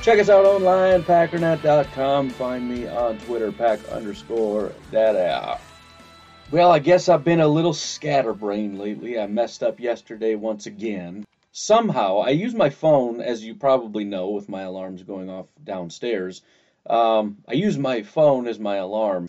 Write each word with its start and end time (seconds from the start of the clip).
Check 0.00 0.20
us 0.20 0.28
out 0.28 0.44
online, 0.44 1.02
packernet.com. 1.02 2.30
Find 2.30 2.68
me 2.68 2.86
on 2.86 3.18
Twitter, 3.18 3.50
pack 3.50 3.86
underscore 3.88 4.72
daddy. 4.92 5.58
Well, 6.50 6.70
I 6.70 6.78
guess 6.78 7.08
I've 7.08 7.24
been 7.24 7.40
a 7.40 7.48
little 7.48 7.74
scatterbrained 7.74 8.78
lately. 8.78 9.18
I 9.18 9.26
messed 9.26 9.62
up 9.62 9.80
yesterday 9.80 10.34
once 10.36 10.66
again. 10.66 11.26
Somehow, 11.50 12.18
I 12.18 12.30
use 12.30 12.54
my 12.54 12.70
phone, 12.70 13.20
as 13.20 13.44
you 13.44 13.56
probably 13.56 14.04
know, 14.04 14.30
with 14.30 14.48
my 14.48 14.62
alarms 14.62 15.02
going 15.02 15.28
off 15.28 15.46
downstairs. 15.62 16.42
Um, 16.86 17.38
I 17.48 17.54
use 17.54 17.76
my 17.76 18.02
phone 18.02 18.46
as 18.46 18.60
my 18.60 18.76
alarm. 18.76 19.28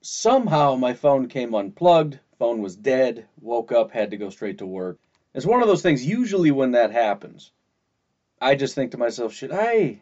Somehow, 0.00 0.76
my 0.76 0.94
phone 0.94 1.28
came 1.28 1.54
unplugged. 1.54 2.18
Phone 2.38 2.62
was 2.62 2.74
dead. 2.74 3.26
Woke 3.40 3.70
up, 3.70 3.92
had 3.92 4.10
to 4.12 4.16
go 4.16 4.30
straight 4.30 4.58
to 4.58 4.66
work. 4.66 4.98
It's 5.34 5.46
one 5.46 5.60
of 5.60 5.68
those 5.68 5.82
things. 5.82 6.04
Usually, 6.04 6.50
when 6.50 6.72
that 6.72 6.90
happens, 6.90 7.52
I 8.40 8.54
just 8.54 8.74
think 8.74 8.90
to 8.90 8.98
myself, 8.98 9.32
should 9.32 9.52
I, 9.52 10.00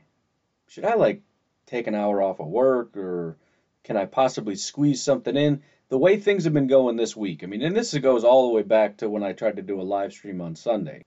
should 0.68 0.84
I 0.84 0.94
like 0.94 1.22
take 1.66 1.86
an 1.86 1.94
hour 1.94 2.22
off 2.22 2.40
of 2.40 2.48
work, 2.48 2.96
or 2.96 3.36
can 3.84 3.96
I 3.96 4.06
possibly 4.06 4.56
squeeze 4.56 5.02
something 5.02 5.36
in? 5.36 5.62
The 5.88 5.98
way 5.98 6.16
things 6.16 6.44
have 6.44 6.52
been 6.52 6.66
going 6.66 6.96
this 6.96 7.16
week, 7.16 7.44
I 7.44 7.46
mean, 7.46 7.62
and 7.62 7.76
this 7.76 7.96
goes 7.98 8.24
all 8.24 8.48
the 8.48 8.54
way 8.54 8.62
back 8.62 8.98
to 8.98 9.10
when 9.10 9.22
I 9.22 9.32
tried 9.32 9.56
to 9.56 9.62
do 9.62 9.80
a 9.80 9.82
live 9.82 10.12
stream 10.12 10.40
on 10.40 10.56
Sunday. 10.56 11.02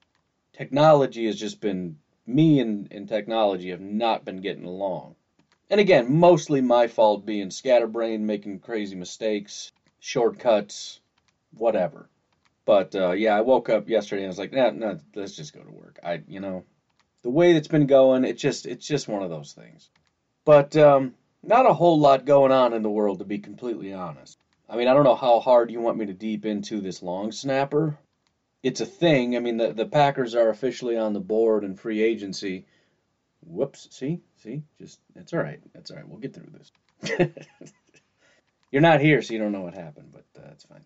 Technology 0.53 1.25
has 1.25 1.39
just 1.39 1.59
been 1.59 1.97
me 2.27 2.59
and, 2.59 2.87
and 2.91 3.07
technology 3.07 3.71
have 3.71 3.81
not 3.81 4.25
been 4.25 4.41
getting 4.41 4.65
along. 4.65 5.15
And 5.69 5.79
again, 5.79 6.13
mostly 6.19 6.61
my 6.61 6.87
fault 6.87 7.25
being 7.25 7.49
scatterbrained, 7.49 8.25
making 8.25 8.59
crazy 8.59 8.95
mistakes, 8.95 9.71
shortcuts, 9.99 10.99
whatever. 11.57 12.07
But 12.65 12.95
uh, 12.95 13.11
yeah, 13.11 13.35
I 13.35 13.41
woke 13.41 13.69
up 13.69 13.89
yesterday 13.89 14.23
and 14.23 14.27
I 14.27 14.29
was 14.29 14.39
like, 14.39 14.53
nah, 14.53 14.71
nah, 14.71 14.95
let's 15.15 15.35
just 15.35 15.53
go 15.53 15.61
to 15.61 15.71
work. 15.71 15.99
I, 16.03 16.21
you 16.27 16.39
know, 16.39 16.63
the 17.25 17.31
way 17.31 17.55
it's 17.55 17.67
been 17.67 17.87
going, 17.87 18.23
it 18.23 18.37
just, 18.37 18.67
it's 18.67 18.85
just 18.85 19.07
one 19.07 19.23
of 19.23 19.31
those 19.31 19.51
things. 19.51 19.89
But 20.45 20.77
um, 20.77 21.15
not 21.41 21.65
a 21.65 21.73
whole 21.73 21.99
lot 21.99 22.23
going 22.23 22.51
on 22.51 22.71
in 22.71 22.83
the 22.83 22.89
world, 22.89 23.17
to 23.17 23.25
be 23.25 23.39
completely 23.39 23.93
honest. 23.93 24.37
I 24.69 24.77
mean, 24.77 24.87
I 24.87 24.93
don't 24.93 25.05
know 25.05 25.15
how 25.15 25.39
hard 25.39 25.71
you 25.71 25.81
want 25.81 25.97
me 25.97 26.05
to 26.05 26.13
deep 26.13 26.45
into 26.45 26.81
this 26.81 27.01
long 27.01 27.31
snapper. 27.31 27.97
It's 28.61 28.79
a 28.79 28.85
thing. 28.85 29.35
I 29.35 29.39
mean, 29.39 29.57
the, 29.57 29.73
the 29.73 29.87
Packers 29.87 30.35
are 30.35 30.49
officially 30.49 30.97
on 30.97 31.13
the 31.13 31.19
board 31.19 31.63
and 31.63 31.79
free 31.79 32.03
agency. 32.03 32.67
Whoops. 33.41 33.87
See? 33.89 34.21
See? 34.43 34.61
Just, 34.79 34.99
that's 35.15 35.33
all 35.33 35.39
right. 35.39 35.59
That's 35.73 35.89
all 35.89 35.97
right. 35.97 36.07
We'll 36.07 36.19
get 36.19 36.35
through 36.35 36.53
this. 36.53 37.31
You're 38.71 38.83
not 38.83 39.01
here, 39.01 39.23
so 39.23 39.33
you 39.33 39.39
don't 39.39 39.51
know 39.51 39.61
what 39.61 39.73
happened, 39.73 40.11
but 40.11 40.25
uh, 40.39 40.45
that's 40.49 40.65
fine. 40.65 40.85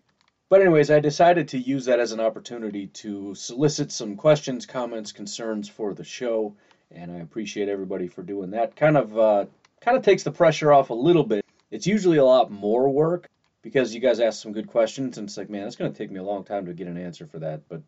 But, 0.50 0.62
anyways, 0.62 0.90
I 0.90 0.98
decided 0.98 1.46
to 1.48 1.58
use 1.58 1.84
that 1.84 2.00
as 2.00 2.10
an 2.10 2.18
opportunity 2.18 2.88
to 2.88 3.36
solicit 3.36 3.92
some 3.92 4.16
questions, 4.16 4.66
comments, 4.66 5.12
concerns 5.12 5.68
for 5.68 5.94
the 5.94 6.02
show, 6.02 6.56
and 6.90 7.12
I 7.12 7.20
appreciate 7.20 7.68
everybody 7.68 8.08
for 8.08 8.24
doing 8.24 8.50
that. 8.50 8.74
Kind 8.74 8.96
of, 8.96 9.16
uh, 9.16 9.44
kind 9.80 9.96
of 9.96 10.02
takes 10.02 10.24
the 10.24 10.32
pressure 10.32 10.72
off 10.72 10.90
a 10.90 10.94
little 10.94 11.22
bit. 11.22 11.44
It's 11.70 11.86
usually 11.86 12.18
a 12.18 12.24
lot 12.24 12.50
more 12.50 12.90
work 12.90 13.28
because 13.62 13.94
you 13.94 14.00
guys 14.00 14.18
ask 14.18 14.42
some 14.42 14.52
good 14.52 14.66
questions, 14.66 15.18
and 15.18 15.28
it's 15.28 15.36
like, 15.36 15.50
man, 15.50 15.68
it's 15.68 15.76
going 15.76 15.92
to 15.92 15.96
take 15.96 16.10
me 16.10 16.18
a 16.18 16.24
long 16.24 16.42
time 16.42 16.66
to 16.66 16.74
get 16.74 16.88
an 16.88 16.98
answer 16.98 17.28
for 17.28 17.38
that. 17.38 17.68
But 17.68 17.82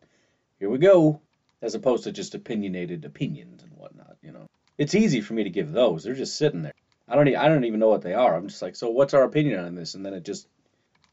here 0.57 0.69
we 0.69 0.77
go, 0.77 1.19
as 1.61 1.75
opposed 1.75 2.05
to 2.05 2.13
just 2.13 2.33
opinionated 2.33 3.03
opinions 3.03 3.61
and 3.61 3.73
whatnot. 3.73 4.15
You 4.23 4.31
know, 4.31 4.47
it's 4.77 4.95
easy 4.95 5.19
for 5.19 5.33
me 5.33 5.43
to 5.43 5.49
give 5.49 5.73
those. 5.73 6.05
They're 6.05 6.15
just 6.15 6.37
sitting 6.37 6.61
there. 6.61 6.73
I 7.09 7.15
don't, 7.15 7.27
e- 7.27 7.35
I 7.35 7.49
don't 7.49 7.65
even 7.65 7.81
know 7.81 7.89
what 7.89 8.03
they 8.03 8.13
are. 8.13 8.33
I'm 8.33 8.47
just 8.47 8.61
like, 8.61 8.77
so 8.77 8.89
what's 8.89 9.13
our 9.13 9.23
opinion 9.23 9.59
on 9.59 9.75
this? 9.75 9.95
And 9.95 10.05
then 10.05 10.13
it 10.13 10.23
just 10.23 10.47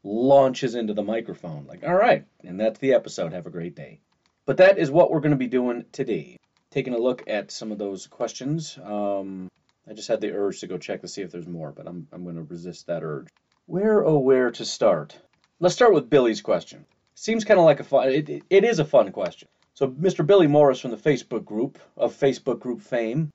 launches 0.03 0.75
into 0.75 0.95
the 0.95 1.03
microphone. 1.03 1.67
Like, 1.67 1.85
all 1.85 1.95
right, 1.95 2.25
and 2.45 2.59
that's 2.59 2.79
the 2.79 2.95
episode. 2.95 3.33
Have 3.33 3.47
a 3.47 3.51
great 3.51 3.75
day. 3.75 4.01
But 4.47 4.57
that 4.57 4.79
is 4.79 4.91
what 4.91 5.11
we're 5.11 5.21
going 5.21 5.31
to 5.33 5.37
be 5.37 5.47
doing 5.47 5.85
today. 5.93 6.37
Taking 6.71 6.95
a 6.95 6.99
look 6.99 7.25
at 7.27 7.51
some 7.51 7.73
of 7.73 7.79
those 7.79 8.07
questions. 8.07 8.79
Um, 8.83 9.49
I 9.89 9.93
just 9.93 10.09
had 10.09 10.21
the 10.21 10.33
urge 10.33 10.61
to 10.61 10.67
go 10.67 10.79
check 10.79 11.01
to 11.01 11.09
see 11.09 11.23
if 11.23 11.31
there's 11.31 11.47
more, 11.47 11.73
but 11.73 11.87
I'm, 11.87 12.07
I'm 12.13 12.23
going 12.25 12.37
to 12.37 12.43
resist 12.43 12.87
that 12.87 13.03
urge. 13.03 13.29
Where 13.67 14.05
oh 14.05 14.19
where 14.19 14.51
to 14.51 14.65
start? 14.65 15.19
Let's 15.59 15.75
start 15.75 15.93
with 15.93 16.11
Billy's 16.11 16.41
question. 16.41 16.87
Seems 17.15 17.45
kind 17.45 17.61
of 17.61 17.67
like 17.67 17.81
a 17.81 17.85
fun. 17.85 18.09
It, 18.09 18.29
it, 18.29 18.43
it 18.51 18.65
is 18.65 18.79
a 18.79 18.85
fun 18.85 19.13
question. 19.13 19.49
So 19.75 19.89
Mr. 19.89 20.27
Billy 20.27 20.47
Morris 20.47 20.81
from 20.81 20.91
the 20.91 20.97
Facebook 20.97 21.45
group 21.45 21.79
of 21.97 22.15
Facebook 22.19 22.61
group 22.61 22.81
fame 22.81 23.33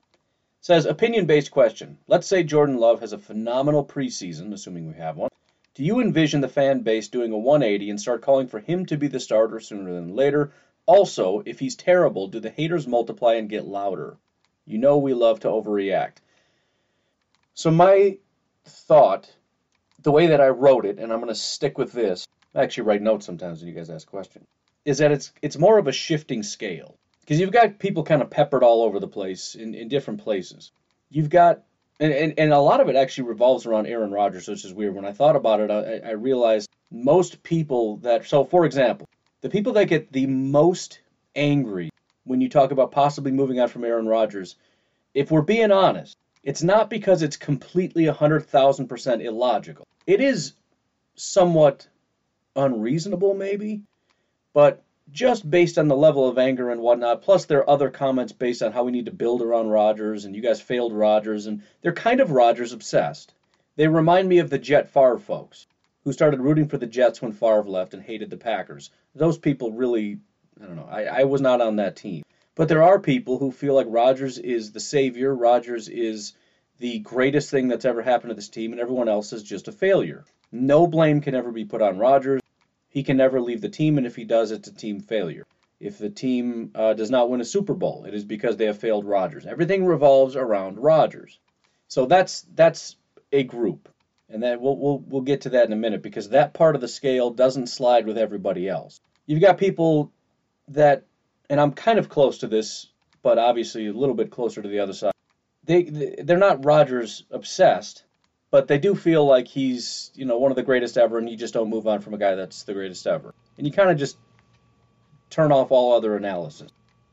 says 0.62 0.86
opinion-based 0.86 1.52
question. 1.52 1.98
Let's 2.08 2.28
say 2.28 2.44
Jordan 2.44 2.78
Love 2.78 3.00
has 3.02 3.14
a 3.14 3.18
phenomenal 3.18 3.86
preseason, 3.86 4.52
assuming 4.54 4.88
we 4.88 4.96
have 4.96 5.16
one. 5.16 5.30
Do 5.76 5.84
you 5.84 6.00
envision 6.00 6.42
the 6.42 6.48
fan 6.48 6.80
base 6.80 7.10
doing 7.10 7.32
a 7.32 7.38
180 7.38 7.90
and 7.90 8.00
start 8.00 8.22
calling 8.22 8.48
for 8.48 8.60
him 8.60 8.86
to 8.88 8.98
be 8.98 9.08
the 9.08 9.20
starter 9.20 9.60
sooner 9.60 9.94
than 9.94 10.16
later? 10.16 10.54
Also, 10.86 11.44
if 11.46 11.60
he's 11.60 11.76
terrible, 11.76 12.28
do 12.28 12.40
the 12.40 12.50
haters 12.50 12.88
multiply 12.88 13.34
and 13.34 13.50
get 13.50 13.68
louder? 13.68 14.18
You 14.66 14.78
know 14.78 14.98
we 14.98 15.14
love 15.14 15.42
to 15.42 15.50
overreact. 15.50 16.18
So 17.54 17.72
my 17.72 18.18
thought 18.66 19.30
the 20.02 20.12
way 20.12 20.28
that 20.28 20.40
I 20.40 20.48
wrote 20.50 20.86
it, 20.86 21.00
and 21.00 21.12
I'm 21.12 21.20
going 21.20 21.30
to 21.30 21.36
stick 21.36 21.78
with 21.78 21.92
this. 21.92 22.28
I 22.54 22.62
actually 22.62 22.84
write 22.84 23.02
notes 23.02 23.26
sometimes 23.26 23.60
when 23.60 23.68
you 23.68 23.76
guys 23.76 23.90
ask 23.90 24.08
questions. 24.08 24.46
Is 24.86 25.00
that 25.00 25.12
it's 25.12 25.34
it's 25.42 25.58
more 25.58 25.78
of 25.78 25.88
a 25.88 25.92
shifting 25.92 26.44
scale 26.44 26.96
because 27.22 27.40
you've 27.40 27.52
got 27.52 27.80
people 27.80 28.04
kind 28.04 28.22
of 28.22 28.30
peppered 28.30 28.64
all 28.64 28.84
over 28.84 29.00
the 29.00 29.08
place 29.08 29.56
in, 29.56 29.74
in 29.74 29.88
different 29.88 30.24
places. 30.24 30.72
You've 31.10 31.32
got 31.32 31.64
and, 32.00 32.12
and, 32.12 32.34
and 32.38 32.54
a 32.54 32.60
lot 32.60 32.82
of 32.82 32.90
it 32.90 32.96
actually 32.96 33.30
revolves 33.30 33.66
around 33.66 33.88
Aaron 33.88 34.12
Rodgers, 34.12 34.48
which 34.48 34.66
is 34.66 34.74
weird. 34.74 34.96
When 34.96 35.06
I 35.06 35.12
thought 35.12 35.36
about 35.36 35.60
it, 35.60 35.72
I, 35.72 36.10
I 36.10 36.12
realized 36.12 36.70
most 36.92 37.44
people 37.44 37.98
that 37.98 38.26
so 38.26 38.44
for 38.44 38.66
example, 38.66 39.08
the 39.42 39.50
people 39.50 39.74
that 39.74 39.86
get 39.86 40.12
the 40.12 40.28
most 40.28 41.00
angry 41.36 41.90
when 42.26 42.42
you 42.42 42.50
talk 42.50 42.72
about 42.72 42.92
possibly 42.92 43.32
moving 43.32 43.60
out 43.60 43.70
from 43.70 43.84
Aaron 43.84 44.08
Rodgers, 44.08 44.56
if 45.14 45.32
we're 45.32 45.42
being 45.42 45.72
honest, 45.72 46.18
it's 46.44 46.64
not 46.64 46.90
because 46.90 47.22
it's 47.22 47.38
completely 47.38 48.06
100,000% 48.06 49.24
illogical. 49.24 49.86
It 50.06 50.22
is 50.22 50.54
somewhat 51.16 51.88
unreasonable, 52.56 53.34
maybe, 53.34 53.82
but 54.54 54.84
just 55.12 55.50
based 55.50 55.78
on 55.78 55.88
the 55.88 55.96
level 55.96 56.28
of 56.28 56.38
anger 56.38 56.72
and 56.72 56.82
whatnot, 56.82 57.22
plus 57.22 57.46
there 57.46 57.60
are 57.60 57.70
other 57.70 57.90
comments 57.90 58.34
based 58.34 58.64
on 58.64 58.72
how 58.72 58.84
we 58.84 58.92
need 58.92 59.06
to 59.06 59.12
build 59.12 59.42
around 59.42 59.70
Rodgers, 59.70 60.26
and 60.26 60.36
you 60.36 60.42
guys 60.42 60.60
failed 60.60 60.94
Rodgers, 60.94 61.46
and 61.46 61.62
they're 61.82 61.94
kind 61.94 62.20
of 62.20 62.32
Rodgers 62.32 62.74
obsessed. 62.74 63.34
They 63.76 63.88
remind 63.88 64.28
me 64.28 64.40
of 64.40 64.50
the 64.50 64.58
Jet 64.58 64.90
Favre 64.90 65.20
folks, 65.20 65.68
who 66.04 66.14
started 66.14 66.40
rooting 66.40 66.68
for 66.68 66.78
the 66.78 66.88
Jets 66.88 67.22
when 67.22 67.34
Favre 67.34 67.64
left 67.64 67.94
and 67.94 68.02
hated 68.02 68.30
the 68.30 68.38
Packers. 68.38 68.90
Those 69.14 69.38
people 69.38 69.72
really, 69.72 70.20
I 70.62 70.66
don't 70.66 70.76
know, 70.76 70.88
I, 70.90 71.04
I 71.04 71.24
was 71.26 71.42
not 71.42 71.62
on 71.62 71.76
that 71.78 71.96
team. 71.96 72.24
But 72.56 72.70
there 72.70 72.84
are 72.84 73.00
people 73.00 73.38
who 73.38 73.52
feel 73.52 73.76
like 73.76 73.88
Rodgers 73.90 74.38
is 74.38 74.72
the 74.72 74.80
savior, 74.80 75.36
Rodgers 75.36 75.90
is 75.90 76.34
the 76.80 77.00
greatest 77.00 77.52
thing 77.52 77.68
that's 77.68 77.86
ever 77.86 78.02
happened 78.02 78.30
to 78.30 78.36
this 78.36 78.50
team, 78.50 78.72
and 78.72 78.82
everyone 78.82 79.10
else 79.10 79.34
is 79.34 79.44
just 79.44 79.68
a 79.68 79.72
failure. 79.72 80.24
No 80.52 80.88
blame 80.88 81.22
can 81.22 81.36
ever 81.36 81.52
be 81.52 81.66
put 81.66 81.82
on 81.82 81.98
Rodgers. 81.98 82.42
He 82.96 83.04
can 83.04 83.18
never 83.18 83.42
leave 83.42 83.60
the 83.60 83.68
team, 83.68 83.98
and 83.98 84.08
if 84.08 84.16
he 84.16 84.24
does, 84.24 84.52
it's 84.52 84.70
a 84.70 84.74
team 84.74 85.02
failure. 85.02 85.46
If 85.82 85.98
the 85.98 86.10
team 86.10 86.72
uh, 86.74 86.94
does 86.94 87.12
not 87.12 87.30
win 87.30 87.42
a 87.42 87.46
Super 87.46 87.74
Bowl, 87.74 88.06
it 88.06 88.14
is 88.14 88.24
because 88.24 88.56
they 88.56 88.68
have 88.68 88.80
failed 88.80 89.04
Rodgers. 89.04 89.46
Everything 89.46 89.86
revolves 89.86 90.38
around 90.38 90.80
Rodgers. 90.80 91.38
So 91.90 92.06
that's 92.06 92.46
that's 92.56 92.96
a 93.34 93.44
group, 93.44 93.90
and 94.30 94.42
then 94.42 94.62
we'll 94.62 94.78
we'll 94.78 95.00
we'll 95.00 95.24
get 95.24 95.42
to 95.42 95.50
that 95.50 95.68
in 95.68 95.74
a 95.74 95.76
minute 95.76 96.04
because 96.04 96.30
that 96.30 96.54
part 96.54 96.74
of 96.74 96.80
the 96.80 96.88
scale 96.88 97.32
doesn't 97.32 97.68
slide 97.68 98.08
with 98.08 98.18
everybody 98.18 98.70
else. 98.70 99.02
You've 99.26 99.42
got 99.42 99.58
people 99.58 100.14
that, 100.70 101.04
and 101.50 101.60
I'm 101.60 101.74
kind 101.74 102.00
of 102.00 102.08
close 102.08 102.38
to 102.38 102.48
this, 102.48 102.88
but 103.22 103.38
obviously 103.38 103.88
a 103.88 103.92
little 103.92 104.16
bit 104.16 104.32
closer 104.32 104.62
to 104.62 104.70
the 104.70 104.80
other 104.80 104.94
side. 104.94 105.12
They 105.66 105.84
they're 105.84 106.38
not 106.38 106.64
Rodgers 106.64 107.26
obsessed, 107.30 108.06
but 108.56 108.70
they 108.70 108.78
do 108.78 108.96
feel 108.96 109.26
like 109.26 109.50
he's 109.50 110.12
you 110.16 110.24
know 110.24 110.38
one 110.38 110.50
of 110.50 110.56
the 110.56 110.64
greatest 110.64 110.98
ever, 110.98 111.18
and 111.18 111.30
you 111.30 111.36
just 111.36 111.54
don't 111.54 111.70
move 111.70 111.88
on 111.88 112.00
from 112.00 112.14
a 112.14 112.18
guy 112.18 112.36
that's 112.36 112.64
the 112.64 112.74
greatest 112.74 113.06
ever, 113.06 113.34
and 113.58 113.68
you 113.68 113.74
kind 113.74 113.90
of 113.90 113.98
just 113.98 114.16
turn 115.30 115.52
off 115.52 115.72
all 115.72 115.92
other 115.92 116.16
analysis. 116.16 116.72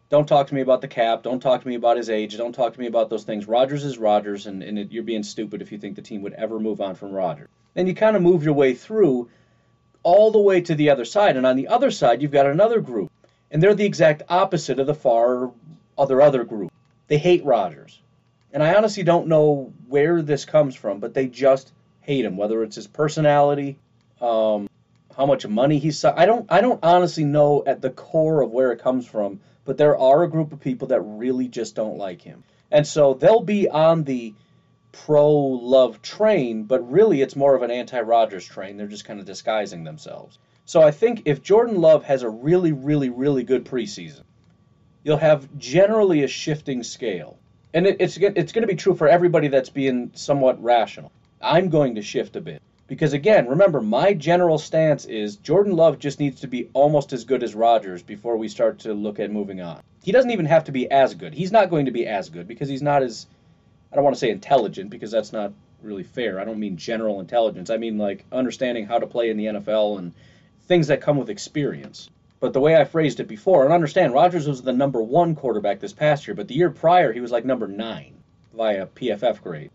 Don't 0.09 0.29
talk 0.29 0.47
to 0.47 0.55
me 0.55 0.61
about 0.61 0.83
the 0.83 0.87
cap. 0.87 1.25
Don't 1.25 1.41
talk 1.41 1.63
to 1.63 1.67
me 1.67 1.75
about 1.75 1.97
his 1.97 2.09
age. 2.11 2.37
Don't 2.37 2.53
talk 2.53 2.75
to 2.75 2.79
me 2.79 2.87
about 2.87 3.11
those 3.11 3.25
things. 3.25 3.49
Rodgers 3.49 3.85
is 3.85 3.99
Rodgers, 3.99 4.47
and, 4.47 4.63
and 4.63 4.79
it, 4.79 4.93
you're 4.93 5.03
being 5.03 5.25
stupid 5.25 5.63
if 5.63 5.73
you 5.73 5.79
think 5.79 5.97
the 5.97 6.03
team 6.03 6.23
would 6.23 6.35
ever 6.35 6.61
move 6.61 6.81
on 6.81 6.95
from 6.95 7.11
Rodgers. 7.11 7.49
And 7.75 7.89
you 7.89 7.95
kind 7.97 8.15
of 8.15 8.23
move 8.23 8.45
your 8.45 8.55
way 8.55 8.75
through 8.75 9.29
all 10.05 10.31
the 10.31 10.39
way 10.39 10.61
to 10.61 10.77
the 10.77 10.91
other 10.91 11.05
side. 11.05 11.37
And 11.37 11.45
on 11.45 11.57
the 11.57 11.67
other 11.67 11.91
side, 11.91 12.23
you've 12.23 12.31
got 12.31 12.47
another 12.47 12.81
group. 12.81 13.11
And 13.51 13.61
they're 13.61 13.75
the 13.75 13.85
exact 13.85 14.23
opposite 14.29 14.79
of 14.79 14.87
the 14.87 14.95
far 14.95 15.51
other 15.99 16.23
other 16.23 16.45
group. 16.45 16.71
They 17.09 17.19
hate 17.19 17.45
Rodgers. 17.45 18.01
And 18.53 18.63
I 18.63 18.75
honestly 18.75 19.03
don't 19.03 19.29
know 19.29 19.73
where 19.89 20.23
this 20.23 20.45
comes 20.45 20.75
from, 20.75 21.01
but 21.01 21.15
they 21.15 21.27
just 21.27 21.73
hate 22.01 22.25
him. 22.25 22.37
Whether 22.37 22.63
it's 22.63 22.77
his 22.77 22.87
personality, 22.87 23.79
um, 24.21 24.69
how 25.17 25.27
much 25.27 25.47
money 25.47 25.79
he's. 25.79 26.05
I 26.05 26.27
don't. 26.27 26.47
I 26.51 26.61
don't 26.61 26.81
honestly 26.83 27.25
know 27.25 27.63
at 27.67 27.81
the 27.81 27.91
core 27.91 28.43
of 28.43 28.51
where 28.51 28.73
it 28.73 28.81
comes 28.81 29.07
from. 29.07 29.41
But 29.65 29.79
there 29.79 29.97
are 29.97 30.25
a 30.25 30.29
group 30.29 30.53
of 30.53 30.61
people 30.61 30.89
that 30.89 31.01
really 31.01 31.47
just 31.47 31.77
don't 31.77 31.97
like 31.97 32.21
him, 32.21 32.43
and 32.71 32.87
so 32.87 33.15
they'll 33.15 33.45
be 33.45 33.69
on 33.69 34.03
the 34.03 34.35
pro 34.93 35.31
love 35.35 36.03
train, 36.03 36.65
but 36.65 36.91
really 36.91 37.23
it's 37.23 37.37
more 37.37 37.55
of 37.55 37.63
an 37.63 37.71
anti 37.71 38.01
Rodgers 38.01 38.45
train. 38.45 38.77
They're 38.77 38.87
just 38.87 39.05
kind 39.05 39.21
of 39.21 39.27
disguising 39.27 39.85
themselves. 39.85 40.39
So 40.65 40.83
I 40.83 40.91
think 40.91 41.23
if 41.25 41.43
Jordan 41.43 41.81
Love 41.81 42.05
has 42.05 42.23
a 42.23 42.29
really, 42.29 42.73
really, 42.73 43.11
really 43.11 43.43
good 43.43 43.65
preseason, 43.65 44.23
you'll 45.03 45.17
have 45.17 45.49
generally 45.59 46.23
a 46.23 46.29
shifting 46.29 46.83
scale. 46.83 47.39
And 47.75 47.87
it, 47.87 47.97
it's, 48.01 48.17
it's 48.17 48.53
going 48.53 48.63
to 48.63 48.69
be 48.69 48.77
true 48.77 48.95
for 48.95 49.09
everybody 49.09 49.49
that's 49.49 49.71
being 49.71 50.11
somewhat 50.15 50.63
rational. 50.63 51.11
I'm 51.41 51.71
going 51.71 51.95
to 51.97 52.03
shift 52.03 52.37
a 52.37 52.41
bit. 52.41 52.63
Because 52.87 53.15
again, 53.15 53.49
remember, 53.49 53.81
my 53.81 54.13
general 54.13 54.59
stance 54.59 55.07
is 55.07 55.37
Jordan 55.37 55.75
Love 55.75 55.99
just 55.99 56.21
needs 56.21 56.43
to 56.43 56.47
be 56.47 56.69
almost 56.75 57.13
as 57.13 57.25
good 57.25 57.43
as 57.43 57.55
Rodgers 57.55 58.03
before 58.03 58.37
we 58.37 58.49
start 58.49 58.81
to 58.81 58.93
look 58.93 59.19
at 59.19 59.31
moving 59.31 59.63
on. 59.63 59.81
He 60.03 60.13
doesn't 60.13 60.31
even 60.31 60.47
have 60.47 60.65
to 60.65 60.73
be 60.73 60.91
as 60.91 61.15
good. 61.15 61.33
He's 61.33 61.53
not 61.53 61.71
going 61.71 61.87
to 61.87 61.91
be 61.91 62.07
as 62.07 62.29
good 62.29 62.47
because 62.47 62.69
he's 62.69 62.83
not 62.83 63.03
as 63.03 63.27
I 63.91 63.97
don't 63.97 64.05
want 64.05 64.17
to 64.17 64.21
say 64.21 64.31
intelligent 64.31 64.91
because 64.91 65.11
that's 65.11 65.33
not 65.33 65.53
really 65.83 66.03
fair. 66.03 66.41
I 66.41 66.45
don't 66.45 66.59
mean 66.59 66.77
general 66.77 67.21
intelligence. 67.21 67.71
I 67.71 67.77
mean 67.77 67.99
like 67.99 68.25
understanding 68.33 68.87
how 68.87 68.99
to 68.99 69.07
play 69.07 69.31
in 69.31 69.37
the 69.37 69.47
NFL 69.47 69.99
and 69.99 70.13
things 70.67 70.89
that 70.89 71.01
come 71.01 71.17
with 71.17 71.31
experience. 71.31 72.11
But 72.43 72.55
the 72.55 72.61
way 72.61 72.75
I 72.75 72.83
phrased 72.83 73.21
it 73.21 73.29
before, 73.29 73.63
and 73.63 73.73
understand, 73.73 74.15
Rodgers 74.15 74.49
was 74.49 74.63
the 74.63 74.73
number 74.73 75.01
one 75.01 75.37
quarterback 75.37 75.79
this 75.79 75.93
past 75.93 76.27
year, 76.27 76.35
but 76.35 76.49
the 76.49 76.57
year 76.57 76.71
prior 76.71 77.13
he 77.13 77.21
was 77.21 77.31
like 77.31 77.45
number 77.45 77.69
nine 77.69 78.15
via 78.53 78.87
PFF 78.87 79.41
grade. 79.41 79.71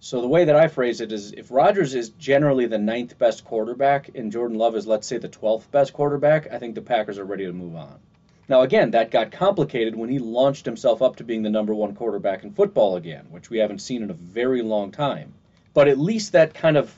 So 0.00 0.20
the 0.20 0.26
way 0.26 0.44
that 0.44 0.56
I 0.56 0.66
phrase 0.66 1.00
it 1.00 1.12
is 1.12 1.30
if 1.30 1.52
Rodgers 1.52 1.94
is 1.94 2.08
generally 2.08 2.66
the 2.66 2.78
ninth 2.78 3.16
best 3.16 3.44
quarterback 3.44 4.10
and 4.16 4.32
Jordan 4.32 4.58
Love 4.58 4.74
is, 4.74 4.88
let's 4.88 5.06
say, 5.06 5.18
the 5.18 5.28
12th 5.28 5.70
best 5.70 5.92
quarterback, 5.92 6.52
I 6.52 6.58
think 6.58 6.74
the 6.74 6.82
Packers 6.82 7.16
are 7.20 7.24
ready 7.24 7.46
to 7.46 7.52
move 7.52 7.76
on. 7.76 8.00
Now, 8.48 8.62
again, 8.62 8.90
that 8.90 9.12
got 9.12 9.30
complicated 9.30 9.94
when 9.94 10.08
he 10.08 10.18
launched 10.18 10.66
himself 10.66 11.00
up 11.00 11.14
to 11.16 11.24
being 11.24 11.44
the 11.44 11.48
number 11.48 11.76
one 11.76 11.94
quarterback 11.94 12.42
in 12.42 12.50
football 12.54 12.96
again, 12.96 13.26
which 13.30 13.50
we 13.50 13.58
haven't 13.58 13.78
seen 13.78 14.02
in 14.02 14.10
a 14.10 14.14
very 14.14 14.62
long 14.62 14.90
time. 14.90 15.32
But 15.74 15.86
at 15.86 16.00
least 16.00 16.32
that 16.32 16.54
kind 16.54 16.76
of 16.76 16.92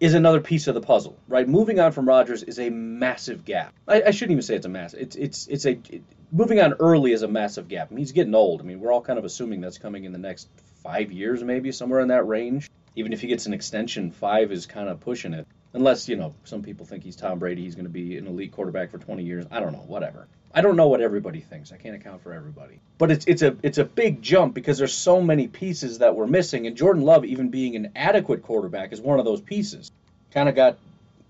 is 0.00 0.14
another 0.14 0.40
piece 0.40 0.66
of 0.68 0.74
the 0.74 0.80
puzzle, 0.80 1.18
right? 1.26 1.48
Moving 1.48 1.80
on 1.80 1.92
from 1.92 2.06
Rodgers 2.08 2.42
is 2.42 2.58
a 2.58 2.70
massive 2.70 3.44
gap. 3.44 3.74
I, 3.86 4.02
I 4.02 4.10
shouldn't 4.10 4.32
even 4.32 4.42
say 4.42 4.54
it's 4.54 4.66
a 4.66 4.68
massive. 4.68 5.00
It's 5.00 5.16
it's 5.16 5.46
it's 5.48 5.66
a 5.66 5.72
it, 5.90 6.02
moving 6.30 6.60
on 6.60 6.74
early 6.74 7.12
is 7.12 7.22
a 7.22 7.28
massive 7.28 7.68
gap. 7.68 7.88
I 7.90 7.94
mean, 7.94 7.98
he's 7.98 8.12
getting 8.12 8.34
old. 8.34 8.60
I 8.60 8.64
mean, 8.64 8.80
we're 8.80 8.92
all 8.92 9.00
kind 9.00 9.18
of 9.18 9.24
assuming 9.24 9.60
that's 9.60 9.78
coming 9.78 10.04
in 10.04 10.12
the 10.12 10.18
next 10.18 10.48
five 10.82 11.10
years, 11.10 11.42
maybe 11.42 11.72
somewhere 11.72 12.00
in 12.00 12.08
that 12.08 12.26
range. 12.26 12.70
Even 12.98 13.12
if 13.12 13.20
he 13.20 13.28
gets 13.28 13.46
an 13.46 13.52
extension, 13.52 14.10
five 14.10 14.50
is 14.50 14.66
kind 14.66 14.88
of 14.88 14.98
pushing 14.98 15.32
it. 15.32 15.46
Unless, 15.72 16.08
you 16.08 16.16
know, 16.16 16.34
some 16.42 16.62
people 16.62 16.84
think 16.84 17.04
he's 17.04 17.14
Tom 17.14 17.38
Brady, 17.38 17.62
he's 17.62 17.76
going 17.76 17.84
to 17.84 17.90
be 17.90 18.16
an 18.16 18.26
elite 18.26 18.50
quarterback 18.50 18.90
for 18.90 18.98
20 18.98 19.22
years. 19.22 19.44
I 19.52 19.60
don't 19.60 19.72
know, 19.72 19.84
whatever. 19.86 20.26
I 20.52 20.62
don't 20.62 20.74
know 20.74 20.88
what 20.88 21.00
everybody 21.00 21.40
thinks. 21.40 21.70
I 21.70 21.76
can't 21.76 21.94
account 21.94 22.22
for 22.22 22.32
everybody. 22.32 22.80
But 22.96 23.12
it's 23.12 23.26
it's 23.26 23.42
a 23.42 23.56
it's 23.62 23.78
a 23.78 23.84
big 23.84 24.20
jump 24.20 24.52
because 24.52 24.78
there's 24.78 24.94
so 24.94 25.22
many 25.22 25.46
pieces 25.46 25.98
that 25.98 26.16
we're 26.16 26.26
missing 26.26 26.66
and 26.66 26.76
Jordan 26.76 27.02
Love 27.04 27.24
even 27.24 27.50
being 27.50 27.76
an 27.76 27.92
adequate 27.94 28.42
quarterback 28.42 28.92
is 28.92 29.00
one 29.00 29.20
of 29.20 29.24
those 29.24 29.40
pieces. 29.40 29.92
Kind 30.32 30.48
of 30.48 30.56
got 30.56 30.78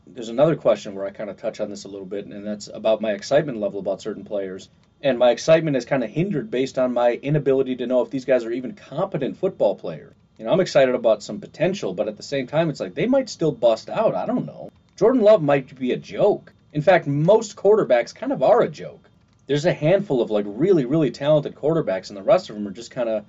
there's 0.07 0.31
another 0.31 0.57
question 0.57 0.95
where 0.95 1.05
I 1.05 1.11
kind 1.11 1.29
of 1.29 1.37
touch 1.37 1.61
on 1.61 1.69
this 1.69 1.85
a 1.85 1.89
little 1.89 2.07
bit 2.07 2.25
and 2.25 2.47
that's 2.47 2.69
about 2.73 3.03
my 3.03 3.13
excitement 3.13 3.59
level 3.59 3.81
about 3.81 4.01
certain 4.01 4.25
players. 4.25 4.71
And 5.03 5.19
my 5.19 5.33
excitement 5.33 5.77
is 5.77 5.85
kind 5.85 6.03
of 6.03 6.11
hindered 6.11 6.51
based 6.51 6.79
on 6.79 6.95
my 6.95 7.13
inability 7.13 7.77
to 7.77 7.87
know 7.87 8.01
if 8.01 8.11
these 8.11 8.25
guys 8.25 8.45
are 8.45 8.53
even 8.53 8.75
competent 8.75 9.37
football 9.37 9.75
players. 9.75 10.15
You 10.39 10.45
know, 10.45 10.53
I'm 10.53 10.61
excited 10.61 10.95
about 10.95 11.23
some 11.23 11.41
potential, 11.41 11.93
but 11.93 12.07
at 12.07 12.17
the 12.17 12.23
same 12.23 12.47
time, 12.47 12.71
it's 12.71 12.79
like 12.79 12.95
they 12.95 13.07
might 13.07 13.29
still 13.29 13.51
bust 13.51 13.91
out. 13.91 14.15
I 14.15 14.25
don't 14.25 14.47
know. 14.47 14.71
Jordan 14.97 15.21
Love 15.21 15.43
might 15.43 15.77
be 15.77 15.93
a 15.93 15.97
joke. 15.97 16.53
In 16.73 16.81
fact, 16.81 17.09
most 17.09 17.57
quarterbacks 17.57 18.15
kind 18.15 18.33
of 18.33 18.43
are 18.43 18.63
a 18.63 18.69
joke. 18.69 19.11
There's 19.47 19.65
a 19.65 19.73
handful 19.73 20.23
of 20.23 20.31
like 20.31 20.45
really, 20.47 20.85
really 20.85 21.11
talented 21.11 21.57
quarterbacks, 21.57 22.11
and 22.11 22.17
the 22.17 22.23
rest 22.23 22.51
of 22.51 22.57
them 22.57 22.69
are 22.69 22.73
just 22.73 22.93
kind 22.93 23.09
of, 23.09 23.25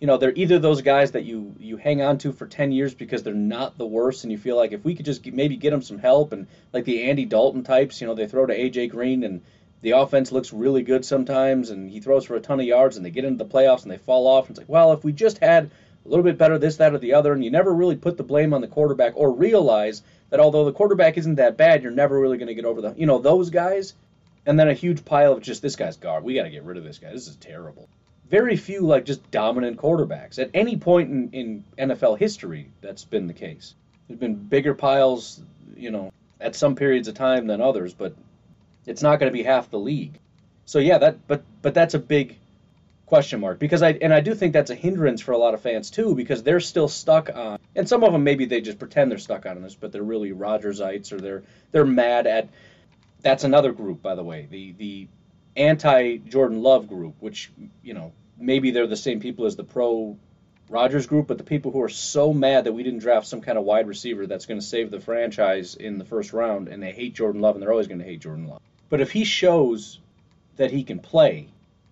you 0.00 0.06
know, 0.06 0.16
they're 0.16 0.32
either 0.36 0.58
those 0.58 0.80
guys 0.80 1.10
that 1.10 1.24
you 1.24 1.54
you 1.58 1.76
hang 1.76 2.00
on 2.00 2.16
to 2.18 2.32
for 2.32 2.46
10 2.46 2.72
years 2.72 2.94
because 2.94 3.22
they're 3.22 3.34
not 3.34 3.76
the 3.76 3.86
worst, 3.86 4.24
and 4.24 4.32
you 4.32 4.38
feel 4.38 4.56
like 4.56 4.72
if 4.72 4.84
we 4.84 4.94
could 4.94 5.04
just 5.04 5.26
maybe 5.26 5.56
get 5.56 5.70
them 5.70 5.82
some 5.82 5.98
help, 5.98 6.32
and 6.32 6.46
like 6.72 6.86
the 6.86 7.10
Andy 7.10 7.26
Dalton 7.26 7.62
types, 7.62 8.00
you 8.00 8.06
know, 8.06 8.14
they 8.14 8.26
throw 8.26 8.46
to 8.46 8.56
AJ 8.56 8.90
Green 8.90 9.22
and 9.22 9.42
the 9.80 9.92
offense 9.92 10.32
looks 10.32 10.52
really 10.52 10.82
good 10.82 11.04
sometimes, 11.04 11.70
and 11.70 11.90
he 11.90 12.00
throws 12.00 12.24
for 12.24 12.36
a 12.36 12.40
ton 12.40 12.58
of 12.58 12.66
yards, 12.66 12.96
and 12.96 13.06
they 13.06 13.10
get 13.10 13.24
into 13.24 13.44
the 13.44 13.50
playoffs 13.50 13.82
and 13.82 13.92
they 13.92 13.98
fall 13.98 14.26
off. 14.26 14.48
And 14.48 14.50
it's 14.50 14.58
like, 14.58 14.68
well, 14.68 14.92
if 14.92 15.04
we 15.04 15.12
just 15.12 15.38
had 15.38 15.70
a 16.08 16.10
little 16.10 16.24
bit 16.24 16.38
better, 16.38 16.58
this, 16.58 16.76
that, 16.76 16.94
or 16.94 16.98
the 16.98 17.14
other, 17.14 17.32
and 17.32 17.44
you 17.44 17.50
never 17.50 17.72
really 17.72 17.96
put 17.96 18.16
the 18.16 18.22
blame 18.22 18.54
on 18.54 18.60
the 18.60 18.66
quarterback 18.66 19.12
or 19.14 19.30
realize 19.30 20.02
that 20.30 20.40
although 20.40 20.64
the 20.64 20.72
quarterback 20.72 21.18
isn't 21.18 21.36
that 21.36 21.56
bad, 21.56 21.82
you're 21.82 21.92
never 21.92 22.18
really 22.18 22.38
going 22.38 22.48
to 22.48 22.54
get 22.54 22.64
over 22.64 22.80
the, 22.80 22.94
you 22.96 23.06
know, 23.06 23.18
those 23.18 23.50
guys. 23.50 23.94
And 24.46 24.58
then 24.58 24.68
a 24.68 24.74
huge 24.74 25.04
pile 25.04 25.32
of 25.32 25.42
just 25.42 25.60
this 25.60 25.76
guy's 25.76 25.98
guard. 25.98 26.24
We 26.24 26.34
got 26.34 26.44
to 26.44 26.50
get 26.50 26.62
rid 26.64 26.78
of 26.78 26.84
this 26.84 26.98
guy. 26.98 27.12
This 27.12 27.28
is 27.28 27.36
terrible. 27.36 27.86
Very 28.30 28.56
few 28.56 28.80
like 28.80 29.04
just 29.04 29.30
dominant 29.30 29.76
quarterbacks 29.76 30.38
at 30.38 30.50
any 30.54 30.76
point 30.76 31.10
in, 31.10 31.64
in 31.78 31.88
NFL 31.90 32.18
history. 32.18 32.70
That's 32.80 33.04
been 33.04 33.26
the 33.26 33.34
case. 33.34 33.74
There's 34.06 34.18
been 34.18 34.36
bigger 34.36 34.74
piles, 34.74 35.40
you 35.76 35.90
know, 35.90 36.12
at 36.40 36.54
some 36.54 36.76
periods 36.76 37.08
of 37.08 37.14
time 37.14 37.46
than 37.46 37.60
others, 37.60 37.92
but 37.92 38.14
it's 38.86 39.02
not 39.02 39.18
going 39.18 39.30
to 39.30 39.36
be 39.36 39.42
half 39.42 39.70
the 39.70 39.78
league. 39.78 40.18
So 40.64 40.78
yeah, 40.78 40.98
that 40.98 41.26
but 41.26 41.42
but 41.62 41.74
that's 41.74 41.94
a 41.94 41.98
big 41.98 42.38
question 43.08 43.40
mark. 43.40 43.58
Because 43.58 43.82
I 43.82 43.92
and 43.92 44.12
I 44.12 44.20
do 44.20 44.34
think 44.34 44.52
that's 44.52 44.70
a 44.70 44.74
hindrance 44.74 45.22
for 45.22 45.32
a 45.32 45.38
lot 45.38 45.54
of 45.54 45.62
fans 45.62 45.90
too 45.90 46.14
because 46.14 46.42
they're 46.42 46.60
still 46.60 46.88
stuck 46.88 47.34
on 47.34 47.58
and 47.74 47.88
some 47.88 48.04
of 48.04 48.12
them 48.12 48.22
maybe 48.22 48.44
they 48.44 48.60
just 48.60 48.78
pretend 48.78 49.10
they're 49.10 49.18
stuck 49.18 49.46
on 49.46 49.62
this 49.62 49.74
but 49.74 49.92
they're 49.92 50.02
really 50.02 50.32
Rodgersites 50.32 51.12
or 51.12 51.18
they're 51.18 51.42
they're 51.72 51.86
mad 51.86 52.26
at 52.26 52.48
that's 53.22 53.44
another 53.44 53.72
group 53.72 54.02
by 54.02 54.14
the 54.14 54.22
way 54.22 54.46
the 54.50 54.72
the 54.72 55.08
anti 55.56 56.18
Jordan 56.18 56.62
Love 56.62 56.88
group 56.88 57.14
which 57.18 57.50
you 57.82 57.94
know 57.94 58.12
maybe 58.38 58.70
they're 58.70 58.86
the 58.86 58.96
same 58.96 59.20
people 59.20 59.46
as 59.46 59.56
the 59.56 59.64
pro 59.64 60.16
Rodgers 60.68 61.06
group 61.06 61.26
but 61.28 61.38
the 61.38 61.44
people 61.44 61.72
who 61.72 61.82
are 61.82 61.88
so 61.88 62.34
mad 62.34 62.64
that 62.64 62.74
we 62.74 62.82
didn't 62.82 63.00
draft 63.00 63.26
some 63.26 63.40
kind 63.40 63.56
of 63.56 63.64
wide 63.64 63.88
receiver 63.88 64.26
that's 64.26 64.44
going 64.44 64.60
to 64.60 64.66
save 64.66 64.90
the 64.90 65.00
franchise 65.00 65.74
in 65.76 65.96
the 65.96 66.04
first 66.04 66.34
round 66.34 66.68
and 66.68 66.82
they 66.82 66.92
hate 66.92 67.14
Jordan 67.14 67.40
Love 67.40 67.56
and 67.56 67.62
they're 67.62 67.72
always 67.72 67.88
going 67.88 68.00
to 68.00 68.04
hate 68.04 68.20
Jordan 68.20 68.48
Love. 68.48 68.60
But 68.90 69.00
if 69.00 69.10
he 69.10 69.24
shows 69.24 69.98
that 70.56 70.70
he 70.70 70.84
can 70.84 70.98
play 70.98 71.48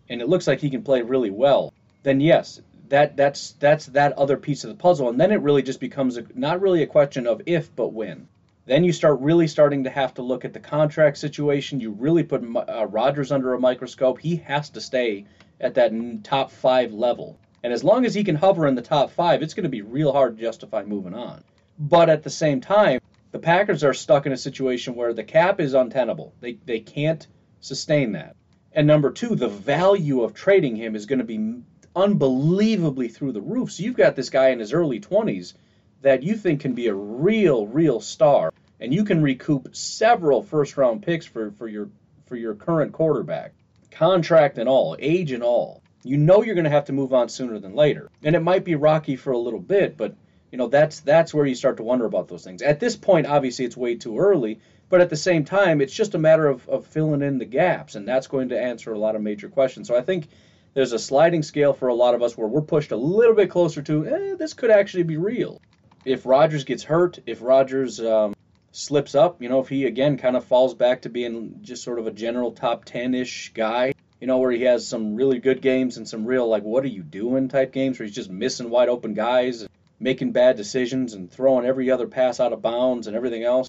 and 0.09 0.21
it 0.21 0.29
looks 0.29 0.47
like 0.47 0.61
he 0.61 0.71
can 0.71 0.83
play 0.83 1.03
really 1.03 1.31
well, 1.31 1.73
then 2.03 2.21
yes, 2.21 2.61
that 2.89 3.17
that's 3.17 3.53
that's 3.53 3.87
that 3.87 4.13
other 4.13 4.37
piece 4.37 4.65
of 4.65 4.71
the 4.71 4.77
puzzle, 4.77 5.09
and 5.09 5.21
then 5.21 5.33
it 5.33 5.43
really 5.43 5.63
just 5.63 5.81
becomes 5.81 6.17
a, 6.17 6.25
not 6.35 6.61
really 6.61 6.83
a 6.83 6.87
question 6.87 7.27
of 7.27 7.43
if 7.47 7.75
but 7.75 7.93
when. 7.93 8.29
Then 8.67 8.85
you 8.85 8.93
start 8.93 9.21
really 9.21 9.47
starting 9.47 9.85
to 9.85 9.91
have 9.91 10.15
to 10.15 10.23
look 10.23 10.45
at 10.45 10.53
the 10.53 10.61
contract 10.61 11.19
situation. 11.19 11.81
You 11.81 11.93
really 11.93 12.25
put 12.25 12.43
uh, 12.43 12.87
Rodgers 12.87 13.31
under 13.31 13.55
a 13.55 13.61
microscope. 13.61 14.19
He 14.19 14.37
has 14.37 14.71
to 14.71 14.81
stay 14.81 15.25
at 15.61 15.75
that 15.75 15.93
top 16.25 16.51
five 16.51 16.93
level, 16.93 17.39
and 17.63 17.73
as 17.73 17.85
long 17.85 18.05
as 18.05 18.15
he 18.15 18.25
can 18.25 18.37
hover 18.37 18.67
in 18.67 18.75
the 18.75 18.83
top 18.83 19.11
five, 19.11 19.43
it's 19.43 19.55
going 19.55 19.65
to 19.65 19.69
be 19.69 19.83
real 19.83 20.13
hard 20.13 20.37
to 20.37 20.43
justify 20.43 20.83
moving 20.83 21.15
on. 21.15 21.43
But 21.79 22.09
at 22.09 22.23
the 22.23 22.31
same 22.31 22.61
time, 22.61 23.01
the 23.33 23.39
Packers 23.39 23.85
are 23.85 23.95
stuck 23.95 24.27
in 24.27 24.33
a 24.33 24.37
situation 24.37 24.95
where 24.95 25.13
the 25.13 25.25
cap 25.25 25.61
is 25.61 25.75
untenable. 25.75 26.33
They 26.41 26.59
they 26.65 26.81
can't 26.81 27.27
sustain 27.61 28.13
that. 28.13 28.37
And 28.77 28.87
number 28.87 29.11
two, 29.11 29.35
the 29.35 29.49
value 29.49 30.23
of 30.23 30.35
trading 30.35 30.77
him 30.77 30.95
is 30.95 31.07
going 31.07 31.21
to 31.21 31.25
be 31.25 31.63
unbelievably 31.97 33.09
through 33.09 33.33
the 33.33 33.41
roof. 33.41 33.73
So 33.73 33.83
you've 33.83 33.97
got 33.97 34.15
this 34.15 34.29
guy 34.29 34.51
in 34.51 34.59
his 34.59 34.75
early 34.75 35.01
20s 35.01 35.55
that 36.03 36.23
you 36.23 36.37
think 36.37 36.61
can 36.61 36.75
be 36.75 36.89
a 36.89 36.95
real, 36.95 37.67
real 37.67 38.01
star, 38.01 38.53
and 38.79 38.93
you 38.93 39.05
can 39.05 39.23
recoup 39.23 39.75
several 39.75 40.43
first 40.43 40.77
round 40.77 41.03
picks 41.03 41.25
for, 41.25 41.53
for 41.53 41.67
your 41.67 41.89
for 42.27 42.37
your 42.37 42.55
current 42.55 42.93
quarterback, 42.93 43.55
contract 43.91 44.59
and 44.59 44.69
all, 44.69 44.95
age 44.99 45.33
and 45.33 45.43
all. 45.43 45.83
You 46.03 46.19
know 46.19 46.43
you're 46.43 46.55
going 46.55 46.65
to 46.65 46.71
have 46.71 46.87
to 46.87 46.93
move 46.93 47.15
on 47.15 47.31
sooner 47.31 47.59
than 47.59 47.75
later, 47.75 48.11
and 48.23 48.37
it 48.37 48.41
might 48.41 48.65
be 48.65 48.75
rocky 48.75 49.17
for 49.17 49.33
a 49.33 49.39
little 49.39 49.61
bit, 49.61 49.97
but 49.97 50.15
you 50.53 50.59
know 50.59 50.69
that's 50.69 51.01
that's 51.01 51.33
where 51.33 51.47
you 51.47 51.55
start 51.55 51.79
to 51.79 51.83
wonder 51.83 52.05
about 52.05 52.29
those 52.29 52.45
things. 52.45 52.61
At 52.61 52.79
this 52.79 52.95
point, 52.95 53.27
obviously, 53.27 53.65
it's 53.65 53.77
way 53.77 53.95
too 53.95 54.19
early 54.19 54.61
but 54.89 55.01
at 55.01 55.11
the 55.11 55.17
same 55.17 55.45
time, 55.45 55.81
it's 55.81 55.93
just 55.93 56.15
a 56.15 56.19
matter 56.19 56.47
of, 56.47 56.69
of 56.69 56.87
filling 56.87 57.23
in 57.23 57.39
the 57.39 57.45
gaps, 57.45 57.97
and 57.97 58.07
that's 58.07 58.29
going 58.29 58.51
to 58.51 58.61
answer 58.61 58.93
a 58.93 58.99
lot 58.99 59.17
of 59.17 59.23
major 59.23 59.49
questions. 59.49 59.89
So 59.89 59.97
I 59.97 60.03
think 60.03 60.29
there's 60.75 60.93
a 60.93 60.99
sliding 60.99 61.43
scale 61.43 61.73
for 61.73 61.89
a 61.89 61.95
lot 61.95 62.15
of 62.15 62.23
us 62.23 62.37
where 62.37 62.47
we're 62.47 62.63
pushed 62.63 62.93
a 62.93 62.97
little 62.97 63.35
bit 63.35 63.51
closer 63.51 63.83
to 63.83 64.07
eh, 64.07 64.35
this 64.39 64.55
could 64.55 64.71
actually 64.71 65.03
be 65.03 65.17
real. 65.17 65.61
If 66.05 66.25
Rodgers 66.25 66.65
gets 66.65 66.85
hurt, 66.85 67.19
if 67.27 67.43
Rodgers 67.43 67.99
um, 68.01 68.35
slips 68.71 69.17
up, 69.17 69.43
you 69.43 69.49
know, 69.49 69.59
if 69.59 69.69
he 69.69 69.87
again 69.87 70.19
kind 70.19 70.37
of 70.37 70.45
falls 70.45 70.75
back 70.75 71.03
to 71.03 71.09
being 71.09 71.59
just 71.63 71.83
sort 71.83 71.99
of 71.99 72.07
a 72.07 72.13
general 72.13 72.53
top 72.53 72.85
10 72.85 73.15
ish 73.15 73.53
guy, 73.55 73.93
you 74.21 74.29
know, 74.29 74.39
where 74.39 74.53
he 74.53 74.63
has 74.63 74.87
some 74.87 75.17
really 75.17 75.41
good 75.41 75.61
games 75.61 75.97
and 75.97 76.09
some 76.09 76.25
real, 76.25 76.47
like, 76.49 76.63
what 76.63 76.85
are 76.85 76.89
you 76.89 77.03
doing 77.03 77.49
type 77.49 77.73
games 77.73 77.99
where 77.99 78.07
he's 78.07 78.15
just 78.15 78.31
missing 78.31 78.71
wide 78.71 78.89
open 78.89 79.15
guys, 79.15 79.67
making 79.99 80.31
bad 80.31 80.57
decisions, 80.57 81.15
and 81.15 81.31
throwing 81.31 81.67
every 81.67 81.91
other 81.91 82.07
pass 82.07 82.39
out 82.39 82.53
of 82.53 82.63
bounds 82.63 83.09
and 83.09 83.17
everything 83.17 83.43
else 83.43 83.69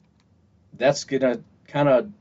that's 0.77 1.03
going 1.03 1.21
to 1.21 1.41
kind 1.67 1.89
of 1.89 2.11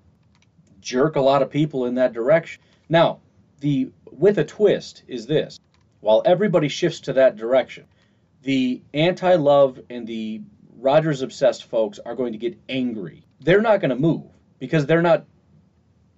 jerk 0.81 1.17
a 1.17 1.21
lot 1.21 1.43
of 1.43 1.51
people 1.51 1.87
in 1.87 1.95
that 1.97 2.13
direction. 2.13 2.63
Now, 2.89 3.21
the 3.61 3.91
with 4.11 4.39
a 4.39 4.45
twist 4.45 5.03
is 5.09 5.27
this. 5.27 5.59
while 6.01 6.23
everybody 6.25 6.69
shifts 6.69 7.01
to 7.01 7.13
that 7.15 7.37
direction, 7.37 7.85
the 8.43 8.81
anti 8.95 9.35
love 9.35 9.81
and 9.91 10.07
the 10.07 10.41
Rodgers 10.79 11.23
obsessed 11.23 11.65
folks 11.65 11.99
are 11.99 12.15
going 12.15 12.33
to 12.33 12.39
get 12.39 12.59
angry. 12.69 13.25
They're 13.41 13.63
not 13.63 13.81
going 13.81 13.91
to 13.91 13.97
move 13.97 14.31
because 14.59 14.87
they're 14.87 15.03
not 15.03 15.25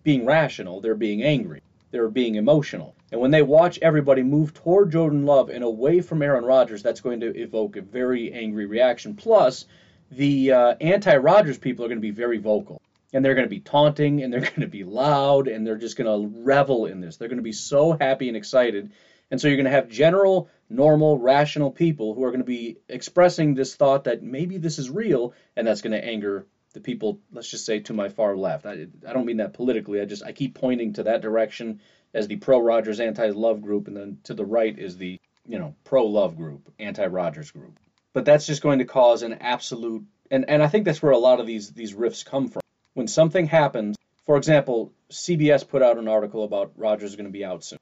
being 0.03 0.27
rational, 0.27 0.81
they're 0.81 0.95
being 0.95 1.23
angry, 1.23 1.63
they're 1.91 2.09
being 2.09 2.35
emotional. 2.35 2.95
And 3.11 3.21
when 3.21 3.31
they 3.31 3.43
watch 3.43 3.79
everybody 3.81 4.23
move 4.23 4.53
toward 4.53 4.93
Jordan 4.93 5.25
Love 5.25 5.49
and 5.49 5.65
away 5.65 6.01
from 6.03 6.23
Aaron 6.23 6.45
Rodgers, 6.45 6.83
that's 6.83 7.01
going 7.01 7.21
to 7.21 7.35
evoke 7.35 7.77
a 7.77 7.83
very 7.83 8.33
angry 8.33 8.67
reaction. 8.67 9.15
Plus, 9.15 9.65
the 10.11 10.53
uh, 10.53 10.75
anti 10.81 11.17
Rodgers 11.17 11.59
people 11.59 11.85
are 11.85 11.89
going 11.89 11.99
to 11.99 12.03
be 12.03 12.11
very 12.11 12.39
vocal. 12.39 12.81
And 13.13 13.25
they're 13.25 13.35
going 13.35 13.47
to 13.47 13.51
be 13.51 13.61
taunting 13.61 14.23
and 14.23 14.33
they're 14.33 14.41
going 14.57 14.61
to 14.61 14.67
be 14.67 14.85
loud 14.85 15.49
and 15.49 15.67
they're 15.67 15.77
just 15.77 15.97
going 15.97 16.31
to 16.31 16.43
revel 16.43 16.87
in 16.87 17.01
this. 17.01 17.17
They're 17.17 17.29
going 17.29 17.39
to 17.39 17.43
be 17.43 17.53
so 17.53 17.97
happy 17.99 18.29
and 18.29 18.37
excited. 18.37 18.93
And 19.31 19.41
so 19.41 19.49
you're 19.49 19.57
going 19.57 19.67
to 19.67 19.71
have 19.71 19.89
general, 19.89 20.49
normal, 20.71 21.19
rational 21.19 21.71
people 21.71 22.15
who 22.15 22.25
are 22.25 22.31
going 22.31 22.41
to 22.41 22.47
be 22.47 22.79
expressing 22.89 23.55
this 23.55 23.75
thought 23.75 24.05
that 24.05 24.23
maybe 24.23 24.59
this 24.59 24.79
is 24.79 24.89
real, 24.89 25.35
and 25.55 25.67
that's 25.67 25.83
going 25.83 25.93
to 25.93 26.03
anger 26.05 26.47
the 26.73 26.81
people, 26.81 27.21
let's 27.33 27.51
just 27.51 27.67
say, 27.67 27.81
to 27.81 27.93
my 27.93 28.09
far 28.09 28.37
left. 28.37 28.65
I, 28.65 28.87
I 29.07 29.13
don't 29.13 29.27
mean 29.27 29.39
that 29.39 29.55
politically. 29.55 30.01
I 30.01 30.07
just 30.07 30.25
I 30.25 30.33
keep 30.33 30.55
pointing 30.55 30.95
to 30.95 31.05
that 31.05 31.21
direction 31.21 31.81
as 32.15 32.27
the 32.27 32.37
pro 32.37 32.59
Rodgers 32.59 33.01
anti 33.01 33.29
love 33.31 33.63
group, 33.63 33.89
and 33.89 33.97
then 33.97 34.19
to 34.25 34.35
the 34.35 34.45
right 34.45 34.79
is 34.79 34.97
the 34.97 35.19
you 35.47 35.59
know 35.59 35.75
pro 35.85 36.07
love 36.07 36.37
group, 36.37 36.73
anti 36.79 37.07
Rodgers 37.07 37.51
group. 37.51 37.79
But 38.19 38.25
that's 38.25 38.49
just 38.49 38.63
going 38.63 38.81
to 38.81 38.85
cause 38.85 39.23
an 39.23 39.35
absolute 39.35 40.05
and, 40.29 40.51
and 40.51 40.61
I 40.61 40.67
think 40.67 40.85
that's 40.85 41.01
where 41.01 41.13
a 41.13 41.19
lot 41.19 41.39
of 41.39 41.47
these 41.47 41.71
these 41.71 41.95
rifts 41.95 42.25
come 42.25 42.49
from. 42.49 42.63
When 42.95 43.07
something 43.07 43.47
happens, 43.47 43.97
for 44.27 44.37
example, 44.37 44.91
CBS 45.09 45.69
put 45.69 45.85
out 45.85 45.99
an 45.99 46.09
article 46.09 46.43
about 46.43 46.73
Rodgers 46.75 47.15
going 47.15 47.27
to 47.27 47.33
be 47.33 47.45
out 47.45 47.63
soon. 47.63 47.79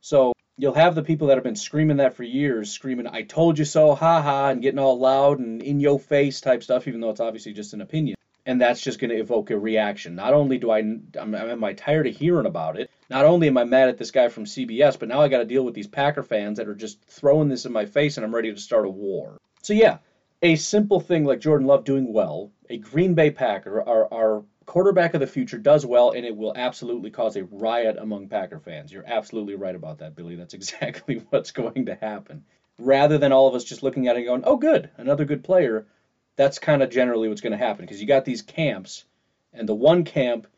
So 0.00 0.34
you'll 0.56 0.74
have 0.74 0.94
the 0.94 1.02
people 1.02 1.26
that 1.26 1.36
have 1.36 1.42
been 1.42 1.56
screaming 1.56 1.96
that 1.96 2.14
for 2.14 2.22
years, 2.22 2.70
screaming 2.70 3.08
"I 3.08 3.22
told 3.22 3.58
you 3.58 3.64
so," 3.64 3.96
ha 3.96 4.22
ha, 4.22 4.50
and 4.50 4.62
getting 4.62 4.78
all 4.78 5.00
loud 5.00 5.40
and 5.40 5.60
in 5.60 5.80
your 5.80 5.98
face 5.98 6.40
type 6.40 6.62
stuff, 6.62 6.86
even 6.86 7.00
though 7.00 7.10
it's 7.10 7.18
obviously 7.18 7.52
just 7.52 7.74
an 7.74 7.80
opinion. 7.80 8.16
And 8.46 8.60
that's 8.60 8.80
just 8.80 9.00
going 9.00 9.10
to 9.10 9.18
evoke 9.18 9.50
a 9.50 9.58
reaction. 9.58 10.14
Not 10.14 10.32
only 10.32 10.58
do 10.58 10.70
I, 10.70 10.78
I'm, 10.78 11.34
am 11.34 11.64
I 11.64 11.72
tired 11.72 12.06
of 12.06 12.16
hearing 12.16 12.46
about 12.46 12.78
it. 12.78 12.88
Not 13.10 13.24
only 13.24 13.48
am 13.48 13.58
I 13.58 13.64
mad 13.64 13.88
at 13.88 13.98
this 13.98 14.12
guy 14.12 14.28
from 14.28 14.44
CBS, 14.44 14.96
but 14.96 15.08
now 15.08 15.20
I 15.20 15.26
got 15.26 15.38
to 15.38 15.44
deal 15.44 15.64
with 15.64 15.74
these 15.74 15.88
Packer 15.88 16.22
fans 16.22 16.58
that 16.58 16.68
are 16.68 16.76
just 16.76 17.02
throwing 17.08 17.48
this 17.48 17.66
in 17.66 17.72
my 17.72 17.86
face, 17.86 18.16
and 18.16 18.24
I'm 18.24 18.32
ready 18.32 18.54
to 18.54 18.60
start 18.60 18.86
a 18.86 18.88
war. 18.88 19.40
So 19.62 19.74
yeah, 19.74 19.98
a 20.42 20.56
simple 20.56 20.98
thing 20.98 21.24
like 21.24 21.38
Jordan 21.38 21.68
Love 21.68 21.84
doing 21.84 22.12
well, 22.12 22.50
a 22.68 22.78
Green 22.78 23.14
Bay 23.14 23.30
Packer, 23.30 23.80
our, 23.80 24.12
our 24.12 24.44
quarterback 24.66 25.14
of 25.14 25.20
the 25.20 25.26
future, 25.26 25.56
does 25.56 25.86
well, 25.86 26.10
and 26.10 26.26
it 26.26 26.36
will 26.36 26.52
absolutely 26.56 27.10
cause 27.10 27.36
a 27.36 27.44
riot 27.44 27.96
among 27.96 28.28
Packer 28.28 28.58
fans. 28.58 28.92
You're 28.92 29.06
absolutely 29.06 29.54
right 29.54 29.74
about 29.74 29.98
that, 29.98 30.16
Billy. 30.16 30.34
That's 30.34 30.54
exactly 30.60 31.24
what's 31.30 31.52
going 31.52 31.86
to 31.86 31.94
happen. 31.94 32.44
Rather 32.78 33.18
than 33.18 33.30
all 33.30 33.46
of 33.46 33.54
us 33.54 33.62
just 33.62 33.84
looking 33.84 34.08
at 34.08 34.16
it 34.16 34.20
and 34.20 34.26
going, 34.26 34.44
oh, 34.44 34.56
good, 34.56 34.90
another 34.96 35.24
good 35.24 35.44
player, 35.44 35.86
that's 36.34 36.58
kind 36.58 36.82
of 36.82 36.90
generally 36.90 37.28
what's 37.28 37.40
going 37.40 37.52
to 37.52 37.64
happen 37.64 37.84
because 37.84 38.00
you 38.00 38.08
got 38.08 38.24
these 38.24 38.42
camps, 38.42 39.04
and 39.52 39.68
the 39.68 39.74
one 39.74 40.02
camp 40.02 40.48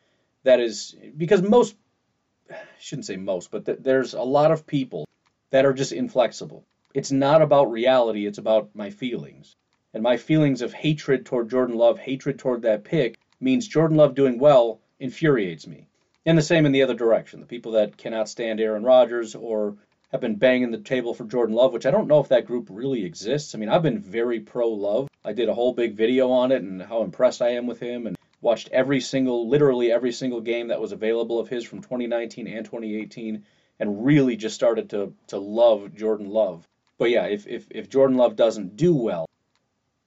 that 0.43 0.59
is, 0.59 0.95
because 1.15 1.43
most, 1.43 1.75
I 2.49 2.55
shouldn't 2.79 3.05
say 3.05 3.17
most, 3.17 3.51
but 3.51 3.65
th- 3.65 3.79
there's 3.81 4.15
a 4.15 4.21
lot 4.21 4.51
of 4.51 4.65
people 4.65 5.05
that 5.51 5.65
are 5.65 5.73
just 5.73 5.91
inflexible. 5.91 6.65
It's 6.95 7.11
not 7.11 7.41
about 7.41 7.71
reality, 7.71 8.25
it's 8.25 8.37
about 8.37 8.69
my 8.73 8.89
feelings. 8.89 9.57
And 9.93 10.01
my 10.01 10.15
feelings 10.15 10.61
of 10.61 10.71
hatred 10.71 11.25
toward 11.25 11.49
Jordan 11.49 11.75
Love, 11.75 11.99
hatred 11.99 12.39
toward 12.39 12.61
that 12.61 12.85
pick, 12.85 13.19
means 13.41 13.67
Jordan 13.67 13.97
Love 13.97 14.15
doing 14.15 14.39
well 14.39 14.79
infuriates 14.97 15.67
me. 15.67 15.89
And 16.25 16.37
the 16.37 16.41
same 16.41 16.65
in 16.65 16.71
the 16.71 16.83
other 16.83 16.93
direction. 16.93 17.41
The 17.41 17.47
people 17.47 17.73
that 17.73 17.97
cannot 17.97 18.29
stand 18.29 18.61
Aaron 18.61 18.83
Rodgers 18.83 19.35
or 19.35 19.75
have 20.13 20.21
been 20.21 20.35
banging 20.35 20.71
the 20.71 20.77
table 20.77 21.13
for 21.13 21.25
Jordan 21.25 21.53
Love, 21.53 21.73
which 21.73 21.85
I 21.85 21.91
don't 21.91 22.07
know 22.07 22.21
if 22.21 22.29
that 22.29 22.45
group 22.45 22.69
really 22.71 23.03
exists. 23.03 23.53
I 23.53 23.57
mean, 23.57 23.67
I've 23.67 23.83
been 23.83 23.99
very 23.99 24.39
pro 24.39 24.69
Love. 24.69 25.09
I 25.25 25.33
did 25.33 25.49
a 25.49 25.53
whole 25.53 25.73
big 25.73 25.95
video 25.95 26.31
on 26.31 26.53
it 26.53 26.61
and 26.61 26.81
how 26.81 27.01
impressed 27.01 27.41
I 27.41 27.49
am 27.49 27.67
with 27.67 27.81
him 27.81 28.07
and 28.07 28.15
watched 28.39 28.69
every 28.71 29.01
single, 29.01 29.49
literally 29.49 29.91
every 29.91 30.13
single 30.13 30.39
game 30.39 30.69
that 30.69 30.79
was 30.79 30.93
available 30.93 31.39
of 31.39 31.49
his 31.49 31.65
from 31.65 31.81
2019 31.81 32.47
and 32.47 32.63
2018 32.63 33.43
and 33.81 34.05
really 34.05 34.37
just 34.37 34.55
started 34.55 34.91
to, 34.91 35.13
to 35.27 35.37
love 35.37 35.93
Jordan 35.93 36.29
Love. 36.29 36.65
But 36.97 37.09
yeah, 37.09 37.25
if, 37.25 37.45
if, 37.47 37.67
if 37.71 37.89
Jordan 37.89 38.17
Love 38.17 38.35
doesn't 38.35 38.77
do 38.77 38.95
well, 38.95 39.27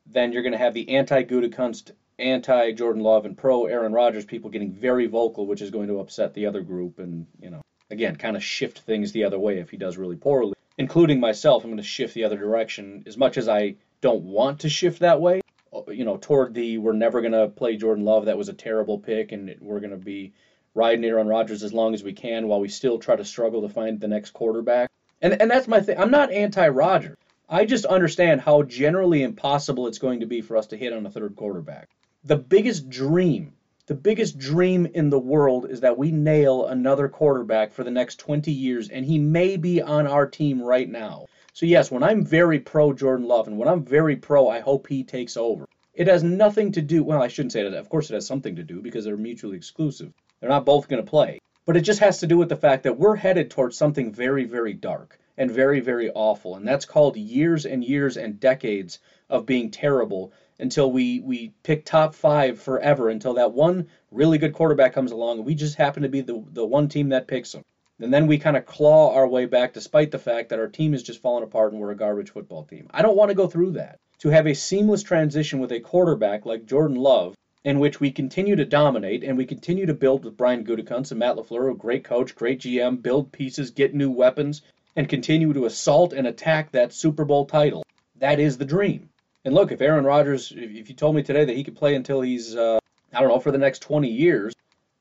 then 0.06 0.32
you're 0.32 0.42
going 0.42 0.52
to 0.52 0.58
have 0.58 0.74
the 0.74 0.96
anti-Gutekunst, 0.96 1.92
anti-Jordan 2.18 3.02
Love, 3.02 3.26
and 3.26 3.36
pro-Aaron 3.36 3.92
Rodgers 3.92 4.24
people 4.24 4.50
getting 4.50 4.72
very 4.72 5.06
vocal, 5.06 5.46
which 5.46 5.60
is 5.60 5.70
going 5.70 5.88
to 5.88 6.00
upset 6.00 6.34
the 6.34 6.46
other 6.46 6.62
group, 6.62 6.98
and 6.98 7.26
you 7.40 7.50
know, 7.50 7.62
again, 7.90 8.16
kind 8.16 8.36
of 8.36 8.42
shift 8.42 8.80
things 8.80 9.12
the 9.12 9.24
other 9.24 9.38
way 9.38 9.58
if 9.58 9.70
he 9.70 9.76
does 9.76 9.98
really 9.98 10.16
poorly. 10.16 10.54
Including 10.78 11.20
myself, 11.20 11.64
I'm 11.64 11.70
going 11.70 11.76
to 11.78 11.82
shift 11.82 12.14
the 12.14 12.24
other 12.24 12.38
direction 12.38 13.04
as 13.06 13.16
much 13.16 13.36
as 13.36 13.48
I 13.48 13.74
don't 14.00 14.22
want 14.22 14.60
to 14.60 14.68
shift 14.68 15.00
that 15.00 15.20
way. 15.20 15.40
You 15.88 16.04
know, 16.04 16.16
toward 16.16 16.54
the 16.54 16.78
we're 16.78 16.92
never 16.92 17.20
going 17.20 17.32
to 17.32 17.48
play 17.48 17.76
Jordan 17.76 18.04
Love. 18.04 18.24
That 18.26 18.38
was 18.38 18.48
a 18.48 18.54
terrible 18.54 18.98
pick, 18.98 19.32
and 19.32 19.54
we're 19.60 19.80
going 19.80 19.90
to 19.90 19.96
be 19.96 20.32
riding 20.74 21.04
Aaron 21.04 21.26
Rodgers 21.26 21.62
as 21.62 21.72
long 21.72 21.94
as 21.94 22.02
we 22.02 22.12
can 22.12 22.48
while 22.48 22.60
we 22.60 22.68
still 22.68 22.98
try 22.98 23.16
to 23.16 23.24
struggle 23.24 23.62
to 23.62 23.68
find 23.68 24.00
the 24.00 24.08
next 24.08 24.30
quarterback. 24.30 24.88
And 25.20 25.40
and 25.40 25.50
that's 25.50 25.68
my 25.68 25.80
thing. 25.80 25.98
I'm 25.98 26.10
not 26.10 26.32
anti 26.32 26.68
Roger. 26.68 27.16
I 27.48 27.64
just 27.64 27.86
understand 27.86 28.40
how 28.40 28.62
generally 28.62 29.22
impossible 29.22 29.86
it's 29.86 29.98
going 29.98 30.20
to 30.20 30.26
be 30.26 30.42
for 30.42 30.56
us 30.56 30.66
to 30.68 30.76
hit 30.76 30.92
on 30.92 31.06
a 31.06 31.10
third 31.10 31.34
quarterback. 31.34 31.88
The 32.24 32.36
biggest 32.36 32.90
dream, 32.90 33.54
the 33.86 33.94
biggest 33.94 34.38
dream 34.38 34.86
in 34.86 35.08
the 35.08 35.18
world 35.18 35.70
is 35.70 35.80
that 35.80 35.96
we 35.96 36.10
nail 36.12 36.66
another 36.66 37.08
quarterback 37.08 37.72
for 37.72 37.84
the 37.84 37.90
next 37.90 38.16
20 38.16 38.52
years, 38.52 38.90
and 38.90 39.04
he 39.04 39.18
may 39.18 39.56
be 39.56 39.80
on 39.80 40.06
our 40.06 40.26
team 40.26 40.60
right 40.62 40.88
now. 40.88 41.24
So, 41.54 41.64
yes, 41.64 41.90
when 41.90 42.02
I'm 42.02 42.24
very 42.24 42.60
pro 42.60 42.92
Jordan 42.92 43.26
Love 43.26 43.48
and 43.48 43.56
when 43.56 43.66
I'm 43.66 43.82
very 43.82 44.16
pro, 44.16 44.48
I 44.48 44.60
hope 44.60 44.86
he 44.86 45.02
takes 45.02 45.36
over. 45.36 45.66
It 45.94 46.06
has 46.06 46.22
nothing 46.22 46.70
to 46.72 46.82
do, 46.82 47.02
well, 47.02 47.22
I 47.22 47.28
shouldn't 47.28 47.52
say 47.52 47.62
that. 47.62 47.72
Of 47.72 47.88
course, 47.88 48.10
it 48.10 48.14
has 48.14 48.26
something 48.26 48.56
to 48.56 48.62
do 48.62 48.82
because 48.82 49.06
they're 49.06 49.16
mutually 49.16 49.56
exclusive. 49.56 50.12
They're 50.38 50.50
not 50.50 50.66
both 50.66 50.86
going 50.86 51.02
to 51.02 51.10
play. 51.10 51.40
But 51.68 51.76
it 51.76 51.82
just 51.82 52.00
has 52.00 52.20
to 52.20 52.26
do 52.26 52.38
with 52.38 52.48
the 52.48 52.56
fact 52.56 52.84
that 52.84 52.98
we're 52.98 53.16
headed 53.16 53.50
towards 53.50 53.76
something 53.76 54.10
very, 54.10 54.44
very 54.44 54.72
dark 54.72 55.18
and 55.36 55.50
very, 55.50 55.80
very 55.80 56.10
awful. 56.10 56.56
And 56.56 56.66
that's 56.66 56.86
called 56.86 57.18
years 57.18 57.66
and 57.66 57.84
years 57.84 58.16
and 58.16 58.40
decades 58.40 59.00
of 59.28 59.44
being 59.44 59.70
terrible 59.70 60.32
until 60.58 60.90
we, 60.90 61.20
we 61.20 61.52
pick 61.64 61.84
top 61.84 62.14
five 62.14 62.58
forever 62.58 63.10
until 63.10 63.34
that 63.34 63.52
one 63.52 63.86
really 64.10 64.38
good 64.38 64.54
quarterback 64.54 64.94
comes 64.94 65.12
along 65.12 65.36
and 65.36 65.46
we 65.46 65.54
just 65.54 65.74
happen 65.74 66.04
to 66.04 66.08
be 66.08 66.22
the, 66.22 66.42
the 66.54 66.64
one 66.64 66.88
team 66.88 67.10
that 67.10 67.28
picks 67.28 67.54
him. 67.54 67.66
And 68.00 68.14
then 68.14 68.26
we 68.26 68.38
kind 68.38 68.56
of 68.56 68.64
claw 68.64 69.14
our 69.14 69.28
way 69.28 69.44
back 69.44 69.74
despite 69.74 70.10
the 70.10 70.18
fact 70.18 70.48
that 70.48 70.58
our 70.58 70.68
team 70.68 70.94
is 70.94 71.02
just 71.02 71.20
falling 71.20 71.44
apart 71.44 71.72
and 71.72 71.82
we're 71.82 71.90
a 71.90 71.96
garbage 71.96 72.30
football 72.30 72.64
team. 72.64 72.86
I 72.92 73.02
don't 73.02 73.18
want 73.18 73.28
to 73.28 73.34
go 73.34 73.46
through 73.46 73.72
that. 73.72 73.98
To 74.20 74.30
have 74.30 74.46
a 74.46 74.54
seamless 74.54 75.02
transition 75.02 75.58
with 75.58 75.72
a 75.72 75.80
quarterback 75.80 76.46
like 76.46 76.64
Jordan 76.64 76.96
Love, 76.96 77.36
in 77.64 77.78
which 77.78 78.00
we 78.00 78.10
continue 78.10 78.56
to 78.56 78.64
dominate 78.64 79.24
and 79.24 79.36
we 79.36 79.44
continue 79.44 79.86
to 79.86 79.94
build 79.94 80.24
with 80.24 80.36
Brian 80.36 80.64
Gutekunst 80.64 81.10
and 81.10 81.20
Matt 81.20 81.36
LaFleur, 81.36 81.72
a 81.72 81.74
great 81.74 82.04
coach, 82.04 82.34
great 82.34 82.60
GM, 82.60 83.02
build 83.02 83.32
pieces, 83.32 83.70
get 83.70 83.94
new 83.94 84.10
weapons, 84.10 84.62
and 84.96 85.08
continue 85.08 85.52
to 85.52 85.66
assault 85.66 86.12
and 86.12 86.26
attack 86.26 86.72
that 86.72 86.92
Super 86.92 87.24
Bowl 87.24 87.46
title. 87.46 87.84
That 88.16 88.40
is 88.40 88.58
the 88.58 88.64
dream. 88.64 89.10
And 89.44 89.54
look, 89.54 89.72
if 89.72 89.80
Aaron 89.80 90.04
Rodgers, 90.04 90.52
if 90.54 90.88
you 90.88 90.94
told 90.94 91.14
me 91.14 91.22
today 91.22 91.44
that 91.44 91.56
he 91.56 91.64
could 91.64 91.76
play 91.76 91.94
until 91.94 92.20
he's, 92.20 92.54
uh, 92.54 92.78
I 93.12 93.20
don't 93.20 93.28
know, 93.28 93.40
for 93.40 93.50
the 93.50 93.58
next 93.58 93.80
20 93.80 94.08
years, 94.08 94.54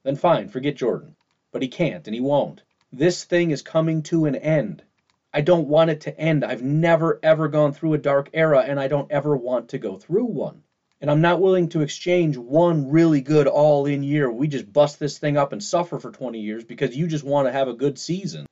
then 0.04 0.16
fine, 0.16 0.50
forget 0.50 0.76
Jordan. 0.76 1.16
But 1.52 1.62
he 1.62 1.68
can't 1.68 2.08
and 2.08 2.14
he 2.14 2.22
won't. 2.22 2.62
This 2.92 3.24
thing 3.24 3.52
is 3.52 3.62
coming 3.62 4.04
to 4.04 4.26
an 4.26 4.36
end. 4.36 4.84
I 5.34 5.42
don't 5.42 5.68
want 5.68 5.90
it 5.90 6.02
to 6.02 6.18
end. 6.18 6.46
I've 6.46 6.64
never, 6.64 7.20
ever 7.22 7.48
gone 7.48 7.74
through 7.74 7.94
a 7.94 7.98
dark 7.98 8.30
era, 8.34 8.60
and 8.60 8.80
I 8.80 8.88
don't 8.88 9.12
ever 9.12 9.36
want 9.36 9.70
to 9.70 9.78
go 9.78 9.98
through 9.98 10.26
one. 10.26 10.64
And 11.00 11.12
I'm 11.12 11.22
not 11.22 11.40
willing 11.40 11.70
to 11.70 11.82
exchange 11.82 12.38
one 12.38 12.90
really 12.90 13.22
good 13.22 13.46
all 13.46 13.86
in 13.86 14.02
year. 14.02 14.32
We 14.32 14.48
just 14.48 14.72
bust 14.74 15.00
this 15.00 15.20
thing 15.20 15.38
up 15.38 15.54
and 15.54 15.64
suffer 15.64 16.00
for 16.00 16.12
20 16.12 16.40
years 16.40 16.64
because 16.64 16.98
you 16.98 17.06
just 17.06 17.24
want 17.24 17.48
to 17.48 17.52
have 17.52 17.68
a 17.68 17.74
good 17.74 18.00
season 18.00 18.48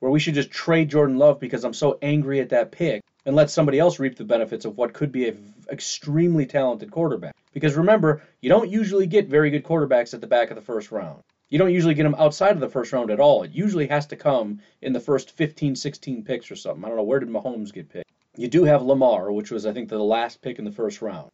where 0.00 0.10
we 0.10 0.20
should 0.20 0.34
just 0.34 0.50
trade 0.50 0.90
Jordan 0.90 1.16
Love 1.16 1.40
because 1.40 1.64
I'm 1.64 1.72
so 1.72 1.98
angry 2.02 2.40
at 2.40 2.50
that 2.50 2.70
pick 2.70 3.02
and 3.24 3.34
let 3.34 3.50
somebody 3.50 3.78
else 3.78 3.98
reap 3.98 4.16
the 4.16 4.24
benefits 4.24 4.66
of 4.66 4.76
what 4.76 4.92
could 4.92 5.10
be 5.10 5.28
an 5.28 5.54
extremely 5.70 6.44
talented 6.44 6.90
quarterback. 6.90 7.34
Because 7.54 7.74
remember, 7.74 8.22
you 8.42 8.50
don't 8.50 8.70
usually 8.70 9.06
get 9.06 9.28
very 9.28 9.50
good 9.50 9.64
quarterbacks 9.64 10.12
at 10.12 10.20
the 10.20 10.26
back 10.26 10.50
of 10.50 10.56
the 10.56 10.62
first 10.62 10.92
round. 10.92 11.22
You 11.48 11.58
don't 11.58 11.72
usually 11.72 11.94
get 11.94 12.02
them 12.02 12.16
outside 12.18 12.52
of 12.52 12.60
the 12.60 12.68
first 12.68 12.92
round 12.92 13.10
at 13.10 13.20
all. 13.20 13.42
It 13.42 13.52
usually 13.52 13.86
has 13.86 14.06
to 14.08 14.16
come 14.16 14.60
in 14.82 14.92
the 14.92 15.00
first 15.00 15.30
15, 15.30 15.76
16 15.76 16.24
picks 16.24 16.50
or 16.50 16.56
something. 16.56 16.84
I 16.84 16.88
don't 16.88 16.96
know 16.96 17.04
where 17.04 17.20
did 17.20 17.28
Mahomes 17.28 17.72
get 17.72 17.88
picked. 17.88 18.10
You 18.36 18.48
do 18.48 18.64
have 18.64 18.82
Lamar, 18.82 19.32
which 19.32 19.50
was 19.50 19.64
I 19.64 19.72
think 19.72 19.88
the 19.88 19.98
last 19.98 20.42
pick 20.42 20.58
in 20.58 20.64
the 20.64 20.72
first 20.72 21.00
round. 21.00 21.30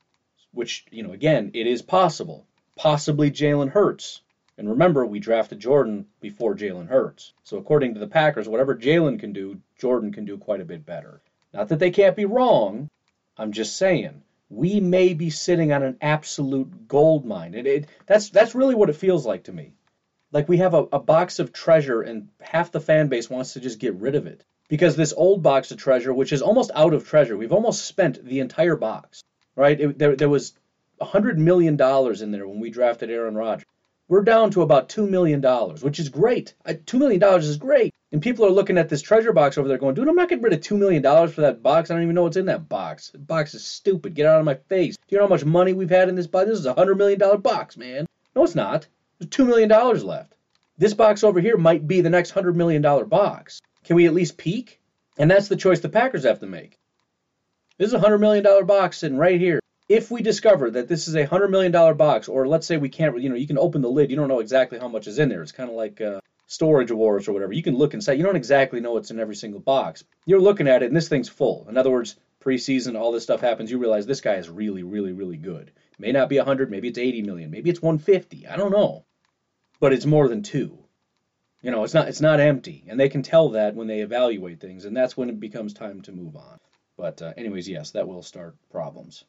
Which, 0.52 0.84
you 0.90 1.02
know, 1.02 1.12
again, 1.12 1.50
it 1.54 1.66
is 1.66 1.82
possible. 1.82 2.46
Possibly 2.76 3.30
Jalen 3.30 3.70
Hurts. 3.70 4.20
And 4.58 4.68
remember, 4.68 5.06
we 5.06 5.18
drafted 5.18 5.60
Jordan 5.60 6.06
before 6.20 6.54
Jalen 6.54 6.88
Hurts. 6.88 7.32
So 7.42 7.56
according 7.56 7.94
to 7.94 8.00
the 8.00 8.06
Packers, 8.06 8.48
whatever 8.48 8.76
Jalen 8.76 9.18
can 9.18 9.32
do, 9.32 9.60
Jordan 9.78 10.12
can 10.12 10.24
do 10.24 10.36
quite 10.36 10.60
a 10.60 10.64
bit 10.66 10.84
better. 10.84 11.20
Not 11.54 11.68
that 11.68 11.78
they 11.78 11.90
can't 11.90 12.16
be 12.16 12.24
wrong. 12.24 12.88
I'm 13.36 13.52
just 13.52 13.76
saying 13.76 14.22
we 14.52 14.80
may 14.80 15.14
be 15.14 15.30
sitting 15.30 15.72
on 15.72 15.82
an 15.82 15.96
absolute 16.02 16.86
gold 16.86 17.24
mine. 17.24 17.54
It, 17.54 17.66
it, 17.66 17.86
that's 18.06 18.28
that's 18.28 18.54
really 18.54 18.74
what 18.74 18.90
it 18.90 18.96
feels 18.96 19.24
like 19.24 19.44
to 19.44 19.52
me. 19.52 19.72
Like 20.30 20.48
we 20.48 20.58
have 20.58 20.74
a, 20.74 20.86
a 20.92 20.98
box 20.98 21.38
of 21.38 21.52
treasure 21.52 22.02
and 22.02 22.28
half 22.40 22.70
the 22.70 22.80
fan 22.80 23.08
base 23.08 23.30
wants 23.30 23.54
to 23.54 23.60
just 23.60 23.78
get 23.78 23.94
rid 23.94 24.14
of 24.14 24.26
it. 24.26 24.44
Because 24.68 24.96
this 24.96 25.14
old 25.14 25.42
box 25.42 25.70
of 25.70 25.78
treasure, 25.78 26.12
which 26.12 26.32
is 26.32 26.42
almost 26.42 26.70
out 26.74 26.94
of 26.94 27.06
treasure, 27.06 27.36
we've 27.36 27.52
almost 27.52 27.84
spent 27.84 28.24
the 28.24 28.40
entire 28.40 28.76
box, 28.76 29.22
right? 29.56 29.80
It, 29.80 29.98
there, 29.98 30.16
there 30.16 30.28
was 30.28 30.54
$100 31.00 31.36
million 31.36 31.74
in 31.74 32.30
there 32.30 32.46
when 32.46 32.60
we 32.60 32.70
drafted 32.70 33.10
Aaron 33.10 33.34
Rodgers. 33.34 33.66
We're 34.08 34.22
down 34.22 34.50
to 34.52 34.62
about 34.62 34.88
$2 34.88 35.08
million, 35.08 35.42
which 35.80 35.98
is 35.98 36.08
great. 36.08 36.54
$2 36.66 36.98
million 36.98 37.22
is 37.40 37.56
great. 37.56 37.94
And 38.12 38.20
people 38.20 38.44
are 38.44 38.50
looking 38.50 38.76
at 38.76 38.90
this 38.90 39.00
treasure 39.00 39.32
box 39.32 39.56
over 39.56 39.68
there 39.68 39.78
going, 39.78 39.94
dude, 39.94 40.06
I'm 40.06 40.14
not 40.14 40.28
getting 40.28 40.44
rid 40.44 40.52
of 40.52 40.60
$2 40.60 40.76
million 40.76 41.02
for 41.28 41.40
that 41.40 41.62
box. 41.62 41.90
I 41.90 41.94
don't 41.94 42.02
even 42.02 42.14
know 42.14 42.24
what's 42.24 42.36
in 42.36 42.46
that 42.46 42.68
box. 42.68 43.08
The 43.08 43.18
box 43.18 43.54
is 43.54 43.64
stupid. 43.64 44.14
Get 44.14 44.26
out 44.26 44.38
of 44.38 44.44
my 44.44 44.54
face. 44.54 44.96
Do 44.96 45.02
you 45.08 45.18
know 45.18 45.24
how 45.24 45.30
much 45.30 45.46
money 45.46 45.72
we've 45.72 45.88
had 45.88 46.10
in 46.10 46.14
this 46.14 46.26
box? 46.26 46.46
This 46.46 46.58
is 46.58 46.66
a 46.66 46.74
$100 46.74 46.98
million 46.98 47.40
box, 47.40 47.78
man. 47.78 48.06
No, 48.36 48.44
it's 48.44 48.54
not. 48.54 48.86
There's 49.18 49.30
$2 49.30 49.46
million 49.46 49.70
left. 50.04 50.34
This 50.76 50.92
box 50.92 51.24
over 51.24 51.40
here 51.40 51.56
might 51.56 51.86
be 51.86 52.02
the 52.02 52.10
next 52.10 52.34
$100 52.34 52.54
million 52.54 52.82
box. 53.08 53.62
Can 53.84 53.96
we 53.96 54.06
at 54.06 54.14
least 54.14 54.36
peak? 54.36 54.80
And 55.16 55.30
that's 55.30 55.48
the 55.48 55.56
choice 55.56 55.80
the 55.80 55.88
Packers 55.88 56.24
have 56.24 56.40
to 56.40 56.46
make. 56.46 56.78
This 57.82 57.92
is 57.92 57.94
a 57.94 57.98
$100 57.98 58.20
million 58.20 58.64
box 58.64 58.98
sitting 58.98 59.18
right 59.18 59.40
here 59.40 59.58
if 59.88 60.08
we 60.08 60.22
discover 60.22 60.70
that 60.70 60.86
this 60.86 61.08
is 61.08 61.16
a 61.16 61.24
hundred 61.24 61.50
million 61.50 61.72
dollar 61.72 61.94
box, 61.94 62.28
or 62.28 62.46
let's 62.46 62.64
say 62.64 62.76
we 62.76 62.88
can't, 62.88 63.20
you 63.20 63.28
know, 63.28 63.34
you 63.34 63.48
can 63.48 63.58
open 63.58 63.82
the 63.82 63.90
lid, 63.90 64.08
you 64.08 64.14
don't 64.14 64.28
know 64.28 64.38
exactly 64.38 64.78
how 64.78 64.86
much 64.86 65.08
is 65.08 65.18
in 65.18 65.28
there. 65.28 65.42
It's 65.42 65.50
kind 65.50 65.68
of 65.68 65.74
like 65.74 66.00
uh, 66.00 66.20
Storage 66.46 66.92
Wars 66.92 67.26
or 67.26 67.32
whatever. 67.32 67.52
You 67.52 67.62
can 67.64 67.74
look 67.74 67.92
inside, 67.92 68.18
you 68.18 68.22
don't 68.22 68.36
exactly 68.36 68.78
know 68.78 68.92
what's 68.92 69.10
in 69.10 69.18
every 69.18 69.34
single 69.34 69.58
box. 69.58 70.04
You're 70.26 70.40
looking 70.40 70.68
at 70.68 70.84
it, 70.84 70.86
and 70.86 70.96
this 70.96 71.08
thing's 71.08 71.28
full. 71.28 71.66
In 71.68 71.76
other 71.76 71.90
words, 71.90 72.14
preseason, 72.40 72.96
all 72.96 73.10
this 73.10 73.24
stuff 73.24 73.40
happens. 73.40 73.68
You 73.68 73.78
realize 73.78 74.06
this 74.06 74.20
guy 74.20 74.34
is 74.34 74.48
really, 74.48 74.84
really, 74.84 75.10
really 75.10 75.36
good. 75.36 75.72
May 75.98 76.12
not 76.12 76.28
be 76.28 76.36
a 76.36 76.44
hundred, 76.44 76.70
maybe 76.70 76.86
it's 76.86 76.98
eighty 76.98 77.22
million, 77.22 77.50
maybe 77.50 77.68
it's 77.68 77.82
one 77.82 77.98
fifty. 77.98 78.46
I 78.46 78.54
don't 78.54 78.70
know, 78.70 79.06
but 79.80 79.92
it's 79.92 80.06
more 80.06 80.28
than 80.28 80.44
two. 80.44 80.78
You 81.62 81.72
know, 81.72 81.82
it's 81.82 81.94
not 81.94 82.06
it's 82.06 82.20
not 82.20 82.38
empty, 82.38 82.84
and 82.86 83.00
they 83.00 83.08
can 83.08 83.24
tell 83.24 83.48
that 83.50 83.74
when 83.74 83.88
they 83.88 84.02
evaluate 84.02 84.60
things, 84.60 84.84
and 84.84 84.96
that's 84.96 85.16
when 85.16 85.30
it 85.30 85.40
becomes 85.40 85.74
time 85.74 86.02
to 86.02 86.12
move 86.12 86.36
on. 86.36 86.60
But 86.96 87.22
uh, 87.22 87.32
anyways, 87.36 87.68
yes, 87.68 87.92
that 87.92 88.06
will 88.06 88.22
start 88.22 88.54
problems. 88.70 89.24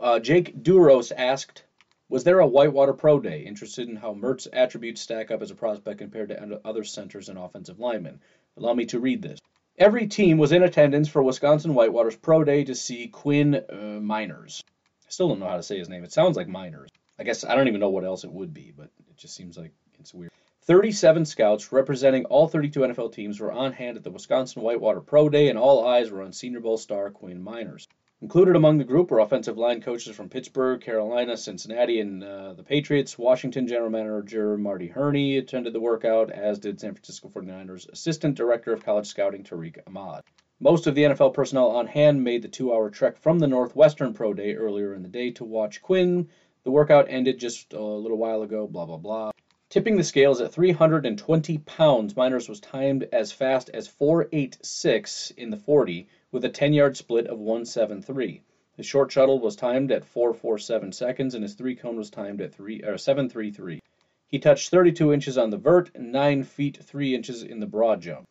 Uh, 0.00 0.18
Jake 0.18 0.62
Duros 0.62 1.12
asked, 1.16 1.64
was 2.08 2.24
there 2.24 2.40
a 2.40 2.46
Whitewater 2.46 2.92
Pro 2.92 3.20
Day? 3.20 3.42
Interested 3.42 3.88
in 3.88 3.96
how 3.96 4.12
Mert's 4.14 4.48
attributes 4.52 5.00
stack 5.00 5.30
up 5.30 5.42
as 5.42 5.50
a 5.50 5.54
prospect 5.54 5.98
compared 5.98 6.28
to 6.30 6.60
other 6.64 6.84
centers 6.84 7.28
and 7.28 7.38
offensive 7.38 7.78
linemen. 7.78 8.20
Allow 8.56 8.74
me 8.74 8.86
to 8.86 9.00
read 9.00 9.22
this. 9.22 9.40
Every 9.78 10.06
team 10.06 10.36
was 10.36 10.52
in 10.52 10.62
attendance 10.62 11.08
for 11.08 11.22
Wisconsin 11.22 11.74
Whitewater's 11.74 12.16
Pro 12.16 12.44
Day 12.44 12.64
to 12.64 12.74
see 12.74 13.08
Quinn 13.08 13.54
uh, 13.54 14.00
Meinerz. 14.00 14.62
I 15.06 15.10
still 15.10 15.28
don't 15.28 15.40
know 15.40 15.48
how 15.48 15.56
to 15.56 15.62
say 15.62 15.78
his 15.78 15.88
name. 15.88 16.04
It 16.04 16.12
sounds 16.12 16.36
like 16.36 16.48
Miners. 16.48 16.90
I 17.18 17.24
guess 17.24 17.44
I 17.44 17.54
don't 17.54 17.68
even 17.68 17.80
know 17.80 17.90
what 17.90 18.04
else 18.04 18.24
it 18.24 18.32
would 18.32 18.52
be, 18.52 18.72
but 18.76 18.90
it 19.08 19.16
just 19.16 19.34
seems 19.34 19.56
like 19.56 19.72
it's 19.98 20.12
weird. 20.12 20.32
37 20.64 21.24
scouts 21.24 21.72
representing 21.72 22.24
all 22.26 22.46
32 22.46 22.78
NFL 22.78 23.12
teams 23.12 23.40
were 23.40 23.50
on 23.50 23.72
hand 23.72 23.96
at 23.96 24.04
the 24.04 24.12
Wisconsin 24.12 24.62
Whitewater 24.62 25.00
Pro 25.00 25.28
Day, 25.28 25.48
and 25.48 25.58
all 25.58 25.84
eyes 25.84 26.08
were 26.12 26.22
on 26.22 26.32
Senior 26.32 26.60
Bowl 26.60 26.78
star 26.78 27.10
Quinn 27.10 27.42
Meinerz. 27.42 27.88
Included 28.20 28.54
among 28.54 28.78
the 28.78 28.84
group 28.84 29.10
were 29.10 29.18
offensive 29.18 29.58
line 29.58 29.80
coaches 29.80 30.14
from 30.14 30.28
Pittsburgh, 30.28 30.80
Carolina, 30.80 31.36
Cincinnati, 31.36 31.98
and 31.98 32.22
uh, 32.22 32.52
the 32.52 32.62
Patriots. 32.62 33.18
Washington 33.18 33.66
general 33.66 33.90
manager 33.90 34.56
Marty 34.56 34.86
Hurney 34.86 35.38
attended 35.38 35.72
the 35.72 35.80
workout, 35.80 36.30
as 36.30 36.60
did 36.60 36.78
San 36.78 36.94
Francisco 36.94 37.28
49ers 37.28 37.88
assistant 37.88 38.36
director 38.36 38.72
of 38.72 38.84
college 38.84 39.08
scouting 39.08 39.42
Tariq 39.42 39.78
Ahmad. 39.88 40.22
Most 40.60 40.86
of 40.86 40.94
the 40.94 41.02
NFL 41.02 41.34
personnel 41.34 41.70
on 41.70 41.88
hand 41.88 42.22
made 42.22 42.42
the 42.42 42.48
two 42.48 42.72
hour 42.72 42.88
trek 42.88 43.18
from 43.18 43.40
the 43.40 43.48
Northwestern 43.48 44.14
Pro 44.14 44.32
Day 44.32 44.54
earlier 44.54 44.94
in 44.94 45.02
the 45.02 45.08
day 45.08 45.32
to 45.32 45.44
watch 45.44 45.82
Quinn. 45.82 46.28
The 46.62 46.70
workout 46.70 47.06
ended 47.08 47.40
just 47.40 47.72
a 47.72 47.82
little 47.82 48.18
while 48.18 48.42
ago, 48.42 48.68
blah, 48.68 48.86
blah, 48.86 48.98
blah. 48.98 49.32
Tipping 49.72 49.96
the 49.96 50.04
scales 50.04 50.42
at 50.42 50.52
320 50.52 51.56
pounds, 51.56 52.12
Meinerz 52.12 52.46
was 52.46 52.60
timed 52.60 53.08
as 53.10 53.32
fast 53.32 53.70
as 53.70 53.88
486 53.88 55.30
in 55.38 55.48
the 55.48 55.56
40 55.56 56.08
with 56.30 56.44
a 56.44 56.50
10-yard 56.50 56.94
split 56.94 57.26
of 57.26 57.38
173. 57.38 58.42
His 58.76 58.84
short 58.84 59.10
shuttle 59.10 59.38
was 59.38 59.56
timed 59.56 59.90
at 59.90 60.04
447 60.04 60.92
seconds, 60.92 61.34
and 61.34 61.42
his 61.42 61.54
three 61.54 61.74
cone 61.74 61.96
was 61.96 62.10
timed 62.10 62.42
at 62.42 62.52
3 62.52 62.82
or 62.82 62.98
733. 62.98 63.80
He 64.26 64.38
touched 64.38 64.68
32 64.68 65.10
inches 65.10 65.38
on 65.38 65.48
the 65.48 65.56
vert 65.56 65.90
and 65.94 66.12
9 66.12 66.42
feet 66.42 66.76
3 66.76 67.14
inches 67.14 67.42
in 67.42 67.58
the 67.58 67.66
broad 67.66 68.02
jump. 68.02 68.28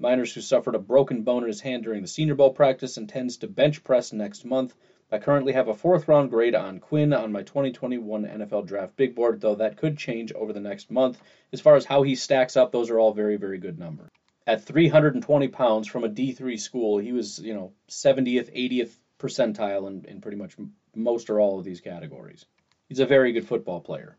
Meinerz, 0.00 0.32
who 0.32 0.40
suffered 0.42 0.76
a 0.76 0.78
broken 0.78 1.22
bone 1.22 1.42
in 1.42 1.48
his 1.48 1.62
hand 1.62 1.82
during 1.82 2.02
the 2.02 2.06
Senior 2.06 2.36
Bowl 2.36 2.52
practice, 2.52 2.98
intends 2.98 3.38
to 3.38 3.48
bench 3.48 3.82
press 3.82 4.12
next 4.12 4.44
month. 4.44 4.76
I 5.14 5.18
currently 5.18 5.52
have 5.54 5.68
a 5.68 5.74
fourth 5.74 6.08
round 6.08 6.30
grade 6.30 6.54
on 6.54 6.80
Quinn 6.80 7.12
on 7.12 7.32
my 7.32 7.42
2021 7.42 8.24
NFL 8.24 8.66
Draft 8.66 8.96
Big 8.96 9.14
Board, 9.14 9.40
though 9.40 9.54
that 9.54 9.76
could 9.76 9.96
change 9.96 10.32
over 10.32 10.52
the 10.52 10.60
next 10.60 10.90
month. 10.90 11.22
As 11.52 11.60
far 11.60 11.76
as 11.76 11.84
how 11.84 12.02
he 12.02 12.14
stacks 12.16 12.56
up, 12.56 12.72
those 12.72 12.90
are 12.90 12.98
all 12.98 13.14
very, 13.14 13.36
very 13.36 13.58
good 13.58 13.78
numbers 13.78 14.10
at 14.46 14.64
320 14.64 15.48
pounds 15.48 15.88
from 15.88 16.04
a 16.04 16.08
D3 16.08 16.58
school, 16.58 16.98
he 16.98 17.12
was, 17.12 17.38
you 17.38 17.54
know, 17.54 17.72
70th, 17.88 18.54
80th 18.54 18.90
percentile 19.18 19.88
in, 19.88 20.04
in 20.04 20.20
pretty 20.20 20.36
much 20.36 20.54
most 20.94 21.30
or 21.30 21.40
all 21.40 21.58
of 21.58 21.64
these 21.64 21.80
categories. 21.80 22.44
He's 22.88 23.00
a 23.00 23.06
very 23.06 23.32
good 23.32 23.46
football 23.46 23.80
player. 23.80 24.16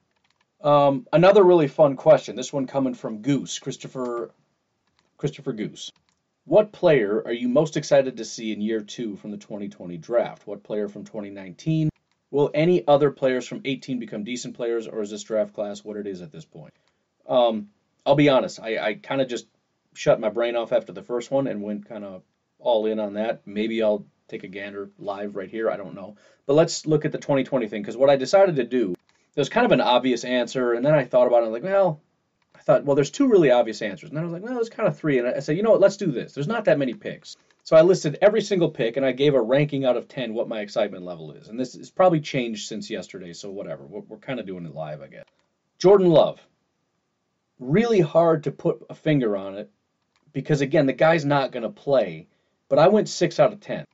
Um, 0.61 1.05
another 1.13 1.43
really 1.43 1.67
fun 1.67 1.95
question. 1.95 2.35
This 2.35 2.51
one 2.51 2.65
coming 2.65 2.95
from 2.95 3.21
Goose, 3.21 3.59
Christopher, 3.59 4.31
Christopher 5.17 5.53
Goose. 5.53 5.91
What 6.45 6.71
player 6.71 7.23
are 7.25 7.33
you 7.33 7.49
most 7.49 7.75
excited 7.75 8.17
to 8.17 8.25
see 8.25 8.53
in 8.53 8.61
year 8.61 8.79
two 8.81 9.15
from 9.15 9.31
the 9.31 9.37
2020 9.37 9.97
draft? 9.97 10.45
What 10.45 10.61
player 10.61 10.87
from 10.87 11.03
2019? 11.03 11.89
Will 12.29 12.51
any 12.53 12.87
other 12.87 13.09
players 13.09 13.47
from 13.47 13.61
18 13.65 13.97
become 13.97 14.23
decent 14.23 14.55
players, 14.55 14.87
or 14.87 15.01
is 15.01 15.09
this 15.09 15.23
draft 15.23 15.53
class 15.53 15.83
what 15.83 15.97
it 15.97 16.05
is 16.05 16.21
at 16.21 16.31
this 16.31 16.45
point? 16.45 16.73
Um, 17.27 17.69
I'll 18.05 18.13
be 18.13 18.29
honest. 18.29 18.59
I, 18.59 18.77
I 18.77 18.93
kind 18.93 19.21
of 19.21 19.27
just 19.27 19.47
shut 19.95 20.19
my 20.19 20.29
brain 20.29 20.55
off 20.55 20.71
after 20.71 20.91
the 20.91 21.01
first 21.01 21.31
one 21.31 21.47
and 21.47 21.63
went 21.63 21.89
kind 21.89 22.05
of 22.05 22.21
all 22.59 22.85
in 22.85 22.99
on 22.99 23.15
that. 23.15 23.41
Maybe 23.47 23.81
I'll 23.81 24.05
take 24.27 24.43
a 24.43 24.47
gander 24.47 24.91
live 24.99 25.35
right 25.35 25.49
here. 25.49 25.71
I 25.71 25.77
don't 25.77 25.95
know. 25.95 26.15
But 26.45 26.53
let's 26.53 26.85
look 26.85 27.05
at 27.05 27.11
the 27.11 27.17
2020 27.17 27.67
thing 27.67 27.81
because 27.81 27.97
what 27.97 28.11
I 28.11 28.17
decided 28.17 28.57
to 28.57 28.65
do, 28.65 28.93
there's 29.33 29.49
kind 29.49 29.65
of 29.65 29.71
an 29.71 29.81
obvious 29.81 30.23
answer, 30.23 30.73
and 30.73 30.85
then 30.85 30.93
I 30.93 31.05
thought 31.05 31.25
about 31.25 31.43
it. 31.43 31.47
like, 31.47 31.63
well, 31.63 32.01
thought, 32.65 32.83
well, 32.83 32.95
there's 32.95 33.11
two 33.11 33.27
really 33.27 33.51
obvious 33.51 33.81
answers, 33.81 34.09
and 34.09 34.17
then 34.17 34.23
I 34.23 34.27
was 34.27 34.33
like, 34.33 34.43
well, 34.43 34.55
there's 34.55 34.69
kind 34.69 34.87
of 34.87 34.97
three, 34.97 35.19
and 35.19 35.27
I 35.27 35.39
said, 35.39 35.55
you 35.55 35.63
know 35.63 35.71
what, 35.71 35.81
let's 35.81 35.97
do 35.97 36.11
this. 36.11 36.33
There's 36.33 36.47
not 36.47 36.65
that 36.65 36.79
many 36.79 36.93
picks. 36.93 37.37
So 37.63 37.75
I 37.75 37.81
listed 37.81 38.17
every 38.21 38.41
single 38.41 38.69
pick, 38.69 38.97
and 38.97 39.05
I 39.05 39.11
gave 39.11 39.33
a 39.33 39.41
ranking 39.41 39.85
out 39.85 39.97
of 39.97 40.07
10 40.07 40.33
what 40.33 40.47
my 40.47 40.59
excitement 40.61 41.03
level 41.03 41.31
is. 41.31 41.47
And 41.47 41.59
this 41.59 41.73
has 41.75 41.89
probably 41.89 42.19
changed 42.19 42.67
since 42.67 42.89
yesterday, 42.89 43.33
so 43.33 43.49
whatever. 43.49 43.85
We're, 43.85 44.01
we're 44.01 44.17
kind 44.17 44.39
of 44.39 44.45
doing 44.45 44.65
it 44.65 44.75
live, 44.75 45.01
I 45.01 45.07
guess. 45.07 45.23
Jordan 45.77 46.09
Love. 46.09 46.39
Really 47.59 48.01
hard 48.01 48.43
to 48.43 48.51
put 48.51 48.85
a 48.89 48.95
finger 48.95 49.37
on 49.37 49.55
it 49.55 49.71
because 50.33 50.61
again, 50.61 50.85
the 50.85 50.93
guy's 50.93 51.23
not 51.23 51.51
going 51.51 51.63
to 51.63 51.69
play. 51.69 52.27
But 52.67 52.79
I 52.79 52.87
went 52.87 53.09
six 53.09 53.39
out 53.39 53.53
of 53.53 53.61
10. 53.61 53.85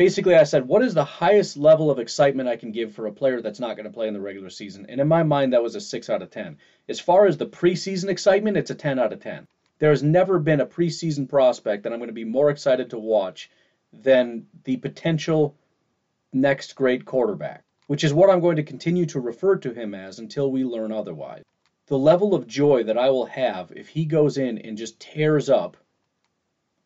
Basically, 0.00 0.34
I 0.34 0.44
said, 0.44 0.66
what 0.66 0.82
is 0.82 0.94
the 0.94 1.04
highest 1.04 1.58
level 1.58 1.90
of 1.90 1.98
excitement 1.98 2.48
I 2.48 2.56
can 2.56 2.72
give 2.72 2.94
for 2.94 3.04
a 3.04 3.12
player 3.12 3.42
that's 3.42 3.60
not 3.60 3.76
going 3.76 3.84
to 3.84 3.92
play 3.92 4.08
in 4.08 4.14
the 4.14 4.20
regular 4.22 4.48
season? 4.48 4.86
And 4.88 4.98
in 4.98 5.06
my 5.06 5.22
mind, 5.22 5.52
that 5.52 5.62
was 5.62 5.74
a 5.74 5.80
six 5.82 6.08
out 6.08 6.22
of 6.22 6.30
10. 6.30 6.56
As 6.88 6.98
far 6.98 7.26
as 7.26 7.36
the 7.36 7.44
preseason 7.44 8.08
excitement, 8.08 8.56
it's 8.56 8.70
a 8.70 8.74
10 8.74 8.98
out 8.98 9.12
of 9.12 9.20
10. 9.20 9.46
There 9.78 9.90
has 9.90 10.02
never 10.02 10.38
been 10.38 10.62
a 10.62 10.66
preseason 10.66 11.28
prospect 11.28 11.82
that 11.82 11.92
I'm 11.92 11.98
going 11.98 12.08
to 12.08 12.14
be 12.14 12.24
more 12.24 12.48
excited 12.48 12.88
to 12.88 12.98
watch 12.98 13.50
than 13.92 14.46
the 14.64 14.78
potential 14.78 15.54
next 16.32 16.76
great 16.76 17.04
quarterback, 17.04 17.62
which 17.86 18.02
is 18.02 18.14
what 18.14 18.30
I'm 18.30 18.40
going 18.40 18.56
to 18.56 18.62
continue 18.62 19.04
to 19.04 19.20
refer 19.20 19.56
to 19.56 19.74
him 19.74 19.94
as 19.94 20.18
until 20.18 20.50
we 20.50 20.64
learn 20.64 20.92
otherwise. 20.92 21.44
The 21.88 21.98
level 21.98 22.34
of 22.34 22.46
joy 22.46 22.84
that 22.84 22.96
I 22.96 23.10
will 23.10 23.26
have 23.26 23.70
if 23.76 23.88
he 23.88 24.06
goes 24.06 24.38
in 24.38 24.56
and 24.60 24.78
just 24.78 24.98
tears 24.98 25.50
up 25.50 25.76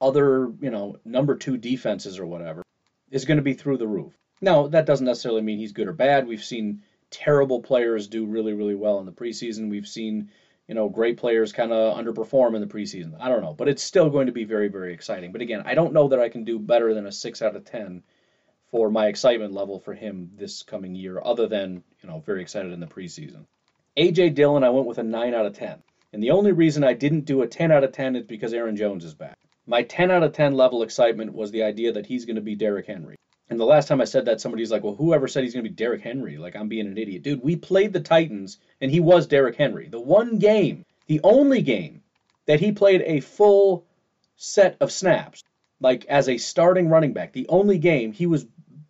other, 0.00 0.50
you 0.60 0.72
know, 0.72 0.96
number 1.04 1.36
two 1.36 1.56
defenses 1.56 2.18
or 2.18 2.26
whatever 2.26 2.63
is 3.10 3.24
going 3.24 3.36
to 3.36 3.42
be 3.42 3.54
through 3.54 3.78
the 3.78 3.86
roof. 3.86 4.12
Now, 4.40 4.66
that 4.68 4.86
doesn't 4.86 5.06
necessarily 5.06 5.42
mean 5.42 5.58
he's 5.58 5.72
good 5.72 5.88
or 5.88 5.92
bad. 5.92 6.26
We've 6.26 6.44
seen 6.44 6.82
terrible 7.10 7.60
players 7.62 8.08
do 8.08 8.26
really, 8.26 8.52
really 8.52 8.74
well 8.74 8.98
in 8.98 9.06
the 9.06 9.12
preseason. 9.12 9.70
We've 9.70 9.86
seen, 9.86 10.30
you 10.66 10.74
know, 10.74 10.88
great 10.88 11.16
players 11.16 11.52
kind 11.52 11.72
of 11.72 11.96
underperform 11.96 12.54
in 12.54 12.60
the 12.60 12.66
preseason. 12.66 13.16
I 13.20 13.28
don't 13.28 13.42
know, 13.42 13.54
but 13.54 13.68
it's 13.68 13.82
still 13.82 14.10
going 14.10 14.26
to 14.26 14.32
be 14.32 14.44
very, 14.44 14.68
very 14.68 14.92
exciting. 14.92 15.32
But 15.32 15.40
again, 15.40 15.62
I 15.64 15.74
don't 15.74 15.92
know 15.92 16.08
that 16.08 16.20
I 16.20 16.28
can 16.28 16.44
do 16.44 16.58
better 16.58 16.94
than 16.94 17.06
a 17.06 17.12
six 17.12 17.42
out 17.42 17.56
of 17.56 17.64
ten 17.64 18.02
for 18.70 18.90
my 18.90 19.06
excitement 19.06 19.52
level 19.52 19.78
for 19.78 19.94
him 19.94 20.32
this 20.36 20.62
coming 20.62 20.94
year, 20.94 21.20
other 21.24 21.46
than, 21.46 21.84
you 22.02 22.08
know, 22.08 22.20
very 22.20 22.42
excited 22.42 22.72
in 22.72 22.80
the 22.80 22.86
preseason. 22.86 23.46
AJ 23.96 24.34
Dillon, 24.34 24.64
I 24.64 24.70
went 24.70 24.86
with 24.86 24.98
a 24.98 25.04
nine 25.04 25.34
out 25.34 25.46
of 25.46 25.54
ten. 25.54 25.82
And 26.14 26.22
the 26.22 26.30
only 26.30 26.52
reason 26.52 26.84
I 26.84 26.92
didn't 26.92 27.24
do 27.24 27.42
a 27.42 27.46
10 27.48 27.72
out 27.72 27.82
of 27.82 27.90
10 27.90 28.14
is 28.14 28.24
because 28.24 28.54
Aaron 28.54 28.76
Jones 28.76 29.04
is 29.04 29.14
back. 29.14 29.36
My 29.66 29.82
10 29.82 30.10
out 30.10 30.22
of 30.22 30.32
10 30.32 30.54
level 30.54 30.82
excitement 30.82 31.34
was 31.34 31.50
the 31.50 31.62
idea 31.62 31.92
that 31.92 32.06
he's 32.06 32.24
going 32.24 32.36
to 32.36 32.42
be 32.42 32.54
Derrick 32.54 32.86
Henry. 32.86 33.16
And 33.48 33.60
the 33.60 33.64
last 33.64 33.88
time 33.88 34.00
I 34.00 34.04
said 34.04 34.24
that, 34.26 34.40
somebody's 34.40 34.70
like, 34.70 34.82
well, 34.82 34.94
whoever 34.94 35.28
said 35.28 35.44
he's 35.44 35.52
going 35.52 35.64
to 35.64 35.70
be 35.70 35.74
Derrick 35.74 36.02
Henry? 36.02 36.38
Like, 36.38 36.56
I'm 36.56 36.68
being 36.68 36.86
an 36.86 36.98
idiot. 36.98 37.22
Dude, 37.22 37.42
we 37.42 37.56
played 37.56 37.92
the 37.92 38.00
Titans, 38.00 38.58
and 38.80 38.90
he 38.90 39.00
was 39.00 39.26
Derrick 39.26 39.56
Henry. 39.56 39.88
The 39.88 40.00
one 40.00 40.38
game, 40.38 40.84
the 41.06 41.20
only 41.22 41.62
game 41.62 42.02
that 42.46 42.60
he 42.60 42.72
played 42.72 43.02
a 43.02 43.20
full 43.20 43.86
set 44.36 44.76
of 44.80 44.92
snaps, 44.92 45.42
like 45.80 46.04
as 46.06 46.28
a 46.28 46.38
starting 46.38 46.88
running 46.88 47.12
back, 47.12 47.32
the 47.32 47.48
only 47.48 47.78
game 47.78 48.12
he 48.12 48.26
was 48.26 48.46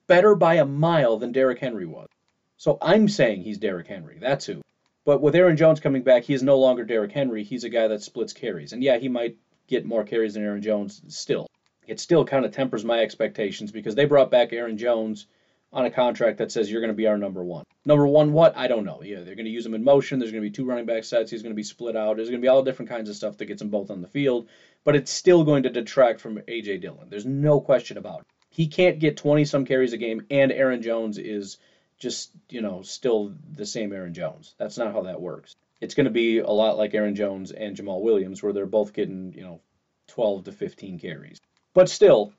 better 0.07 0.35
by 0.35 0.55
a 0.55 0.65
mile 0.65 1.17
than 1.17 1.33
Derrick 1.33 1.59
Henry 1.59 1.87
was. 1.87 2.09
So 2.57 2.79
I'm 2.81 3.09
saying 3.09 3.43
he's 3.43 3.59
Derrick 3.59 3.89
Henry. 3.89 4.19
That's 4.21 4.47
who. 4.47 4.63
But 5.05 5.21
with 5.21 5.35
Aaron 5.35 5.57
Jones 5.57 5.81
coming 5.81 6.03
back, 6.03 6.25
he 6.25 6.35
is 6.35 6.43
no 6.43 6.59
longer 6.59 6.85
Derrick 6.85 7.13
Henry. 7.13 7.45
He's 7.45 7.65
a 7.65 7.69
guy 7.69 7.89
that 7.89 8.03
splits 8.03 8.33
carries. 8.33 8.73
And 8.73 8.83
yeah, 8.83 8.97
he 8.99 9.09
might 9.09 9.37
get 9.67 9.85
more 9.85 10.05
carries 10.05 10.35
than 10.35 10.45
Aaron 10.45 10.63
Jones 10.63 11.03
still. 11.09 11.49
it 11.87 12.01
still 12.01 12.25
kind 12.25 12.45
of 12.45 12.53
tempers 12.53 12.85
my 12.85 13.01
expectations 13.01 13.73
because 13.73 13.95
they 13.95 14.05
brought 14.07 14.31
back 14.31 14.53
Aaron 14.53 14.79
Jones 14.79 15.27
on 15.73 15.87
a 15.87 15.91
contract 15.91 16.39
that 16.39 16.53
says 16.53 16.71
you're 16.71 16.81
going 16.81 16.93
to 16.93 16.97
be 16.97 17.09
our 17.09 17.19
number 17.19 17.43
one. 17.43 17.65
Number 17.85 18.07
one, 18.07 18.33
what? 18.33 18.57
I 18.57 18.69
don't 18.69 18.85
know. 18.85 19.03
Yeah, 19.03 19.17
they're 19.17 19.35
going 19.35 19.45
to 19.45 19.51
use 19.51 19.67
him 19.67 19.75
in 19.75 19.83
motion. 19.83 20.19
There's 20.19 20.31
going 20.31 20.43
to 20.43 20.49
be 20.49 20.55
two 20.55 20.65
running 20.65 20.87
back 20.87 21.05
sets. 21.05 21.31
He's 21.31 21.43
going 21.43 21.53
to 21.53 21.57
be 21.57 21.65
split 21.65 21.97
out. 21.97 22.17
There's 22.17 22.31
going 22.31 22.41
to 22.41 22.45
be 22.45 22.49
all 22.49 22.63
different 22.63 22.91
kinds 22.91 23.11
of 23.11 23.17
stuff 23.17 23.37
that 23.39 23.47
gets 23.47 23.61
them 23.61 23.71
both 23.71 23.91
on 23.91 24.01
the 24.01 24.09
field. 24.09 24.49
But 24.85 24.95
it's 24.95 25.11
still 25.11 25.45
going 25.45 25.65
to 25.65 25.71
detract 25.71 26.21
from 26.21 26.41
A.J. 26.47 26.79
Dillon. 26.79 27.09
There's 27.11 27.27
no 27.27 27.61
question 27.61 27.99
about 27.99 28.21
it. 28.21 28.27
He 28.51 28.69
can't 28.69 29.01
get 29.01 29.17
20 29.17 29.45
some 29.47 29.65
carries 29.67 29.93
a 29.93 29.97
game, 29.97 30.27
and 30.31 30.53
Aaron 30.53 30.81
Jones 30.81 31.19
is 31.19 31.59
just, 31.99 32.31
you 32.49 32.61
know, 32.61 32.83
still 32.83 33.35
the 33.53 33.67
same 33.67 33.93
Aaron 33.93 34.15
Jones. 34.15 34.55
That's 34.59 34.79
not 34.79 34.93
how 34.93 35.03
that 35.03 35.21
works. 35.21 35.57
It's 35.81 35.95
going 35.95 36.05
to 36.05 36.11
be 36.11 36.39
a 36.39 36.51
lot 36.51 36.79
like 36.79 36.95
Aaron 36.95 37.15
Jones 37.15 37.51
and 37.53 37.77
Jamaal 37.77 38.03
Williams, 38.03 38.43
where 38.43 38.53
they're 38.53 38.67
both 38.67 38.93
getting, 38.93 39.33
you 39.33 39.43
know, 39.43 39.61
12 40.09 40.45
to 40.45 40.53
15 40.53 40.99
carries. 40.99 41.41
But 41.75 41.89
still, 41.89 42.33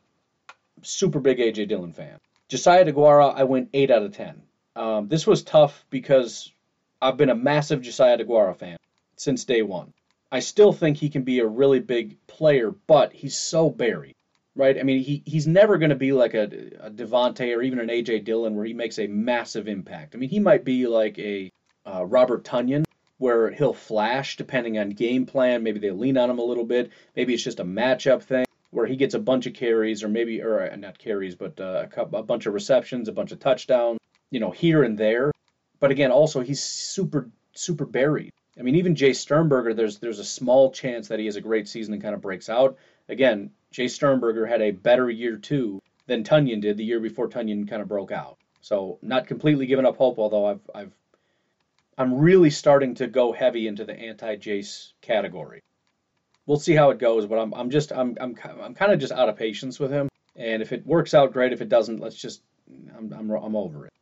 super 0.81 1.19
big 1.19 1.39
A.J. 1.39 1.65
Dillon 1.65 1.91
fan. 1.91 2.19
Josiah 2.47 2.85
DeGuara, 2.85 3.33
I 3.35 3.43
went 3.43 3.69
8 3.73 3.91
out 3.91 4.03
of 4.03 4.13
10. 4.13 4.41
Um, 4.75 5.07
this 5.07 5.25
was 5.25 5.43
tough 5.43 5.85
because 5.89 6.51
I've 7.01 7.17
been 7.17 7.29
a 7.29 7.35
massive 7.35 7.81
Josiah 7.81 8.17
DeGuara 8.17 8.55
fan 8.55 8.77
since 9.17 9.45
day 9.45 9.61
one. 9.61 9.93
I 10.31 10.39
still 10.39 10.73
think 10.73 10.97
he 10.97 11.09
can 11.09 11.23
be 11.23 11.39
a 11.39 11.47
really 11.47 11.79
big 11.79 12.17
player, 12.27 12.71
but 12.87 13.13
he's 13.13 13.37
so 13.37 13.69
buried, 13.69 14.15
right? 14.55 14.77
I 14.77 14.83
mean, 14.83 15.03
he, 15.03 15.23
he's 15.25 15.47
never 15.47 15.77
going 15.77 15.91
to 15.91 15.95
be 15.95 16.11
like 16.11 16.33
a, 16.33 16.43
a 16.79 16.91
Davante 16.91 17.55
or 17.55 17.61
even 17.61 17.79
an 17.79 17.89
A.J. 17.89 18.19
Dillon 18.19 18.55
where 18.55 18.65
he 18.65 18.73
makes 18.73 18.99
a 18.99 19.07
massive 19.07 19.67
impact. 19.67 20.15
I 20.15 20.17
mean, 20.17 20.29
he 20.29 20.39
might 20.39 20.65
be 20.65 20.87
like 20.87 21.17
a 21.19 21.51
uh, 21.85 22.05
Robert 22.05 22.43
Tonyan 22.43 22.84
where 23.17 23.51
he'll 23.51 23.73
flash 23.73 24.37
depending 24.37 24.77
on 24.77 24.89
game 24.89 25.25
plan. 25.25 25.63
Maybe 25.63 25.79
they 25.79 25.91
lean 25.91 26.17
on 26.17 26.29
him 26.29 26.39
a 26.39 26.43
little 26.43 26.65
bit. 26.65 26.91
Maybe 27.15 27.33
it's 27.33 27.43
just 27.43 27.59
a 27.59 27.65
matchup 27.65 28.23
thing 28.23 28.45
where 28.71 28.85
he 28.85 28.97
gets 28.97 29.13
a 29.13 29.19
bunch 29.19 29.45
of 29.45 29.53
carries, 29.53 30.03
or 30.03 30.09
maybe, 30.09 30.41
or 30.41 30.69
uh, 30.69 30.75
not 30.75 30.97
carries, 30.97 31.35
but 31.35 31.59
uh, 31.59 31.87
a, 31.95 32.01
a 32.01 32.23
bunch 32.23 32.45
of 32.45 32.53
receptions, 32.53 33.07
a 33.07 33.13
bunch 33.13 33.31
of 33.31 33.39
touchdowns, 33.39 33.99
you 34.31 34.39
know, 34.39 34.51
here 34.51 34.83
and 34.83 34.97
there. 34.97 35.31
But 35.79 35.91
again, 35.91 36.11
also 36.11 36.41
he's 36.41 36.61
super, 36.61 37.29
super 37.53 37.85
buried. 37.85 38.31
I 38.57 38.61
mean, 38.61 38.75
even 38.75 38.95
Jace 38.95 39.17
Sternberger, 39.17 39.73
there's 39.73 39.99
there's 39.99 40.19
a 40.19 40.25
small 40.25 40.71
chance 40.71 41.09
that 41.09 41.19
he 41.19 41.25
has 41.25 41.35
a 41.35 41.41
great 41.41 41.67
season 41.67 41.93
and 41.93 42.03
kind 42.03 42.15
of 42.15 42.21
breaks 42.21 42.49
out. 42.49 42.77
Again, 43.09 43.51
Jace 43.73 43.91
Sternberger 43.91 44.45
had 44.45 44.61
a 44.61 44.71
better 44.71 45.09
year 45.09 45.37
two 45.37 45.81
than 46.07 46.23
Tonyan 46.23 46.61
did 46.61 46.77
the 46.77 46.85
year 46.85 46.99
before 46.99 47.27
Tonyan 47.27 47.67
kind 47.69 47.81
of 47.81 47.87
broke 47.87 48.11
out. 48.11 48.37
So 48.61 48.97
not 49.01 49.27
completely 49.27 49.67
giving 49.67 49.85
up 49.85 49.97
hope, 49.97 50.19
although 50.19 50.45
I've 50.45 50.69
I've 50.73 50.91
I'm 51.97 52.15
really 52.15 52.49
starting 52.49 52.95
to 52.95 53.07
go 53.07 53.31
heavy 53.31 53.67
into 53.67 53.85
the 53.85 53.97
anti-Jace 53.97 54.93
category 55.01 55.61
we'll 56.45 56.59
see 56.59 56.75
how 56.75 56.89
it 56.89 56.99
goes. 56.99 57.25
But 57.25 57.39
I'm 57.39 57.53
I'm 57.53 57.69
just 57.69 57.91
I'm 57.91 58.17
I'm 58.19 58.35
I'm 58.61 58.73
kind 58.73 58.91
of 58.91 58.99
just 58.99 59.13
out 59.13 59.29
of 59.29 59.37
patience 59.37 59.79
with 59.79 59.91
him. 59.91 60.09
And 60.35 60.61
if 60.61 60.71
it 60.71 60.85
works 60.85 61.13
out, 61.13 61.33
great. 61.33 61.53
If 61.53 61.61
it 61.61 61.69
doesn't, 61.69 61.99
let's 61.99 62.15
just 62.15 62.41
I'm 62.97 63.13
I'm 63.13 63.31
I'm 63.31 63.55
over 63.55 63.85
it. 63.85 63.93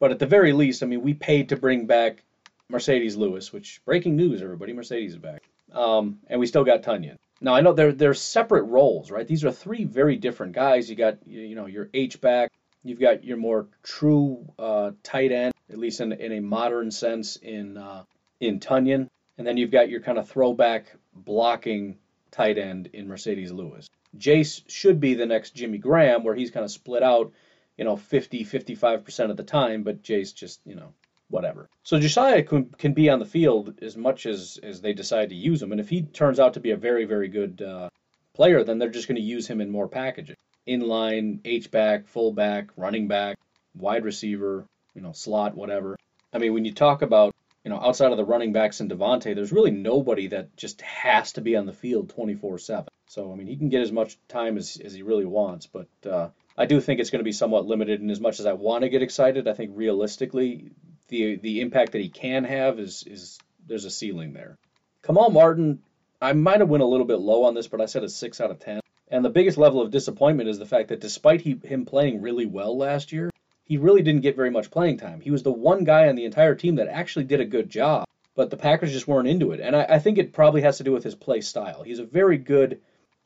But 0.00 0.10
at 0.12 0.18
the 0.18 0.26
very 0.26 0.52
least, 0.52 0.82
I 0.82 0.86
mean, 0.86 1.02
we 1.02 1.14
paid 1.14 1.48
to 1.48 1.56
bring 1.56 1.86
back 1.86 2.22
Marcedes 2.70 3.16
Lewis, 3.16 3.52
which 3.52 3.80
breaking 3.84 4.16
news, 4.16 4.42
everybody, 4.42 4.72
Marcedes 4.72 5.08
is 5.08 5.18
back. 5.18 5.42
Um, 5.72 6.20
and 6.28 6.38
we 6.38 6.46
still 6.46 6.64
got 6.64 6.82
Tonyan. 6.82 7.16
Now 7.40 7.54
I 7.54 7.60
know 7.60 7.72
they're 7.72 7.92
they're 7.92 8.14
separate 8.14 8.64
roles, 8.64 9.10
right? 9.10 9.26
These 9.26 9.44
are 9.44 9.52
three 9.52 9.84
very 9.84 10.16
different 10.16 10.52
guys. 10.52 10.88
You 10.90 10.96
got 10.96 11.18
you 11.26 11.54
know 11.54 11.66
your 11.66 11.88
H 11.94 12.20
back, 12.20 12.52
you've 12.88 13.00
got 13.00 13.24
your 13.24 13.36
more 13.36 13.66
true 13.82 14.46
uh, 14.58 14.92
tight 15.02 15.32
end, 15.32 15.52
at 15.70 15.78
least 15.78 16.00
in 16.00 16.12
in 16.12 16.32
a 16.32 16.40
modern 16.40 16.90
sense 16.90 17.36
in 17.36 17.76
uh, 17.76 18.04
in 18.40 18.60
Tonyan, 18.60 19.08
and 19.36 19.46
then 19.46 19.56
you've 19.56 19.70
got 19.70 19.88
your 19.88 20.00
kind 20.00 20.18
of 20.18 20.28
throwback 20.28 20.86
blocking 21.14 21.98
tight 22.30 22.58
end 22.58 22.88
in 22.92 23.08
Marcedes 23.08 23.52
Lewis. 23.52 23.88
Jace 24.16 24.62
should 24.68 25.00
be 25.00 25.14
the 25.14 25.26
next 25.26 25.54
Jimmy 25.54 25.78
Graham, 25.78 26.24
where 26.24 26.34
he's 26.34 26.50
kind 26.50 26.64
of 26.64 26.70
split 26.70 27.02
out, 27.02 27.32
you 27.76 27.84
know, 27.84 27.96
50, 27.96 28.44
55% 28.44 29.30
of 29.30 29.36
the 29.36 29.42
time, 29.42 29.82
but 29.82 30.02
Jace 30.02 30.34
just, 30.34 30.60
you 30.64 30.74
know, 30.74 30.92
whatever. 31.28 31.68
So 31.82 31.98
Josiah 31.98 32.42
can, 32.42 32.66
can 32.78 32.94
be 32.94 33.10
on 33.10 33.18
the 33.18 33.26
field 33.26 33.74
as 33.82 33.96
much 33.96 34.26
as, 34.26 34.58
as 34.62 34.80
they 34.80 34.94
decide 34.94 35.28
to 35.28 35.34
use 35.34 35.62
him. 35.62 35.72
And 35.72 35.80
if 35.80 35.88
he 35.88 36.02
turns 36.02 36.40
out 36.40 36.54
to 36.54 36.60
be 36.60 36.70
a 36.70 36.76
very, 36.76 37.04
very 37.04 37.28
good 37.28 37.60
uh, 37.60 37.90
player, 38.34 38.64
then 38.64 38.78
they're 38.78 38.88
just 38.88 39.08
going 39.08 39.16
to 39.16 39.22
use 39.22 39.46
him 39.46 39.60
in 39.60 39.70
more 39.70 39.88
packaging. 39.88 40.36
Inline, 40.68 41.40
H-back, 41.44 42.06
fullback, 42.08 42.68
running 42.76 43.08
back, 43.08 43.38
wide 43.74 44.04
receiver, 44.04 44.66
you 44.94 45.02
know, 45.02 45.12
slot, 45.12 45.54
whatever. 45.54 45.96
I 46.32 46.38
mean, 46.38 46.52
when 46.52 46.64
you 46.64 46.72
talk 46.72 47.02
about 47.02 47.34
you 47.68 47.74
know, 47.74 47.80
outside 47.80 48.12
of 48.12 48.16
the 48.16 48.24
running 48.24 48.54
backs 48.54 48.80
and 48.80 48.90
Davante, 48.90 49.34
there's 49.34 49.52
really 49.52 49.70
nobody 49.70 50.28
that 50.28 50.56
just 50.56 50.80
has 50.80 51.32
to 51.32 51.42
be 51.42 51.54
on 51.54 51.66
the 51.66 51.72
field 51.72 52.08
24/7. 52.08 52.86
So 53.08 53.30
I 53.30 53.34
mean, 53.34 53.46
he 53.46 53.56
can 53.56 53.68
get 53.68 53.82
as 53.82 53.92
much 53.92 54.16
time 54.26 54.56
as, 54.56 54.80
as 54.82 54.94
he 54.94 55.02
really 55.02 55.26
wants, 55.26 55.66
but 55.66 55.88
uh, 56.08 56.28
I 56.56 56.64
do 56.64 56.80
think 56.80 56.98
it's 56.98 57.10
going 57.10 57.20
to 57.20 57.24
be 57.24 57.32
somewhat 57.32 57.66
limited. 57.66 58.00
And 58.00 58.10
as 58.10 58.20
much 58.20 58.40
as 58.40 58.46
I 58.46 58.54
want 58.54 58.84
to 58.84 58.88
get 58.88 59.02
excited, 59.02 59.48
I 59.48 59.52
think 59.52 59.72
realistically, 59.74 60.70
the 61.08 61.36
the 61.36 61.60
impact 61.60 61.92
that 61.92 62.00
he 62.00 62.08
can 62.08 62.44
have 62.44 62.78
is 62.78 63.04
is 63.06 63.38
there's 63.66 63.84
a 63.84 63.90
ceiling 63.90 64.32
there. 64.32 64.56
Kamal 65.02 65.30
Martin, 65.30 65.80
I 66.22 66.32
might 66.32 66.60
have 66.60 66.70
went 66.70 66.82
a 66.82 66.86
little 66.86 67.06
bit 67.06 67.18
low 67.18 67.44
on 67.44 67.54
this, 67.54 67.68
but 67.68 67.82
I 67.82 67.86
said 67.86 68.02
a 68.02 68.08
six 68.08 68.40
out 68.40 68.50
of 68.50 68.60
ten. 68.60 68.80
And 69.10 69.24
the 69.24 69.30
biggest 69.30 69.56
level 69.56 69.80
of 69.80 69.90
disappointment 69.90 70.48
is 70.48 70.58
the 70.58 70.66
fact 70.66 70.88
that 70.88 71.00
despite 71.00 71.40
he, 71.40 71.58
him 71.64 71.86
playing 71.86 72.20
really 72.20 72.46
well 72.46 72.76
last 72.76 73.10
year, 73.12 73.30
he 73.64 73.78
really 73.78 74.02
didn't 74.02 74.22
get 74.22 74.36
very 74.36 74.50
much 74.50 74.70
playing 74.70 74.98
time. 74.98 75.20
He 75.20 75.30
was 75.30 75.42
the 75.42 75.52
one 75.52 75.84
guy 75.84 76.08
on 76.08 76.14
the 76.14 76.24
entire 76.24 76.54
team 76.54 76.76
that 76.76 76.88
actually 76.88 77.24
did 77.24 77.40
a 77.40 77.46
good 77.46 77.70
job, 77.70 78.06
but 78.34 78.50
the 78.50 78.56
Packers 78.56 78.92
just 78.92 79.08
weren't 79.08 79.28
into 79.28 79.52
it. 79.52 79.60
And 79.60 79.74
I, 79.74 79.84
I 79.84 79.98
think 79.98 80.18
it 80.18 80.32
probably 80.32 80.62
has 80.62 80.78
to 80.78 80.84
do 80.84 80.92
with 80.92 81.04
his 81.04 81.14
play 81.14 81.40
style. 81.40 81.82
He's 81.82 81.98
a 81.98 82.04
very 82.04 82.38
good, 82.38 82.80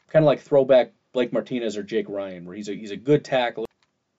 kind 0.08 0.24
of 0.24 0.26
like 0.26 0.40
throwback 0.40 0.92
Blake 1.12 1.32
Martinez 1.32 1.76
or 1.76 1.82
Jake 1.82 2.08
Ryan, 2.08 2.44
where 2.44 2.56
he's 2.56 2.68
a, 2.68 2.74
he's 2.74 2.90
a 2.92 2.96
good 2.96 3.24
tackler, 3.24 3.66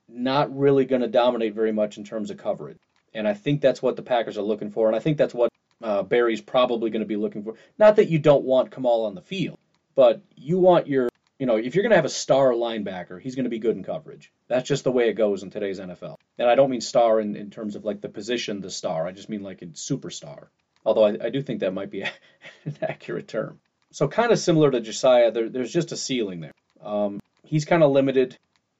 not 0.09 0.55
really 0.55 0.85
going 0.85 1.01
to 1.01 1.07
dominate 1.07 1.55
very 1.55 1.71
much 1.71 1.97
in 1.97 2.03
terms 2.03 2.29
of 2.29 2.37
coverage. 2.37 2.77
And 3.13 3.27
I 3.27 3.33
think 3.33 3.61
that's 3.61 3.81
what 3.81 3.95
the 3.95 4.01
Packers 4.01 4.37
are 4.37 4.43
looking 4.43 4.71
for, 4.71 4.87
and 4.87 4.95
I 4.95 4.99
think 4.99 5.17
that's 5.17 5.33
what 5.33 5.49
uh, 5.81 6.03
Barry's 6.03 6.41
probably 6.41 6.89
going 6.89 7.01
to 7.01 7.07
be 7.07 7.15
looking 7.15 7.43
for. 7.43 7.55
Not 7.77 7.95
that 7.97 8.09
you 8.09 8.19
don't 8.19 8.43
want 8.43 8.71
Kamal 8.71 9.05
on 9.05 9.15
the 9.15 9.21
field, 9.21 9.57
but 9.95 10.21
you 10.35 10.57
want 10.59 10.87
your 10.87 11.09
you 11.43 11.47
know, 11.47 11.57
if 11.57 11.75
you're 11.75 11.83
going 11.83 11.89
to 11.89 11.97
have 11.97 12.05
a 12.05 12.09
star 12.09 12.51
linebacker, 12.51 13.19
he's 13.19 13.35
going 13.35 13.43
to 13.43 13.49
be 13.49 13.59
good 13.59 13.75
in 13.75 13.83
coverage. 13.83 14.31
That's 14.47 14.65
just 14.65 14.85
the 14.85 14.93
way 14.93 15.09
it 15.09 15.15
goes 15.15 15.43
in 15.43 15.49
today's 15.49 15.77
NFL. 15.77 16.15
And 16.37 16.49
I 16.49 16.55
don't 16.55 16.69
mean 16.69 16.79
star 16.79 17.19
in, 17.19 17.35
in 17.35 17.49
terms 17.49 17.75
of 17.75 17.83
like 17.83 17.99
the 17.99 18.07
position, 18.07 18.61
the 18.61 18.71
star. 18.71 19.05
I 19.05 19.11
just 19.11 19.27
mean 19.27 19.43
like 19.43 19.61
a 19.61 19.65
superstar. 19.65 20.45
Although 20.85 21.03
I, 21.03 21.17
I 21.25 21.29
do 21.31 21.41
think 21.41 21.59
that 21.59 21.73
might 21.73 21.91
be 21.91 22.03
an 22.63 22.77
accurate 22.81 23.27
term. 23.27 23.59
So 23.91 24.07
kind 24.07 24.31
of 24.31 24.39
similar 24.39 24.71
to 24.71 24.79
Josiah, 24.79 25.31
there, 25.31 25.49
there's 25.49 25.73
just 25.73 25.91
a 25.91 25.97
ceiling 25.97 26.39
there. 26.39 26.53
Um, 26.81 27.19
he's 27.43 27.65
kind 27.65 27.83
of 27.83 27.91
limited. 27.91 28.37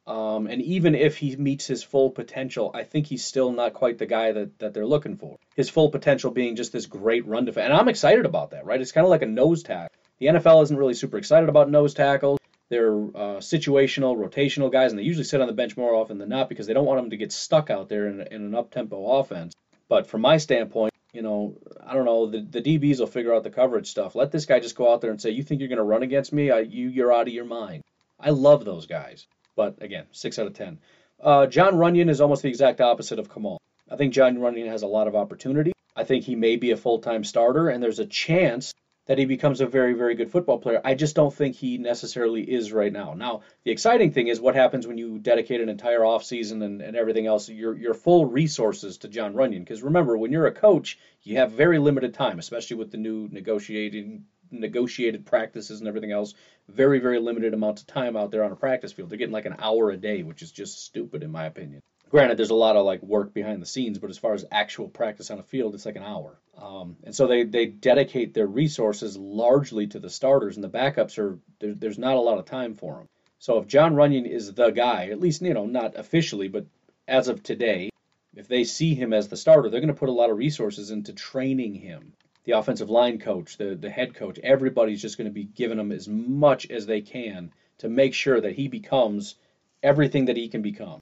Um, 0.08 0.48
and 0.48 0.62
even 0.62 0.96
if 0.96 1.18
he 1.18 1.36
meets 1.36 1.68
his 1.68 1.84
full 1.84 2.12
potential, 2.12 2.72
I 2.74 2.86
think 2.86 3.08
he's 3.08 3.26
still 3.26 3.52
not 3.52 3.74
quite 3.74 3.98
the 3.98 4.06
guy 4.06 4.32
that, 4.32 4.58
that 4.60 4.74
they're 4.74 4.86
looking 4.86 5.18
for. 5.18 5.38
His 5.58 5.70
full 5.70 5.90
potential 5.90 6.32
being 6.32 6.56
just 6.56 6.72
this 6.72 6.86
great 6.86 7.28
run 7.28 7.44
defense. 7.44 7.66
And 7.66 7.74
I'm 7.74 7.90
excited 7.90 8.26
about 8.26 8.52
that, 8.52 8.66
right? 8.66 8.80
It's 8.80 8.94
kind 8.94 9.04
of 9.04 9.12
like 9.12 9.22
a 9.22 9.26
nose 9.26 9.64
tackle. 9.64 9.94
The 10.20 10.28
NFL 10.28 10.64
isn't 10.64 10.78
really 10.78 10.94
super 10.94 11.18
excited 11.18 11.50
about 11.50 11.70
nose 11.70 11.94
tackles. 11.94 12.40
They're 12.70 12.94
uh, 12.94 13.40
situational, 13.40 14.18
rotational 14.18 14.72
guys, 14.72 14.92
and 14.92 15.00
they 15.00 15.04
usually 15.04 15.26
sit 15.26 15.42
on 15.42 15.48
the 15.48 15.54
bench 15.54 15.78
more 15.78 15.94
often 15.94 16.18
than 16.18 16.30
not 16.30 16.50
because 16.50 16.66
they 16.66 16.74
don't 16.74 16.86
want 16.86 17.02
them 17.02 17.10
to 17.12 17.18
get 17.18 17.32
stuck 17.32 17.70
out 17.70 17.90
there 17.90 18.08
in, 18.08 18.22
in 18.22 18.44
an 18.46 18.56
up-tempo 18.56 19.20
offense. 19.20 19.54
But 19.90 20.08
from 20.08 20.22
my 20.22 20.38
standpoint, 20.38 20.94
you 21.14 21.22
know, 21.22 21.58
I 21.86 21.94
don't 21.94 22.06
know, 22.06 22.26
the, 22.26 22.42
the 22.42 22.62
DBs 22.62 23.00
will 23.00 23.08
figure 23.08 23.34
out 23.34 23.44
the 23.44 23.52
coverage 23.52 23.90
stuff. 23.90 24.16
Let 24.16 24.32
this 24.32 24.46
guy 24.46 24.60
just 24.60 24.76
go 24.76 24.92
out 24.92 25.02
there 25.02 25.12
and 25.12 25.22
say, 25.22 25.30
"You 25.30 25.44
think 25.44 25.60
you're 25.60 25.70
going 25.70 25.78
to 25.78 25.84
run 25.84 26.04
against 26.04 26.34
me? 26.34 26.50
I, 26.50 26.62
you, 26.62 26.90
you're 26.90 27.14
out 27.14 27.28
of 27.28 27.34
your 27.34 27.46
mind." 27.46 27.84
I 28.20 28.32
love 28.32 28.66
those 28.66 28.88
guys. 28.88 29.28
But 29.56 29.82
again, 29.82 30.06
six 30.12 30.40
out 30.40 30.48
of 30.48 30.54
ten. 30.54 30.80
Uh, 31.22 31.46
Jon 31.46 31.76
Runyan 31.76 32.10
is 32.10 32.22
almost 32.22 32.42
the 32.42 32.50
exact 32.50 32.82
opposite 32.82 33.20
of 33.20 33.32
Kamal. 33.32 33.60
I 33.90 33.96
think 33.96 34.14
Jon 34.14 34.38
Runyan 34.38 34.68
has 34.68 34.82
a 34.82 34.88
lot 34.88 35.08
of 35.08 35.16
opportunity. 35.16 35.74
I 35.96 36.04
think 36.04 36.24
he 36.24 36.36
may 36.36 36.56
be 36.56 36.72
a 36.72 36.78
full-time 36.78 37.24
starter, 37.24 37.70
and 37.70 37.84
there's 37.84 38.00
a 38.00 38.06
chance 38.06 38.74
that 39.06 39.18
he 39.18 39.26
becomes 39.26 39.60
a 39.60 39.66
very, 39.66 39.94
very 39.94 40.16
good 40.16 40.32
football 40.32 40.60
player. 40.60 40.82
I 40.84 40.96
just 40.96 41.16
don't 41.16 41.34
think 41.34 41.56
he 41.56 41.78
necessarily 41.78 42.42
is 42.42 42.72
right 42.72 42.92
now. 42.92 43.14
Now, 43.14 43.42
the 43.64 43.72
exciting 43.72 44.12
thing 44.12 44.28
is 44.28 44.40
what 44.40 44.56
happens 44.56 44.88
when 44.88 44.98
you 44.98 45.20
dedicate 45.20 45.62
an 45.62 45.70
entire 45.70 46.00
offseason 46.00 46.64
and, 46.64 46.82
and 46.82 46.96
everything 46.96 47.28
else, 47.28 47.50
your, 47.50 47.76
your 47.76 47.94
full 47.94 48.26
resources 48.26 48.98
to 49.00 49.10
Jon 49.10 49.34
Runyan. 49.34 49.60
Because 49.60 49.84
remember, 49.84 50.18
when 50.18 50.32
you're 50.32 50.48
a 50.48 50.54
coach, 50.54 50.98
you 51.24 51.38
have 51.38 51.52
very 51.52 51.80
limited 51.80 52.14
time, 52.14 52.40
especially 52.40 52.78
with 52.78 52.92
the 52.92 52.98
new 52.98 53.28
negotiating 53.32 54.26
negotiated 54.52 55.26
practices 55.26 55.80
and 55.80 55.88
everything 55.88 56.12
else. 56.12 56.36
Very, 56.70 57.00
very 57.00 57.20
limited 57.20 57.54
amounts 57.54 57.82
of 57.82 57.88
time 57.88 58.16
out 58.16 58.32
there 58.32 58.44
on 58.44 58.52
a 58.52 58.56
practice 58.56 58.94
field. 58.94 59.10
They're 59.10 59.18
getting 59.18 59.34
like 59.34 59.48
an 59.48 59.56
hour 59.60 59.90
a 59.90 59.98
day, 59.98 60.24
which 60.24 60.44
is 60.44 60.52
just 60.52 60.86
stupid 60.86 61.24
in 61.24 61.32
my 61.32 61.46
opinion. 61.46 61.82
Granted, 62.14 62.38
there's 62.38 62.52
a 62.52 62.54
lot 62.54 62.76
of 62.76 62.86
like 62.86 63.02
work 63.02 63.34
behind 63.34 63.60
the 63.60 63.66
scenes, 63.66 63.98
but 63.98 64.12
as 64.12 64.20
far 64.20 64.36
as 64.36 64.46
actual 64.52 64.88
practice 64.88 65.32
on 65.32 65.40
a 65.40 65.44
field, 65.44 65.74
it's 65.74 65.88
like 65.88 65.96
an 65.96 66.04
hour. 66.04 66.38
Um, 66.56 66.96
and 67.04 67.16
so 67.16 67.26
they, 67.26 67.44
they 67.44 67.66
dedicate 67.66 68.36
their 68.36 68.46
resources 68.46 69.18
largely 69.18 69.88
to 69.88 70.00
the 70.00 70.12
starters, 70.12 70.56
and 70.56 70.64
the 70.64 70.70
backups 70.70 71.18
are 71.18 71.40
there, 71.60 71.74
there's 71.74 71.98
not 71.98 72.16
a 72.16 72.20
lot 72.20 72.38
of 72.38 72.46
time 72.46 72.76
for 72.76 72.98
them. 72.98 73.10
So 73.40 73.58
if 73.58 73.66
Jon 73.66 73.96
Runyan 73.96 74.30
is 74.30 74.54
the 74.54 74.70
guy, 74.70 75.08
at 75.08 75.20
least 75.20 75.42
you 75.42 75.56
know 75.56 75.66
not 75.66 75.98
officially, 75.98 76.50
but 76.50 76.68
as 77.08 77.30
of 77.30 77.42
today, 77.42 77.90
if 78.36 78.48
they 78.48 78.64
see 78.64 78.94
him 78.94 79.12
as 79.12 79.28
the 79.28 79.36
starter, 79.36 79.72
they're 79.72 79.82
going 79.82 79.88
to 79.88 80.00
put 80.00 80.10
a 80.10 80.12
lot 80.12 80.30
of 80.30 80.38
resources 80.38 80.92
into 80.92 81.14
training 81.14 81.74
him. 81.74 82.14
The 82.44 82.52
offensive 82.52 82.92
line 82.92 83.18
coach, 83.18 83.58
the 83.58 83.74
the 83.74 83.90
head 83.90 84.14
coach, 84.14 84.38
everybody's 84.44 85.02
just 85.02 85.18
going 85.18 85.32
to 85.32 85.34
be 85.34 85.46
giving 85.46 85.80
him 85.80 85.92
as 85.92 86.08
much 86.08 86.70
as 86.70 86.86
they 86.86 87.02
can 87.02 87.52
to 87.80 87.90
make 87.90 88.14
sure 88.14 88.40
that 88.40 88.54
he 88.54 88.68
becomes 88.68 89.34
everything 89.82 90.26
that 90.26 90.38
he 90.38 90.48
can 90.48 90.62
become. 90.62 91.02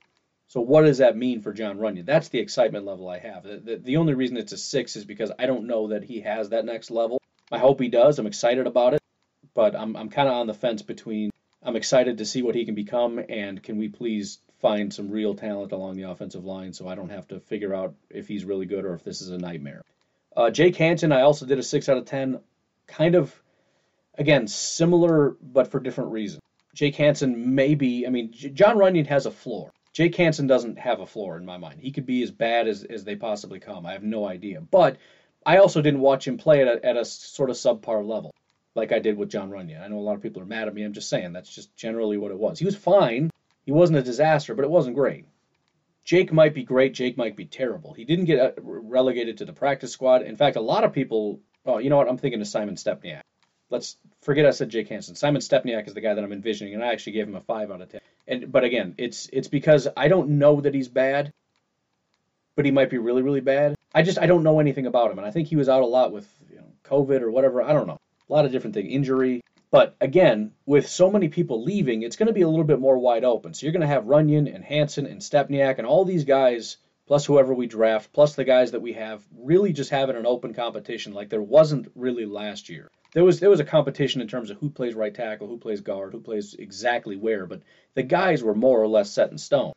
So 0.51 0.59
what 0.59 0.81
does 0.81 0.97
that 0.97 1.15
mean 1.15 1.39
for 1.39 1.53
Jon 1.53 1.77
Runyan? 1.77 2.05
That's 2.05 2.27
the 2.27 2.39
excitement 2.39 2.83
level 2.83 3.07
I 3.07 3.19
have. 3.19 3.43
The, 3.43 3.55
the, 3.55 3.75
the, 3.77 3.95
only 3.95 4.15
reason 4.15 4.35
it's 4.35 4.51
a 4.51 4.57
six 4.57 4.97
is 4.97 5.05
because 5.05 5.31
I 5.39 5.45
don't 5.45 5.65
know 5.65 5.87
that 5.87 6.03
he 6.03 6.19
has 6.19 6.49
that 6.49 6.65
next 6.65 6.91
level. 6.91 7.21
I 7.49 7.57
hope 7.57 7.79
he 7.79 7.87
does. 7.87 8.19
I'm 8.19 8.27
excited 8.27 8.67
about 8.67 8.93
it, 8.93 9.01
but 9.53 9.77
I'm 9.77 9.95
I'm 9.95 10.09
kind 10.09 10.27
of 10.27 10.33
on 10.33 10.47
the 10.47 10.53
fence 10.53 10.81
between 10.81 11.29
I'm 11.63 11.77
excited 11.77 12.17
to 12.17 12.25
see 12.25 12.41
what 12.41 12.55
he 12.55 12.65
can 12.65 12.75
become 12.75 13.23
and 13.29 13.63
can 13.63 13.77
we 13.77 13.87
please 13.87 14.39
find 14.59 14.93
some 14.93 15.09
real 15.09 15.35
talent 15.35 15.71
along 15.71 15.95
the 15.95 16.09
offensive 16.09 16.43
line 16.43 16.73
so 16.73 16.85
I 16.85 16.95
don't 16.95 17.11
have 17.11 17.29
to 17.29 17.39
figure 17.39 17.73
out 17.73 17.95
if 18.09 18.27
he's 18.27 18.43
really 18.43 18.65
good 18.65 18.83
or 18.83 18.93
if 18.93 19.05
this 19.05 19.21
is 19.21 19.29
a 19.29 19.37
nightmare. 19.37 19.81
Uh, 20.35 20.49
Jake 20.51 20.75
Hanson, 20.75 21.13
I 21.13 21.21
also 21.21 21.45
did 21.45 21.59
a 21.59 21.63
six 21.63 21.87
out 21.87 21.95
of 21.95 22.03
ten, 22.03 22.41
kind 22.87 23.15
of 23.15 23.33
again 24.17 24.49
similar 24.49 25.37
but 25.41 25.71
for 25.71 25.79
different 25.79 26.11
reasons. 26.11 26.41
Jake 26.75 26.97
Hanson 26.97 27.55
maybe 27.55 28.05
I 28.05 28.09
mean 28.09 28.33
Jon 28.33 28.75
Runyan 28.75 29.07
has 29.07 29.25
a 29.25 29.31
floor. 29.31 29.71
Jake 29.93 30.15
Hanson 30.15 30.47
doesn't 30.47 30.79
have 30.79 30.99
a 31.01 31.05
floor 31.05 31.37
in 31.37 31.45
my 31.45 31.57
mind. 31.57 31.81
He 31.81 31.91
could 31.91 32.05
be 32.05 32.23
as 32.23 32.31
bad 32.31 32.67
as, 32.67 32.83
as 32.83 33.03
they 33.03 33.15
possibly 33.15 33.59
come. 33.59 33.85
I 33.85 33.93
have 33.93 34.03
no 34.03 34.25
idea. 34.27 34.61
But 34.61 34.97
I 35.45 35.57
also 35.57 35.81
didn't 35.81 35.99
watch 35.99 36.27
him 36.27 36.37
play 36.37 36.61
at 36.61 36.67
a, 36.67 36.85
at 36.85 36.97
a 36.97 37.05
sort 37.05 37.49
of 37.49 37.57
subpar 37.57 38.05
level 38.07 38.33
like 38.75 38.91
I 38.91 38.99
did 38.99 39.17
with 39.17 39.29
Jon 39.29 39.49
Runyan. 39.49 39.81
I 39.81 39.87
know 39.87 39.97
a 39.97 39.99
lot 39.99 40.15
of 40.15 40.21
people 40.21 40.41
are 40.41 40.45
mad 40.45 40.67
at 40.67 40.73
me. 40.73 40.83
I'm 40.83 40.93
just 40.93 41.09
saying 41.09 41.33
that's 41.33 41.53
just 41.53 41.75
generally 41.75 42.17
what 42.17 42.31
it 42.31 42.37
was. 42.37 42.59
He 42.59 42.65
was 42.65 42.75
fine. 42.75 43.29
He 43.65 43.71
wasn't 43.71 43.99
a 43.99 44.03
disaster, 44.03 44.55
but 44.55 44.65
it 44.65 44.71
wasn't 44.71 44.95
great. 44.95 45.25
Jake 46.03 46.33
might 46.33 46.53
be 46.53 46.63
great. 46.63 46.93
Jake 46.93 47.17
might 47.17 47.35
be 47.35 47.45
terrible. 47.45 47.93
He 47.93 48.05
didn't 48.05 48.25
get 48.25 48.39
uh, 48.39 48.51
relegated 48.57 49.37
to 49.37 49.45
the 49.45 49.53
practice 49.53 49.91
squad. 49.91 50.23
In 50.23 50.35
fact, 50.35 50.55
a 50.55 50.61
lot 50.61 50.83
of 50.83 50.93
people. 50.93 51.41
Oh, 51.65 51.77
you 51.77 51.89
know 51.89 51.97
what? 51.97 52.09
I'm 52.09 52.17
thinking 52.17 52.41
of 52.41 52.47
Simon 52.47 52.75
Stepaniak. 52.75 53.21
Let's 53.71 53.95
forget 54.21 54.45
I 54.45 54.51
said 54.51 54.69
Jake 54.69 54.89
Hanson. 54.89 55.15
Simon 55.15 55.41
Stepaniak 55.41 55.87
is 55.87 55.93
the 55.93 56.01
guy 56.01 56.13
that 56.13 56.23
I'm 56.23 56.33
envisioning, 56.33 56.73
and 56.73 56.83
I 56.83 56.91
actually 56.91 57.13
gave 57.13 57.27
him 57.27 57.35
a 57.35 57.41
five 57.41 57.71
out 57.71 57.81
of 57.81 57.89
ten. 57.89 58.01
And 58.27 58.51
but 58.51 58.65
again, 58.65 58.95
it's 58.97 59.29
it's 59.31 59.47
because 59.47 59.87
I 59.95 60.09
don't 60.09 60.37
know 60.37 60.59
that 60.59 60.75
he's 60.75 60.89
bad, 60.89 61.31
but 62.55 62.65
he 62.65 62.71
might 62.71 62.89
be 62.89 62.97
really 62.97 63.21
really 63.21 63.39
bad. 63.39 63.75
I 63.95 64.01
just 64.03 64.19
I 64.19 64.25
don't 64.25 64.43
know 64.43 64.59
anything 64.59 64.87
about 64.87 65.09
him, 65.09 65.19
and 65.19 65.27
I 65.27 65.31
think 65.31 65.47
he 65.47 65.55
was 65.55 65.69
out 65.69 65.83
a 65.83 65.85
lot 65.85 66.11
with 66.11 66.27
you 66.49 66.57
know, 66.57 66.65
COVID 66.83 67.21
or 67.21 67.31
whatever. 67.31 67.61
I 67.61 67.71
don't 67.71 67.87
know, 67.87 67.99
a 68.29 68.33
lot 68.33 68.45
of 68.45 68.51
different 68.51 68.73
things, 68.73 68.91
injury. 68.91 69.41
But 69.71 69.95
again, 70.01 70.51
with 70.65 70.89
so 70.89 71.09
many 71.09 71.29
people 71.29 71.63
leaving, 71.63 72.01
it's 72.01 72.17
going 72.17 72.27
to 72.27 72.33
be 72.33 72.41
a 72.41 72.49
little 72.49 72.65
bit 72.65 72.81
more 72.81 72.97
wide 72.97 73.23
open. 73.23 73.53
So 73.53 73.65
you're 73.65 73.71
going 73.71 73.81
to 73.81 73.87
have 73.87 74.03
Runyan 74.03 74.53
and 74.53 74.65
Hanson 74.65 75.05
and 75.05 75.21
Stepaniak 75.21 75.77
and 75.77 75.87
all 75.87 76.03
these 76.03 76.25
guys, 76.25 76.75
plus 77.07 77.25
whoever 77.25 77.53
we 77.53 77.67
draft, 77.67 78.11
plus 78.11 78.35
the 78.35 78.43
guys 78.43 78.71
that 78.71 78.81
we 78.81 78.91
have, 78.93 79.23
really 79.33 79.71
just 79.71 79.89
having 79.89 80.17
an 80.17 80.25
open 80.25 80.53
competition 80.53 81.13
like 81.13 81.29
there 81.29 81.41
wasn't 81.41 81.89
really 81.95 82.25
last 82.25 82.67
year 82.67 82.91
there 83.13 83.23
was 83.23 83.39
there 83.39 83.49
was 83.49 83.59
a 83.59 83.65
competition 83.65 84.21
in 84.21 84.27
terms 84.27 84.49
of 84.49 84.57
who 84.57 84.69
plays 84.69 84.95
right 84.95 85.13
tackle, 85.13 85.47
who 85.47 85.57
plays 85.57 85.81
guard, 85.81 86.13
who 86.13 86.19
plays 86.19 86.53
exactly 86.53 87.17
where, 87.17 87.45
but 87.45 87.61
the 87.93 88.03
guys 88.03 88.43
were 88.43 88.55
more 88.55 88.81
or 88.81 88.87
less 88.87 89.11
set 89.11 89.31
in 89.31 89.37
stone. 89.37 89.73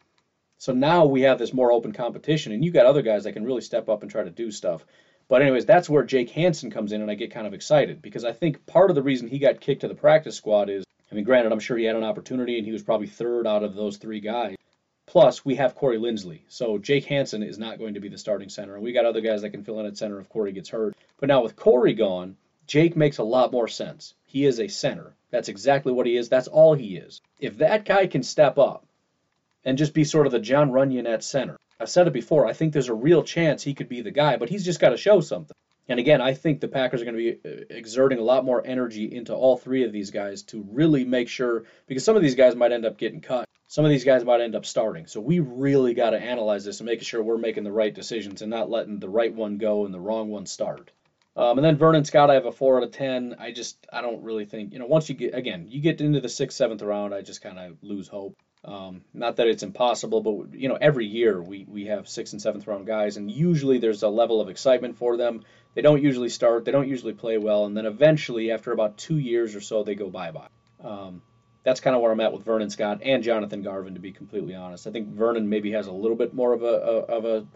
So 0.59 0.73
now 0.73 1.05
we 1.05 1.23
have 1.23 1.38
this 1.38 1.53
more 1.53 1.73
open 1.73 1.92
competition, 1.92 2.53
and 2.53 2.64
you 2.64 2.70
got 2.70 2.87
other 2.87 3.03
guys 3.03 3.25
that 3.25 3.33
can 3.33 3.44
really 3.44 3.61
step 3.61 3.88
up 3.88 4.03
and 4.03 4.11
try 4.11 4.23
to 4.23 4.31
do 4.31 4.51
stuff. 4.51 4.87
But 5.29 5.42
anyways, 5.42 5.66
that's 5.66 5.90
where 5.90 6.05
Jake 6.05 6.31
Hanson 6.31 6.70
comes 6.70 6.92
in, 6.92 7.03
and 7.03 7.11
I 7.11 7.14
get 7.14 7.33
kind 7.33 7.47
of 7.47 7.55
excited 7.55 8.01
because 8.01 8.25
I 8.25 8.33
think 8.33 8.64
part 8.66 8.90
of 8.90 8.94
the 8.94 9.03
reason 9.03 9.27
he 9.27 9.38
got 9.38 9.61
kicked 9.61 9.81
to 9.81 9.88
the 9.88 9.94
practice 9.94 10.37
squad 10.37 10.70
is, 10.70 10.85
I 11.11 11.14
mean, 11.14 11.25
granted, 11.25 11.53
I'm 11.53 11.61
sure 11.61 11.77
he 11.77 11.85
had 11.85 11.97
an 11.97 12.05
opportunity, 12.05 12.57
and 12.57 12.66
he 12.66 12.73
was 12.73 12.83
probably 12.83 13.07
third 13.09 13.47
out 13.47 13.64
of 13.64 13.75
those 13.75 13.97
three 13.97 14.20
guys. 14.20 14.57
Plus, 15.07 15.44
we 15.44 15.57
have 15.57 15.75
Corey 15.75 15.99
Linsley, 15.99 16.40
so 16.49 16.79
Jake 16.79 17.05
Hanson 17.07 17.42
is 17.42 17.59
not 17.59 17.79
going 17.79 17.94
to 17.94 18.01
be 18.01 18.09
the 18.09 18.18
starting 18.18 18.49
center, 18.49 18.75
and 18.75 18.83
we 18.83 18.92
got 18.92 19.05
other 19.05 19.20
guys 19.20 19.42
that 19.42 19.51
can 19.51 19.64
fill 19.64 19.81
in 19.81 19.87
at 19.87 19.97
center 19.97 20.20
if 20.20 20.29
Corey 20.29 20.53
gets 20.53 20.70
hurt. 20.70 20.94
But 21.18 21.29
now 21.29 21.42
with 21.42 21.57
Corey 21.57 21.94
gone, 21.94 22.37
Jake 22.66 22.96
makes 22.96 23.18
a 23.18 23.24
lot 23.24 23.53
more 23.53 23.68
sense. 23.68 24.14
He 24.24 24.44
is 24.44 24.61
a 24.61 24.68
center. 24.68 25.14
That's 25.31 25.48
exactly 25.48 25.92
what 25.92 26.07
he 26.07 26.16
is. 26.16 26.29
That's 26.29 26.48
all 26.48 26.74
he 26.74 26.96
is. 26.96 27.20
If 27.38 27.59
that 27.59 27.85
guy 27.85 28.07
can 28.07 28.22
step 28.22 28.59
up 28.59 28.87
and 29.64 29.79
just 29.79 29.94
be 29.94 30.05
sort 30.05 30.27
of 30.27 30.33
the 30.33 30.40
Jon 30.40 30.70
Runyan 30.70 31.09
at 31.09 31.24
center, 31.24 31.59
I've 31.81 31.90
said 31.90 32.07
it 32.07 32.12
before, 32.12 32.46
I 32.46 32.53
think 32.53 32.72
there's 32.72 32.88
a 32.88 32.94
real 32.94 33.22
chance 33.22 33.62
he 33.62 33.74
could 33.74 33.88
be 33.88 34.00
the 34.00 34.11
guy, 34.11 34.37
but 34.37 34.48
he's 34.48 34.64
just 34.64 34.81
got 34.81 34.90
to 34.90 34.96
show 34.96 35.20
something. 35.20 35.57
And 35.88 36.00
again, 36.00 36.22
I 36.22 36.33
think 36.33 36.61
the 36.61 36.68
Packers 36.68 37.03
are 37.03 37.05
going 37.05 37.16
to 37.16 37.38
be 37.42 37.48
uh, 37.48 37.64
exerting 37.68 38.18
a 38.18 38.22
lot 38.22 38.44
more 38.44 38.62
energy 38.64 39.14
into 39.14 39.35
all 39.35 39.59
three 39.59 39.85
of 39.85 39.92
these 39.92 40.11
guys 40.11 40.42
to 40.44 40.66
really 40.70 41.05
make 41.05 41.29
sure, 41.29 41.64
because 41.87 42.05
some 42.05 42.16
of 42.16 42.22
these 42.22 42.37
guys 42.37 42.57
might 42.57 42.72
end 42.72 42.87
up 42.87 42.96
getting 42.96 43.20
cut. 43.20 43.46
Some 43.66 43.85
of 43.85 43.90
these 43.90 44.05
guys 44.05 44.24
might 44.24 44.40
end 44.40 44.55
up 44.55 44.64
starting. 44.64 45.07
So 45.07 45.20
we 45.20 45.40
really 45.40 45.94
got 45.94 46.11
to 46.11 46.18
analyze 46.18 46.64
this 46.64 46.81
and 46.81 46.87
making 46.87 47.05
sure 47.05 47.22
we're 47.22 47.37
making 47.37 47.64
the 47.64 47.72
right 47.72 47.94
decisions 47.94 48.40
and 48.40 48.50
not 48.50 48.70
letting 48.70 48.98
the 48.98 49.09
right 49.09 49.35
one 49.35 49.59
go 49.59 49.85
and 49.85 49.92
the 49.92 50.00
wrong 50.00 50.31
one 50.31 50.46
start. 50.46 50.90
Um, 51.37 51.59
and 51.59 51.64
then 51.64 51.77
Vernon 51.77 52.05
Scott, 52.05 52.31
I 52.31 52.35
have 52.35 52.47
a 52.47 52.53
four 52.53 52.77
out 52.77 52.85
of 52.85 52.92
ten. 52.92 53.35
I 53.38 53.51
just 53.51 53.87
I 53.92 54.03
don't 54.03 54.23
really 54.23 54.44
think 54.44 54.73
you 54.73 54.79
know 54.79 54.87
once 54.87 55.09
you 55.09 55.14
get 55.16 55.35
again 55.35 55.66
you 55.68 55.81
get 55.81 56.01
into 56.01 56.20
the 56.20 56.29
sixth 56.29 56.57
seventh 56.57 56.83
round, 56.83 57.12
I 57.12 57.23
just 57.23 57.42
kind 57.42 57.59
of 57.59 57.77
lose 57.83 58.07
hope. 58.07 58.37
Um, 58.64 59.03
not 59.12 59.37
that 59.37 59.49
it's 59.49 59.62
impossible, 59.62 60.20
but 60.23 60.59
you 60.59 60.68
know 60.68 60.79
every 60.81 61.07
year 61.07 61.42
we 61.42 61.66
we 61.68 61.87
have 61.87 62.09
sixth 62.09 62.33
and 62.33 62.40
seventh 62.40 62.66
round 62.66 62.87
guys, 62.87 63.16
and 63.16 63.31
usually 63.31 63.79
there's 63.79 64.05
a 64.05 64.09
level 64.09 64.40
of 64.40 64.49
excitement 64.49 64.97
for 64.97 65.16
them. 65.16 65.42
They 65.75 65.83
don't 65.83 66.03
usually 66.03 66.29
start, 66.29 66.64
they 66.64 66.70
don't 66.70 66.88
usually 66.88 67.14
play 67.14 67.37
well, 67.37 67.66
and 67.66 67.77
then 67.77 67.85
eventually 67.85 68.53
after 68.53 68.70
about 68.70 68.97
two 68.97 69.18
years 69.18 69.57
or 69.57 69.61
so 69.61 69.83
they 69.83 69.97
go 69.97 70.09
bye 70.09 70.31
bye. 70.31 70.49
Um, 70.85 71.20
that's 71.64 71.81
kind 71.81 71.97
of 71.97 72.03
where 72.03 72.12
I'm 72.12 72.20
at 72.20 72.33
with 72.33 72.44
Vernon 72.44 72.70
Scott 72.70 73.01
and 73.03 73.25
Jonathan 73.25 73.62
Garvin, 73.62 73.94
to 73.94 74.01
be 74.01 74.12
completely 74.12 74.55
honest. 74.55 74.87
I 74.87 74.92
think 74.92 75.09
Vernon 75.09 75.49
maybe 75.49 75.73
has 75.73 75.88
a 75.88 75.92
little 75.92 76.16
bit 76.16 76.33
more 76.33 76.53
of 76.53 76.62
a, 76.62 76.66
a 76.66 76.99
of 77.16 77.25
a 77.25 77.47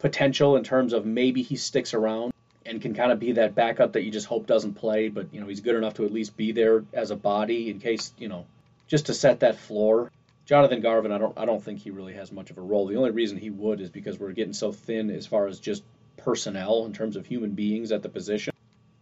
potential 0.00 0.56
in 0.56 0.64
terms 0.64 0.92
of 0.92 1.06
maybe 1.06 1.42
he 1.42 1.54
sticks 1.56 1.94
around 1.94 2.32
and 2.66 2.80
can 2.80 2.94
kind 2.94 3.12
of 3.12 3.18
be 3.18 3.32
that 3.32 3.54
backup 3.54 3.92
that 3.92 4.02
you 4.02 4.10
just 4.10 4.26
hope 4.26 4.46
doesn't 4.46 4.74
play, 4.74 5.08
but 5.08 5.32
you 5.32 5.40
know 5.40 5.46
he's 5.46 5.60
good 5.60 5.74
enough 5.74 5.94
to 5.94 6.04
at 6.04 6.12
least 6.12 6.36
be 6.36 6.52
there 6.52 6.84
as 6.92 7.10
a 7.10 7.16
body 7.16 7.70
in 7.70 7.78
case 7.78 8.12
you 8.18 8.28
know 8.28 8.46
just 8.86 9.06
to 9.06 9.14
set 9.14 9.40
that 9.40 9.58
floor. 9.58 10.10
Jonathan 10.44 10.80
Garvin, 10.80 11.10
I 11.12 11.18
don't 11.18 11.36
I 11.36 11.44
don't 11.44 11.62
think 11.62 11.80
he 11.80 11.90
really 11.90 12.14
has 12.14 12.30
much 12.30 12.50
of 12.50 12.58
a 12.58 12.60
role. 12.60 12.86
The 12.86 12.96
only 12.96 13.10
reason 13.10 13.38
he 13.38 13.50
would 13.50 13.80
is 13.80 13.90
because 13.90 14.18
we're 14.18 14.32
getting 14.32 14.52
so 14.52 14.72
thin 14.72 15.10
as 15.10 15.26
far 15.26 15.46
as 15.46 15.58
just 15.58 15.82
personnel 16.16 16.86
in 16.86 16.92
terms 16.92 17.16
of 17.16 17.26
human 17.26 17.50
beings 17.50 17.92
at 17.92 18.02
the 18.02 18.08
position. 18.08 18.52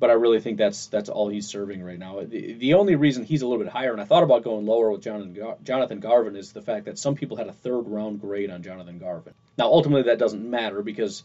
But 0.00 0.10
I 0.10 0.14
really 0.14 0.40
think 0.40 0.58
that's 0.58 0.86
that's 0.86 1.08
all 1.08 1.28
he's 1.28 1.46
serving 1.46 1.82
right 1.82 1.98
now. 1.98 2.20
The, 2.24 2.54
the 2.54 2.74
only 2.74 2.96
reason 2.96 3.24
he's 3.24 3.42
a 3.42 3.46
little 3.46 3.62
bit 3.62 3.72
higher, 3.72 3.92
and 3.92 4.00
I 4.00 4.04
thought 4.04 4.22
about 4.22 4.42
going 4.42 4.66
lower 4.66 4.90
with 4.90 5.02
Jonathan 5.02 5.34
Gar- 5.34 5.56
Jonathan 5.62 6.00
Garvin, 6.00 6.36
is 6.36 6.52
the 6.52 6.62
fact 6.62 6.86
that 6.86 6.98
some 6.98 7.14
people 7.14 7.36
had 7.36 7.46
a 7.46 7.52
third 7.52 7.82
round 7.88 8.20
grade 8.20 8.50
on 8.50 8.62
Jonathan 8.62 8.98
Garvin. 8.98 9.34
Now 9.56 9.66
ultimately 9.66 10.04
that 10.04 10.18
doesn't 10.18 10.50
matter 10.50 10.82
because 10.82 11.22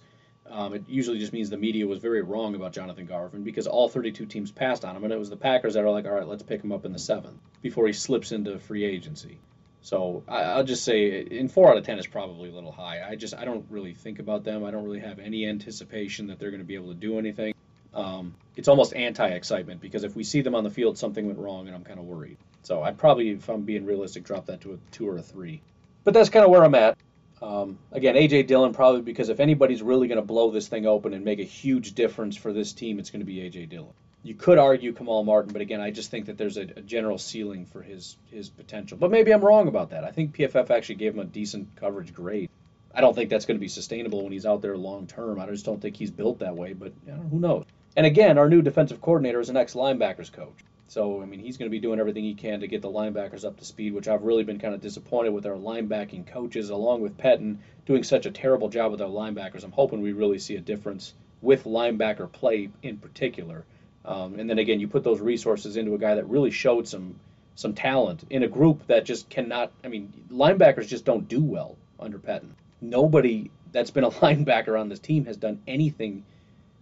um, 0.50 0.74
it 0.74 0.84
usually 0.88 1.20
just 1.20 1.34
means 1.34 1.50
the 1.50 1.58
media 1.58 1.86
was 1.86 2.00
very 2.00 2.22
wrong 2.22 2.56
about 2.56 2.74
Jonathan 2.74 3.06
Garvin 3.06 3.44
because 3.44 3.68
all 3.68 3.88
32 3.88 4.26
teams 4.26 4.52
passed 4.52 4.84
on 4.84 4.96
him, 4.96 5.04
and 5.04 5.14
it 5.14 5.20
was 5.20 5.30
the 5.30 5.38
Packers 5.38 5.76
that 5.76 5.84
are 5.84 5.92
like, 5.92 6.06
all 6.06 6.14
right, 6.14 6.28
let's 6.28 6.44
pick 6.44 6.64
him 6.64 6.72
up 6.72 6.86
in 6.86 6.94
the 6.94 7.00
seventh 7.00 7.38
before 7.62 7.88
he 7.88 7.94
slips 7.94 8.32
into 8.32 8.58
free 8.60 8.84
agency. 8.84 9.38
So 9.82 10.24
I, 10.28 10.58
will 10.58 10.64
just 10.64 10.84
say, 10.84 11.22
in 11.22 11.48
four 11.48 11.70
out 11.70 11.78
of 11.78 11.86
ten 11.86 12.00
is 12.00 12.08
probably 12.08 12.50
a 12.50 12.54
little 12.54 12.72
high. 12.72 13.02
I 13.08 13.16
just 13.16 13.36
I 13.36 13.46
don't 13.46 13.66
really 13.70 13.94
think 13.94 14.20
about 14.20 14.44
them. 14.44 14.66
I 14.66 14.72
don't 14.72 14.84
really 14.84 15.00
have 15.00 15.20
any 15.20 15.48
anticipation 15.48 16.28
that 16.28 16.40
they're 16.40 16.52
going 16.52 16.62
to 16.62 16.68
be 16.68 16.76
able 16.76 16.90
to 16.90 17.00
do 17.00 17.18
anything. 17.18 17.54
Um, 17.94 18.36
it's 18.56 18.68
almost 18.68 18.94
anti-excitement 18.94 19.82
because 19.82 20.04
if 20.04 20.16
we 20.16 20.24
see 20.24 20.42
them 20.42 20.54
on 20.54 20.64
the 20.64 20.70
field, 20.70 20.98
something 20.98 21.26
went 21.26 21.40
wrong, 21.40 21.68
and 21.68 21.76
I'm 21.76 21.84
kind 21.84 22.00
of 22.00 22.06
worried. 22.06 22.38
So 22.62 22.84
I'd 22.84 22.98
probably, 22.98 23.30
if 23.32 23.50
I'm 23.50 23.62
being 23.62 23.86
realistic, 23.86 24.24
drop 24.24 24.48
that 24.48 24.62
to 24.62 24.74
a 24.74 24.78
two 24.92 25.08
or 25.08 25.18
a 25.18 25.22
three. 25.22 25.62
But 26.04 26.14
that's 26.14 26.30
kind 26.30 26.46
of 26.46 26.52
where 26.52 26.64
I'm 26.64 26.76
at. 26.76 26.98
Um, 27.41 27.78
again, 27.91 28.15
AJ 28.15 28.47
Dillon 28.47 28.73
probably 28.73 29.02
because 29.02 29.30
if 29.30 29.39
anybody's 29.39 29.82
really 29.82 30.08
going 30.08 30.17
to 30.19 30.25
blow 30.25 30.52
this 30.52 30.67
thing 30.67 30.86
open 30.86 31.13
and 31.13 31.23
make 31.23 31.39
a 31.39 31.43
huge 31.43 31.93
difference 31.93 32.36
for 32.36 32.52
this 32.52 32.73
team, 32.73 32.99
it's 32.99 33.12
going 33.12 33.21
to 33.21 33.25
be 33.25 33.38
AJ 33.38 33.69
Dillon. 33.69 33.93
You 34.23 34.34
could 34.34 34.58
argue 34.58 34.91
Kamal 34.91 35.23
Martin, 35.23 35.54
but 35.54 35.62
again, 35.62 35.80
I 35.80 35.91
just 35.91 36.12
think 36.12 36.25
that 36.25 36.38
there's 36.38 36.58
a, 36.58 36.63
a, 36.63 36.82
general 36.82 37.17
ceiling 37.17 37.65
for 37.65 37.82
his 37.82 38.17
his 38.30 38.49
potential. 38.49 38.97
But 38.97 39.12
maybe 39.12 39.32
I'm 39.32 39.39
wrong 39.39 39.69
about 39.69 39.91
that. 39.91 40.04
I 40.04 40.12
think 40.12 40.36
PFF 40.36 40.69
actually 40.69 40.95
gave 40.95 41.13
him 41.13 41.21
a 41.21 41.25
decent 41.25 41.73
coverage 41.78 42.13
grade. 42.13 42.49
I 42.93 42.99
don't 42.99 43.15
think 43.15 43.30
that's 43.30 43.45
going 43.45 43.56
to 43.56 43.62
be 43.62 43.69
sustainable 43.69 44.23
when 44.23 44.34
he's 44.34 44.45
out 44.45 44.62
there 44.62 44.75
long 44.75 45.08
term. 45.08 45.39
I 45.39 45.45
just 45.45 45.63
don't 45.63 45.82
think 45.82 45.95
he's 45.95 46.12
built 46.12 46.39
that 46.39 46.58
way. 46.58 46.73
But 46.73 46.91
you 47.06 47.13
know, 47.13 47.21
who 47.32 47.39
knows? 47.39 47.65
And 47.95 48.06
again, 48.06 48.38
our 48.38 48.49
new 48.49 48.62
defensive 48.62 49.02
coordinator 49.02 49.39
is 49.39 49.49
an 49.49 49.56
ex 49.56 49.73
linebackers 49.73 50.32
coach. 50.32 50.58
So, 50.89 51.21
I 51.21 51.25
mean, 51.25 51.39
he's 51.39 51.58
going 51.58 51.69
to 51.69 51.71
be 51.71 51.80
doing 51.80 51.99
everything 51.99 52.23
he 52.23 52.34
can 52.34 52.62
to 52.62 52.67
get 52.67 52.82
the 52.82 52.89
linebackers 52.89 53.45
up 53.45 53.58
to 53.58 53.65
speed, 53.65 53.93
which 53.93 54.08
I've 54.08 54.23
really 54.23 54.43
been 54.43 54.58
kind 54.58 54.73
of 54.73 54.82
disappointed 54.82 55.30
with 55.30 55.45
our 55.45 55.54
linebacking 55.54 56.25
coaches, 56.25 56.71
along 56.71 57.02
with 57.02 57.15
Pettine 57.15 57.60
doing 57.86 58.02
such 58.02 58.25
a 58.25 58.32
terrible 58.32 58.69
job 58.69 58.91
with 58.91 58.99
our 58.99 59.08
linebackers. 59.08 59.63
I'm 59.63 59.71
hoping 59.71 60.02
we 60.02 60.13
really 60.13 60.39
see 60.39 60.56
a 60.56 60.62
difference 60.62 61.13
with 61.43 61.65
linebacker 61.65 62.32
play 62.32 62.69
in 62.82 62.97
particular. 62.97 63.65
Um, 64.04 64.39
and 64.39 64.49
then 64.49 64.58
again, 64.58 64.80
you 64.80 64.88
put 64.88 65.04
those 65.04 65.21
resources 65.21 65.78
into 65.78 65.93
a 65.93 65.99
guy 65.99 66.15
that 66.15 66.28
really 66.28 66.52
showed 66.52 66.88
some 66.88 67.19
some 67.54 67.73
talent 67.73 68.23
in 68.32 68.41
a 68.41 68.47
group 68.47 68.88
that 68.88 69.06
just 69.06 69.30
cannot. 69.30 69.71
I 69.84 69.89
mean, 69.89 70.12
linebackers 70.32 70.88
just 70.88 71.06
don't 71.06 71.28
do 71.28 71.43
well 71.43 71.78
under 71.99 72.17
Pettine. 72.17 72.56
Nobody 72.82 73.52
that's 73.71 73.91
been 73.91 74.06
a 74.06 74.12
linebacker 74.25 74.80
on 74.80 74.89
this 74.89 74.99
team 74.99 75.25
has 75.25 75.38
done 75.38 75.62
anything 75.67 76.23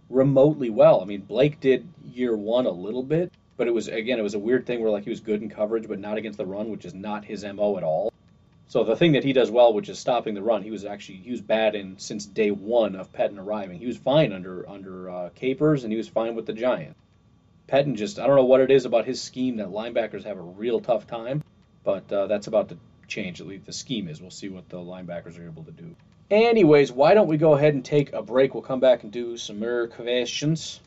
remotely 0.08 0.70
well. 0.70 1.02
I 1.02 1.04
mean, 1.04 1.20
Blake 1.20 1.60
did 1.60 1.86
year 2.10 2.34
one 2.34 2.64
a 2.64 2.70
little 2.70 3.02
bit, 3.02 3.32
but 3.58 3.66
it 3.66 3.74
was 3.74 3.88
again, 3.88 4.18
it 4.18 4.22
was 4.22 4.34
a 4.34 4.38
weird 4.38 4.64
thing 4.64 4.80
where 4.80 4.90
like 4.90 5.04
he 5.04 5.10
was 5.10 5.20
good 5.20 5.42
in 5.42 5.50
coverage, 5.50 5.86
but 5.86 5.98
not 5.98 6.16
against 6.16 6.38
the 6.38 6.46
run, 6.46 6.70
which 6.70 6.86
is 6.86 6.94
not 6.94 7.26
his 7.26 7.44
mo 7.44 7.76
at 7.76 7.82
all. 7.82 8.10
So 8.68 8.84
the 8.84 8.96
thing 8.96 9.12
that 9.12 9.24
he 9.24 9.32
does 9.34 9.50
well, 9.50 9.74
which 9.74 9.88
is 9.88 9.98
stopping 9.98 10.34
the 10.34 10.42
run, 10.42 10.62
he 10.62 10.70
was 10.70 10.86
actually 10.86 11.18
he 11.18 11.30
was 11.30 11.42
bad 11.42 11.74
in 11.74 11.98
since 11.98 12.24
day 12.24 12.50
one 12.50 12.96
of 12.96 13.12
Pettine 13.12 13.38
arriving. 13.38 13.78
He 13.78 13.86
was 13.86 13.98
fine 13.98 14.32
under 14.32 14.66
under 14.68 15.10
uh, 15.10 15.28
Capers, 15.34 15.84
and 15.84 15.92
he 15.92 15.96
was 15.98 16.08
fine 16.08 16.34
with 16.34 16.46
the 16.46 16.54
Giants. 16.54 16.98
Pettine 17.66 17.96
just, 17.96 18.18
I 18.18 18.26
don't 18.26 18.36
know 18.36 18.44
what 18.44 18.62
it 18.62 18.70
is 18.70 18.86
about 18.86 19.04
his 19.04 19.20
scheme 19.20 19.56
that 19.56 19.68
linebackers 19.68 20.24
have 20.24 20.38
a 20.38 20.42
real 20.42 20.80
tough 20.80 21.06
time, 21.06 21.44
but 21.84 22.10
uh, 22.10 22.26
that's 22.26 22.46
about 22.46 22.70
to 22.70 22.78
change. 23.08 23.42
At 23.42 23.46
least 23.46 23.66
the 23.66 23.74
scheme 23.74 24.08
is. 24.08 24.22
We'll 24.22 24.30
see 24.30 24.48
what 24.48 24.68
the 24.70 24.78
linebackers 24.78 25.38
are 25.38 25.44
able 25.44 25.64
to 25.64 25.70
do. 25.70 25.94
Anyways, 26.30 26.92
why 26.92 27.14
don't 27.14 27.28
we 27.28 27.36
go 27.36 27.54
ahead 27.54 27.74
and 27.74 27.84
take 27.84 28.12
a 28.12 28.22
break? 28.22 28.54
We'll 28.54 28.62
come 28.62 28.80
back 28.80 29.02
and 29.02 29.12
do 29.12 29.36
some 29.36 29.60
more 29.60 29.88
questions. 29.88 30.80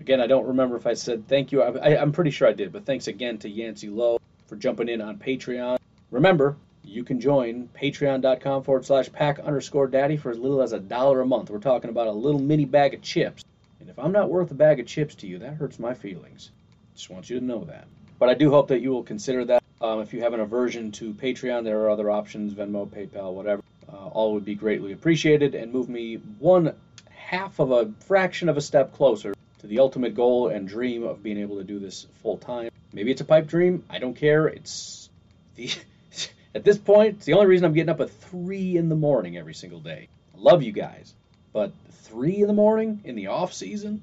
Again, 0.00 0.20
I 0.20 0.26
don't 0.26 0.46
remember 0.46 0.76
if 0.76 0.86
I 0.86 0.94
said 0.94 1.26
thank 1.26 1.52
you. 1.52 1.62
I, 1.62 2.00
am 2.00 2.12
pretty 2.12 2.30
sure 2.30 2.46
I 2.46 2.52
did, 2.52 2.72
but 2.72 2.84
thanks 2.84 3.08
again 3.08 3.38
to 3.38 3.48
Yancey 3.48 3.88
Lowe 3.88 4.18
for 4.46 4.56
jumping 4.56 4.88
in 4.88 5.00
on 5.00 5.18
Patreon. 5.18 5.78
Remember, 6.10 6.56
you 6.84 7.02
can 7.02 7.20
join 7.20 7.68
patreon.com 7.74 8.62
forward 8.62 8.84
slash 8.84 9.10
pack 9.10 9.38
underscore 9.40 9.88
daddy 9.88 10.16
for 10.16 10.30
as 10.30 10.38
little 10.38 10.62
as 10.62 10.72
a 10.72 10.78
dollar 10.78 11.20
a 11.20 11.26
month. 11.26 11.50
We're 11.50 11.58
talking 11.58 11.90
about 11.90 12.06
a 12.06 12.12
little 12.12 12.40
mini 12.40 12.64
bag 12.64 12.94
of 12.94 13.02
chips. 13.02 13.44
And 13.80 13.90
if 13.90 13.98
I'm 13.98 14.12
not 14.12 14.30
worth 14.30 14.50
a 14.50 14.54
bag 14.54 14.80
of 14.80 14.86
chips 14.86 15.14
to 15.16 15.26
you, 15.26 15.38
that 15.38 15.54
hurts 15.54 15.78
my 15.78 15.94
feelings. 15.94 16.50
Just 16.94 17.10
want 17.10 17.28
you 17.28 17.40
to 17.40 17.44
know 17.44 17.64
that. 17.64 17.86
But 18.18 18.28
I 18.28 18.34
do 18.34 18.50
hope 18.50 18.68
that 18.68 18.80
you 18.80 18.90
will 18.90 19.02
consider 19.02 19.44
that. 19.46 19.62
Um, 19.80 20.00
if 20.00 20.14
you 20.14 20.22
have 20.22 20.32
an 20.32 20.40
aversion 20.40 20.92
to 20.92 21.12
Patreon, 21.12 21.64
there 21.64 21.80
are 21.80 21.90
other 21.90 22.10
options 22.10 22.54
Venmo, 22.54 22.88
PayPal, 22.88 23.32
whatever. 23.32 23.62
Uh, 23.92 24.06
all 24.08 24.34
would 24.34 24.44
be 24.44 24.54
greatly 24.54 24.92
appreciated 24.92 25.54
and 25.54 25.72
move 25.72 25.88
me 25.88 26.16
one 26.38 26.74
half 27.10 27.58
of 27.58 27.72
a 27.72 27.92
fraction 28.00 28.48
of 28.48 28.56
a 28.56 28.60
step 28.60 28.94
closer 28.94 29.34
to 29.60 29.66
the 29.66 29.78
ultimate 29.78 30.14
goal 30.14 30.48
and 30.48 30.68
dream 30.68 31.02
of 31.02 31.22
being 31.22 31.38
able 31.38 31.56
to 31.56 31.64
do 31.64 31.78
this 31.78 32.06
full 32.22 32.38
time. 32.38 32.70
Maybe 32.92 33.10
it's 33.10 33.20
a 33.20 33.24
pipe 33.24 33.46
dream. 33.46 33.84
I 33.90 33.98
don't 33.98 34.14
care. 34.14 34.46
It's 34.46 35.08
the 35.54 35.70
at 36.54 36.64
this 36.64 36.78
point, 36.78 37.16
it's 37.16 37.26
the 37.26 37.34
only 37.34 37.46
reason 37.46 37.64
I'm 37.64 37.72
getting 37.72 37.90
up 37.90 38.00
at 38.00 38.10
three 38.10 38.76
in 38.76 38.88
the 38.88 38.96
morning 38.96 39.36
every 39.36 39.54
single 39.54 39.80
day. 39.80 40.08
I 40.34 40.38
love 40.38 40.62
you 40.62 40.72
guys, 40.72 41.14
but 41.52 41.72
three 41.90 42.40
in 42.40 42.46
the 42.46 42.54
morning 42.54 43.00
in 43.04 43.14
the 43.14 43.28
off 43.28 43.52
season, 43.52 44.02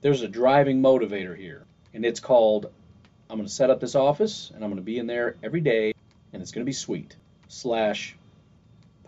there's 0.00 0.22
a 0.22 0.28
driving 0.28 0.82
motivator 0.82 1.36
here, 1.36 1.64
and 1.92 2.04
it's 2.04 2.20
called 2.20 2.70
I'm 3.30 3.38
going 3.38 3.48
to 3.48 3.52
set 3.52 3.70
up 3.70 3.80
this 3.80 3.94
office 3.94 4.50
and 4.54 4.62
I'm 4.62 4.70
going 4.70 4.82
to 4.82 4.84
be 4.84 4.98
in 4.98 5.06
there 5.06 5.36
every 5.42 5.60
day, 5.60 5.94
and 6.32 6.42
it's 6.42 6.52
going 6.52 6.64
to 6.64 6.68
be 6.68 6.74
sweet. 6.74 7.16
Slash 7.48 8.16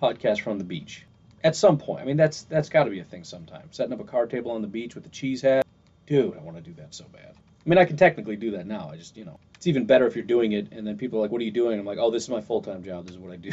podcast 0.00 0.40
from 0.40 0.58
the 0.58 0.64
beach. 0.64 1.04
At 1.42 1.56
some 1.56 1.78
point, 1.78 2.02
I 2.02 2.04
mean 2.04 2.16
that's 2.16 2.42
that's 2.42 2.68
got 2.68 2.84
to 2.84 2.90
be 2.90 3.00
a 3.00 3.04
thing 3.04 3.24
sometime. 3.24 3.68
Setting 3.70 3.92
up 3.92 4.00
a 4.00 4.04
card 4.04 4.30
table 4.30 4.52
on 4.52 4.62
the 4.62 4.68
beach 4.68 4.94
with 4.94 5.04
the 5.04 5.10
cheese 5.10 5.42
hat, 5.42 5.65
dude, 6.06 6.36
I 6.36 6.40
want 6.40 6.56
to 6.56 6.62
do 6.62 6.72
that 6.74 6.94
so 6.94 7.04
bad. 7.12 7.34
I 7.34 7.68
mean, 7.68 7.78
I 7.78 7.84
can 7.84 7.96
technically 7.96 8.36
do 8.36 8.52
that 8.52 8.66
now. 8.66 8.90
I 8.92 8.96
just, 8.96 9.16
you 9.16 9.24
know, 9.24 9.40
it's 9.56 9.66
even 9.66 9.86
better 9.86 10.06
if 10.06 10.14
you're 10.14 10.24
doing 10.24 10.52
it 10.52 10.72
and 10.72 10.86
then 10.86 10.96
people 10.96 11.18
are 11.18 11.22
like, 11.22 11.30
"What 11.30 11.40
are 11.40 11.44
you 11.44 11.50
doing?" 11.50 11.78
I'm 11.78 11.86
like, 11.86 11.98
"Oh, 11.98 12.10
this 12.10 12.22
is 12.22 12.28
my 12.28 12.40
full 12.40 12.62
time 12.62 12.84
job. 12.84 13.06
This 13.06 13.16
is 13.16 13.18
what 13.20 13.32
I 13.32 13.36
do." 13.36 13.52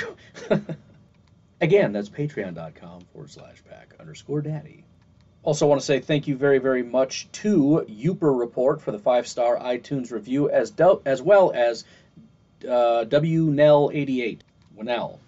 Again, 1.62 1.94
that's 1.94 2.10
patreon.com 2.10 3.02
forward 3.13 3.32
slash 3.32 3.63
pack 3.70 3.94
underscore 4.00 4.42
daddy. 4.42 4.84
Also, 5.44 5.68
want 5.68 5.82
to 5.82 5.86
say 5.86 6.00
thank 6.00 6.28
you 6.28 6.36
very, 6.38 6.60
very 6.60 6.84
much 6.84 7.30
to 7.34 7.86
Uper 7.89 8.38
Report 8.38 8.82
for 8.82 8.92
the 8.92 9.00
five 9.00 9.28
star 9.28 9.58
iTunes 9.58 10.12
review, 10.12 10.50
as 10.50 10.72
do- 10.72 11.02
as 11.06 11.22
well 11.22 11.52
as 11.54 11.84
uh, 12.63 13.06
WNell88. 13.08 14.39
Winnell 14.78 15.20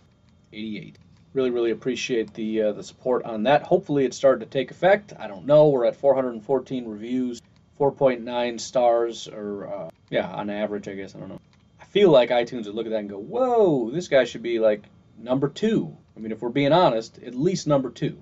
88. 0.53 0.97
Really, 1.35 1.49
really 1.49 1.71
appreciate 1.71 2.33
the 2.33 2.61
uh, 2.61 2.71
the 2.71 2.81
support 2.81 3.25
on 3.25 3.43
that. 3.43 3.63
Hopefully, 3.63 4.05
it's 4.05 4.15
started 4.15 4.39
to 4.39 4.49
take 4.49 4.71
effect. 4.71 5.11
I 5.19 5.27
don't 5.27 5.45
know. 5.45 5.67
We're 5.67 5.83
at 5.83 5.97
414 5.97 6.87
reviews, 6.87 7.41
4.9 7.77 8.57
stars, 8.57 9.27
or 9.27 9.67
uh, 9.67 9.89
yeah, 10.09 10.31
on 10.31 10.49
average, 10.49 10.87
I 10.87 10.93
guess. 10.93 11.13
I 11.13 11.19
don't 11.19 11.27
know. 11.27 11.41
I 11.81 11.83
feel 11.83 12.09
like 12.09 12.29
iTunes 12.29 12.67
would 12.67 12.75
look 12.75 12.85
at 12.85 12.91
that 12.91 12.99
and 12.99 13.09
go, 13.09 13.19
"Whoa, 13.19 13.91
this 13.91 14.07
guy 14.07 14.23
should 14.23 14.43
be 14.43 14.59
like 14.59 14.83
number 15.17 15.49
two." 15.49 15.97
I 16.15 16.21
mean, 16.21 16.31
if 16.31 16.41
we're 16.41 16.47
being 16.47 16.71
honest, 16.71 17.19
at 17.21 17.35
least 17.35 17.67
number 17.67 17.89
two. 17.89 18.17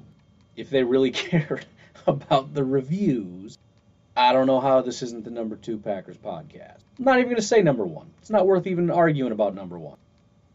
If 0.55 0.71
they 0.71 0.83
really 0.83 1.11
cared 1.11 1.67
about 2.07 2.55
the 2.55 2.63
reviews, 2.63 3.59
I 4.17 4.33
don't 4.33 4.47
know 4.47 4.59
how 4.59 4.81
this 4.81 5.03
isn't 5.03 5.23
the 5.23 5.29
number 5.29 5.55
two 5.55 5.77
Packers 5.77 6.17
podcast. 6.17 6.79
I'm 6.97 7.05
not 7.05 7.19
even 7.19 7.29
going 7.29 7.35
to 7.35 7.43
say 7.43 7.61
number 7.61 7.85
one. 7.85 8.09
It's 8.21 8.31
not 8.31 8.47
worth 8.47 8.65
even 8.65 8.89
arguing 8.89 9.33
about 9.33 9.53
number 9.53 9.77
one. 9.77 9.97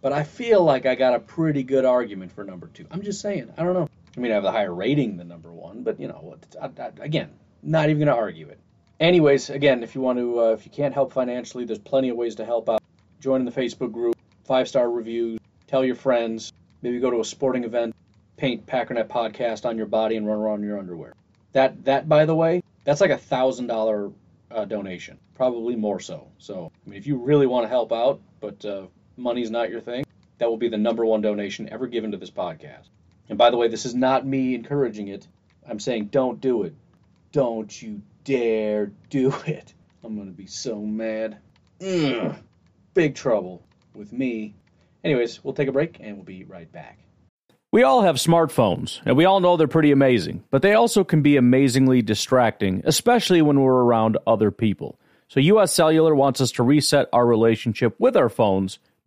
But 0.01 0.13
I 0.13 0.23
feel 0.23 0.63
like 0.63 0.87
I 0.87 0.95
got 0.95 1.15
a 1.15 1.19
pretty 1.19 1.63
good 1.63 1.85
argument 1.85 2.33
for 2.33 2.45
number 2.45 2.69
two. 2.69 2.87
I'm 2.91 3.03
just 3.03 3.21
saying. 3.21 3.53
I 3.57 3.65
don't 3.65 3.75
know. 3.75 3.89
I 4.17 4.21
mean, 4.21 4.33
I 4.33 4.37
have 4.37 4.45
a 4.45 4.53
higher 4.53 4.75
rating 4.75 5.17
than 5.17 5.29
number 5.29 5.53
one, 5.53 5.83
but 5.83 5.99
you 6.01 6.09
know, 6.09 6.37
I, 6.61 6.67
I, 6.67 6.91
again, 7.01 7.31
not 7.63 7.89
even 7.89 7.99
going 7.99 8.09
to 8.09 8.15
argue 8.15 8.49
it. 8.49 8.59
Anyways, 9.01 9.51
again, 9.51 9.83
if 9.83 9.95
you 9.95 10.01
want 10.01 10.19
to, 10.19 10.41
uh, 10.41 10.53
if 10.53 10.65
you 10.65 10.73
can't 10.73 10.95
help 10.95 11.13
financially, 11.13 11.65
there's 11.65 11.79
plenty 11.79 12.09
of 12.09 12.17
ways 12.17 12.37
to 12.37 12.45
help 12.45 12.69
out. 12.69 12.83
Join 13.21 13.45
the 13.45 13.51
Facebook 13.51 13.93
group, 13.93 14.17
five 14.45 14.69
star 14.69 14.91
reviews, 14.91 15.39
tell 15.67 15.85
your 15.85 15.95
friends, 15.95 16.53
maybe 16.83 16.99
go 17.01 17.11
to 17.11 17.21
a 17.21 17.25
sporting 17.25 17.65
event, 17.65 17.95
paint 18.37 18.67
Packernet 18.67 19.09
podcast 19.09 19.65
on 19.65 19.77
your 19.77 19.87
body 19.87 20.17
and 20.17 20.27
run 20.27 20.39
around 20.39 20.63
in 20.63 20.69
your 20.69 20.79
underwear. 20.79 21.15
That, 21.53 21.85
that 21.85 22.09
by 22.09 22.25
the 22.25 22.35
way, 22.35 22.63
that's 22.85 23.01
like 23.01 23.11
a 23.11 23.19
thousand 23.19 23.67
dollar 23.67 24.11
uh, 24.51 24.65
donation, 24.65 25.19
probably 25.35 25.77
more 25.77 26.01
so. 26.01 26.29
So, 26.39 26.73
I 26.87 26.91
mean, 26.91 26.99
if 26.99 27.07
you 27.07 27.19
really 27.19 27.47
want 27.47 27.65
to 27.65 27.69
help 27.69 27.93
out, 27.93 28.21
but 28.41 28.65
uh, 28.65 28.87
money's 29.18 29.50
not 29.50 29.70
your 29.70 29.81
thing, 29.81 30.04
that 30.38 30.48
will 30.48 30.57
be 30.57 30.68
the 30.68 30.78
number 30.78 31.04
one 31.04 31.20
donation 31.20 31.68
ever 31.70 31.87
given 31.87 32.12
to 32.12 32.16
this 32.16 32.31
podcast. 32.31 32.88
And 33.28 33.37
by 33.37 33.50
the 33.50 33.57
way, 33.57 33.68
this 33.68 33.85
is 33.85 33.94
not 33.94 34.26
me 34.26 34.54
encouraging 34.54 35.09
it. 35.09 35.26
I'm 35.68 35.81
saying 35.81 36.07
don't 36.07 36.40
do 36.40 36.62
it. 36.62 36.74
Don't 37.33 37.83
you 37.83 38.00
dare 38.24 38.92
do 39.11 39.35
it. 39.46 39.74
I'm 40.02 40.14
going 40.14 40.28
to 40.28 40.37
be 40.37 40.46
so 40.46 40.81
mad. 40.81 41.38
Ugh. 41.87 42.37
Big 42.94 43.14
trouble 43.14 43.62
with 43.94 44.12
me. 44.12 44.54
Anyways, 45.04 45.44
we'll 45.44 45.54
take 45.54 45.68
a 45.68 45.72
break 45.72 45.98
and 46.00 46.16
we'll 46.16 46.24
be 46.24 46.44
right 46.44 46.70
back. 46.72 46.98
We 47.70 47.83
all 47.83 48.00
have 48.00 48.16
smartphones, 48.16 49.02
and 49.04 49.14
we 49.14 49.26
all 49.26 49.40
know 49.40 49.59
they're 49.59 49.68
pretty 49.68 49.92
amazing, 49.92 50.42
but 50.50 50.62
they 50.62 50.72
also 50.72 51.04
can 51.04 51.20
be 51.20 51.37
amazingly 51.37 52.00
distracting, 52.00 52.81
especially 52.87 53.42
when 53.42 53.61
we're 53.61 53.83
around 53.83 54.16
other 54.26 54.50
people. 54.50 54.98
So, 55.28 55.38
US 55.40 55.74
Cellular 55.74 56.14
wants 56.14 56.40
us 56.40 56.50
to 56.52 56.62
reset 56.62 57.09
our 57.12 57.26
relationship 57.26 57.94
with 57.98 58.16
our 58.16 58.31
phones 58.31 58.78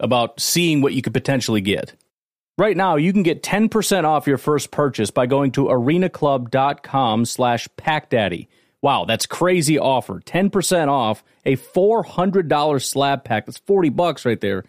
about 0.00 0.40
seeing 0.40 0.80
what 0.82 0.92
you 0.92 1.02
could 1.02 1.14
potentially 1.14 1.60
get. 1.60 1.94
Right 2.58 2.76
now, 2.76 2.96
you 2.96 3.12
can 3.12 3.22
get 3.22 3.42
10% 3.42 4.04
off 4.04 4.26
your 4.26 4.38
first 4.38 4.70
purchase 4.70 5.10
by 5.10 5.26
going 5.26 5.52
to 5.52 5.64
arenaclub.com 5.64 7.26
slash 7.26 7.68
packdaddy. 7.76 8.48
Wow, 8.80 9.04
that's 9.04 9.26
crazy 9.26 9.78
offer. 9.78 10.20
10% 10.20 10.88
off 10.88 11.22
a 11.44 11.56
$400 11.56 12.82
slab 12.82 13.24
pack. 13.24 13.46
That's 13.46 13.58
40 13.58 13.90
bucks 13.90 14.24
right 14.24 14.40
there. 14.40 14.64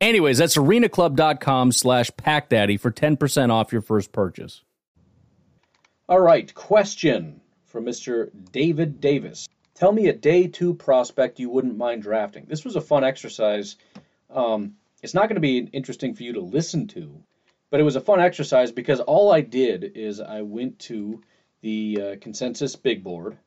Anyways, 0.00 0.38
that's 0.38 0.56
arenaclub.com 0.56 1.72
slash 1.72 2.10
packdaddy 2.12 2.78
for 2.78 2.92
10% 2.92 3.50
off 3.50 3.72
your 3.72 3.82
first 3.82 4.12
purchase. 4.12 4.62
All 6.08 6.20
right, 6.20 6.54
question 6.54 7.40
from 7.64 7.84
Mr. 7.84 8.30
David 8.52 9.00
Davis. 9.00 9.48
Tell 9.74 9.90
me 9.90 10.06
a 10.06 10.12
day 10.12 10.46
two 10.46 10.74
prospect 10.74 11.40
you 11.40 11.50
wouldn't 11.50 11.76
mind 11.76 12.02
drafting. 12.02 12.44
This 12.46 12.64
was 12.64 12.76
a 12.76 12.80
fun 12.80 13.02
exercise 13.02 13.76
um, 14.34 14.74
it's 15.02 15.14
not 15.14 15.28
going 15.28 15.36
to 15.36 15.40
be 15.40 15.58
interesting 15.58 16.14
for 16.14 16.22
you 16.22 16.34
to 16.34 16.40
listen 16.40 16.86
to, 16.88 17.22
but 17.70 17.80
it 17.80 17.84
was 17.84 17.96
a 17.96 18.00
fun 18.00 18.20
exercise 18.20 18.72
because 18.72 19.00
all 19.00 19.32
I 19.32 19.40
did 19.40 19.92
is 19.94 20.20
I 20.20 20.42
went 20.42 20.78
to 20.80 21.22
the 21.60 22.00
uh, 22.00 22.16
consensus 22.20 22.76
big 22.76 23.02
board 23.02 23.38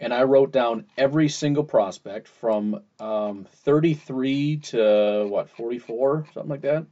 and 0.00 0.14
I 0.14 0.22
wrote 0.22 0.50
down 0.50 0.86
every 0.96 1.28
single 1.28 1.62
prospect 1.62 2.26
from 2.26 2.80
um, 2.98 3.46
33 3.64 4.56
to 4.56 5.26
what 5.28 5.50
44, 5.50 6.26
something 6.32 6.48
like 6.48 6.62
that. 6.62 6.86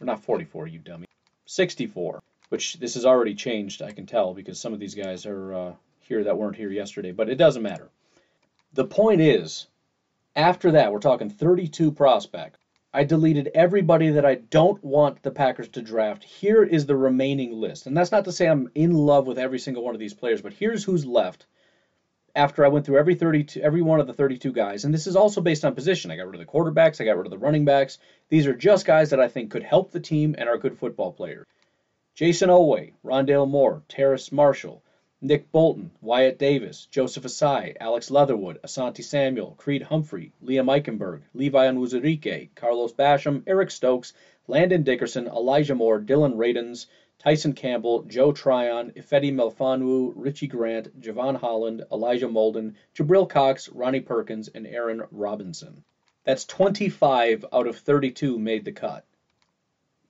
Or 0.00 0.04
not 0.04 0.22
44, 0.22 0.66
you 0.66 0.78
dummy. 0.78 1.06
64, 1.46 2.22
which 2.50 2.74
this 2.74 2.94
has 2.94 3.06
already 3.06 3.34
changed. 3.34 3.82
I 3.82 3.92
can 3.92 4.06
tell 4.06 4.34
because 4.34 4.60
some 4.60 4.74
of 4.74 4.78
these 4.78 4.94
guys 4.94 5.24
are 5.24 5.54
uh, 5.54 5.72
here 6.00 6.22
that 6.24 6.36
weren't 6.36 6.56
here 6.56 6.70
yesterday, 6.70 7.12
but 7.12 7.30
it 7.30 7.36
doesn't 7.36 7.62
matter. 7.62 7.88
The 8.74 8.84
point 8.84 9.20
is, 9.22 9.66
after 10.36 10.72
that, 10.72 10.92
we're 10.92 11.00
talking 11.00 11.30
32 11.30 11.92
prospects. 11.92 12.59
I 12.92 13.04
deleted 13.04 13.52
everybody 13.54 14.10
that 14.10 14.26
I 14.26 14.34
don't 14.34 14.82
want 14.82 15.22
the 15.22 15.30
Packers 15.30 15.68
to 15.70 15.82
draft. 15.82 16.24
Here 16.24 16.64
is 16.64 16.86
the 16.86 16.96
remaining 16.96 17.52
list. 17.52 17.86
And 17.86 17.96
that's 17.96 18.10
not 18.10 18.24
to 18.24 18.32
say 18.32 18.48
I'm 18.48 18.68
in 18.74 18.92
love 18.92 19.28
with 19.28 19.38
every 19.38 19.60
single 19.60 19.84
one 19.84 19.94
of 19.94 20.00
these 20.00 20.14
players, 20.14 20.42
but 20.42 20.52
here's 20.52 20.82
who's 20.82 21.06
left 21.06 21.46
after 22.34 22.64
I 22.64 22.68
went 22.68 22.84
through 22.84 22.98
every 22.98 23.14
32 23.14 23.60
every 23.60 23.82
one 23.82 24.00
of 24.00 24.08
the 24.08 24.12
32 24.12 24.52
guys. 24.52 24.84
And 24.84 24.92
this 24.92 25.06
is 25.06 25.14
also 25.14 25.40
based 25.40 25.64
on 25.64 25.74
position. 25.76 26.10
I 26.10 26.16
got 26.16 26.26
rid 26.26 26.40
of 26.40 26.40
the 26.40 26.52
quarterbacks, 26.52 27.00
I 27.00 27.04
got 27.04 27.16
rid 27.16 27.26
of 27.26 27.30
the 27.30 27.38
running 27.38 27.64
backs. 27.64 27.98
These 28.28 28.48
are 28.48 28.54
just 28.54 28.86
guys 28.86 29.10
that 29.10 29.20
I 29.20 29.28
think 29.28 29.52
could 29.52 29.62
help 29.62 29.92
the 29.92 30.00
team 30.00 30.34
and 30.36 30.48
are 30.48 30.58
good 30.58 30.76
football 30.76 31.12
players. 31.12 31.46
Jayson 32.16 32.48
Oweh, 32.48 32.92
Rondale 33.04 33.48
Moore, 33.48 33.82
Terrace 33.88 34.32
Marshall, 34.32 34.82
Nick 35.22 35.52
Bolton, 35.52 35.90
Wyatt 36.00 36.38
Davis, 36.38 36.86
Joseph 36.86 37.24
Ossai, 37.24 37.76
Alex 37.78 38.10
Leatherwood, 38.10 38.58
Asante 38.62 39.04
Samuel, 39.04 39.54
Creed 39.58 39.82
Humphrey, 39.82 40.32
Liam 40.42 40.66
Eichenberg, 40.66 41.20
Levi 41.34 41.66
Onwuzurike, 41.66 42.48
Carlos 42.54 42.94
Basham, 42.94 43.42
Eric 43.46 43.70
Stokes, 43.70 44.14
Landon 44.48 44.82
Dickerson, 44.82 45.26
Elijah 45.26 45.74
Moore, 45.74 46.00
Dillon 46.00 46.38
Radunz, 46.38 46.86
Tyson 47.18 47.52
Campbell, 47.52 48.04
Joe 48.04 48.32
Tryon, 48.32 48.92
Ifeatu 48.92 49.30
Melifonwu, 49.34 50.14
Richie 50.16 50.46
Grant, 50.46 50.98
Jevon 51.02 51.36
Holland, 51.36 51.84
Elijah 51.92 52.28
Molden, 52.28 52.74
Jabril 52.94 53.28
Cox, 53.28 53.68
Ronnie 53.68 54.00
Perkins, 54.00 54.48
and 54.48 54.66
Aaron 54.66 55.02
Robinson. 55.10 55.84
That's 56.24 56.46
25 56.46 57.44
out 57.52 57.66
of 57.66 57.76
32 57.76 58.38
made 58.38 58.64
the 58.64 58.72
cut. 58.72 59.04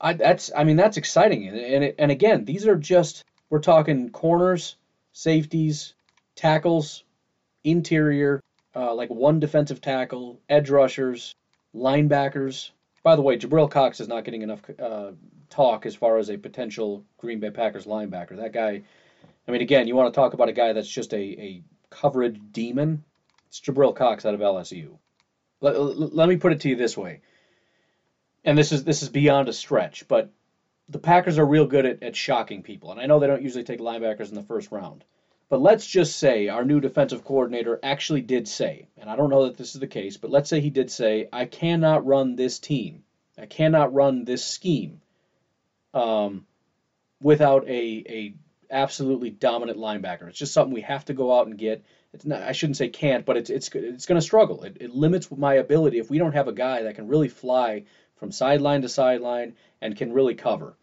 I, 0.01 0.13
that's 0.13 0.51
I 0.57 0.65
mean 0.65 0.77
that's 0.77 0.97
exciting 0.97 1.49
and 1.49 1.59
and, 1.59 1.95
and 1.99 2.11
again 2.11 2.47
these 2.47 2.67
are 2.67 2.77
just 2.77 3.25
we're 3.51 3.59
talking 3.59 4.09
corners, 4.09 4.77
safeties, 5.21 5.93
tackles, 6.35 7.05
interior, 7.63 8.41
uh, 8.75 8.95
like 8.95 9.11
one 9.11 9.39
defensive 9.39 9.79
tackle, 9.81 10.41
edge 10.49 10.71
rushers, 10.71 11.35
linebackers. 11.75 12.71
By 13.03 13.17
the 13.17 13.23
way, 13.23 13.37
Jabril 13.37 13.71
Cox 13.71 14.01
is 14.01 14.09
not 14.09 14.25
getting 14.25 14.41
enough 14.41 14.63
uh, 14.83 15.11
talk 15.51 15.85
as 15.85 15.95
far 15.95 16.17
as 16.17 16.31
a 16.31 16.39
potential 16.39 17.05
Green 17.19 17.39
Bay 17.39 17.51
Packers 17.51 17.85
linebacker. 17.85 18.37
That 18.37 18.53
guy, 18.53 18.83
I 19.47 19.51
mean, 19.51 19.61
again, 19.61 19.87
you 19.87 19.95
want 19.95 20.13
to 20.13 20.19
talk 20.19 20.33
about 20.33 20.49
a 20.49 20.53
guy 20.53 20.73
that's 20.73 20.89
just 20.89 21.13
a, 21.13 21.19
a 21.19 21.63
coverage 21.91 22.41
demon? 22.51 23.05
It's 23.49 23.61
Jabril 23.61 23.95
Cox 23.95 24.25
out 24.25 24.33
of 24.33 24.41
LSU. 24.41 24.97
Let, 25.61 25.79
let 25.79 26.29
me 26.31 26.37
put 26.37 26.53
it 26.53 26.61
to 26.61 26.71
you 26.71 26.77
this 26.77 26.97
way, 26.97 27.21
and 28.43 28.57
this 28.57 28.73
is 28.73 28.85
this 28.85 29.03
is 29.03 29.11
beyond 29.11 29.51
a 29.51 29.53
stretch, 29.53 30.09
but 30.09 30.31
the 30.91 30.99
Packers 30.99 31.39
are 31.39 31.47
real 31.47 31.67
good 31.67 31.87
at, 31.87 32.03
at 32.03 32.17
shocking 32.17 32.63
people, 32.63 32.91
and 32.91 33.01
I 33.01 33.07
know 33.07 33.19
they 33.19 33.29
don't 33.29 33.43
usually 33.43 33.65
take 33.65 33.81
linebackers 33.81 34.29
in 34.29 34.35
the 34.35 34.43
first 34.43 34.73
round. 34.73 35.05
But 35.49 35.61
let's 35.61 35.87
just 35.87 36.17
say 36.17 36.49
our 36.49 36.65
new 36.65 36.81
defensive 36.81 37.25
coordinator 37.25 37.81
actually 37.83 38.21
did 38.21 38.47
say, 38.47 38.89
and 38.97 39.11
I 39.11 39.17
don't 39.17 39.31
know 39.31 39.47
that 39.47 39.57
this 39.57 39.75
is 39.75 39.81
the 39.81 39.87
case, 39.87 40.17
but 40.17 40.31
let's 40.31 40.49
say 40.49 40.61
he 40.61 40.71
did 40.71 40.91
say, 40.91 41.29
I 41.33 41.45
cannot 41.45 42.07
run 42.07 42.37
this 42.37 42.59
team. 42.59 43.03
I 43.37 43.47
cannot 43.47 43.93
run 43.93 44.25
this 44.25 44.45
scheme 44.45 45.01
um, 45.95 46.47
without 47.21 47.67
a, 47.69 48.05
a 48.09 48.35
absolutely 48.71 49.31
dominant 49.31 49.79
linebacker. 49.79 50.29
It's 50.29 50.39
just 50.39 50.55
something 50.55 50.75
we 50.75 50.83
have 50.83 51.05
to 51.07 51.15
go 51.15 51.37
out 51.37 51.47
and 51.47 51.59
get. 51.59 51.85
It's 52.13 52.25
not, 52.25 52.43
I 52.43 52.53
shouldn't 52.53 52.77
say 52.77 52.89
can't, 52.89 53.25
but 53.25 53.37
it's 53.37 53.51
it's 53.51 53.69
it's 53.75 54.07
going 54.07 54.21
to 54.21 54.27
struggle. 54.27 54.63
It, 54.63 54.77
it 54.81 54.91
limits 54.91 55.31
my 55.31 55.55
ability 55.55 55.99
if 55.99 56.11
we 56.11 56.19
don't 56.19 56.35
have 56.35 56.49
a 56.49 56.53
guy 56.53 56.83
that 56.83 56.95
can 56.97 57.09
really 57.09 57.29
fly 57.29 57.85
from 58.17 58.31
sideline 58.31 58.83
to 58.83 58.89
sideline 58.89 59.55
and 59.81 59.97
can 59.97 60.13
really 60.13 60.35
cover. 60.35 60.77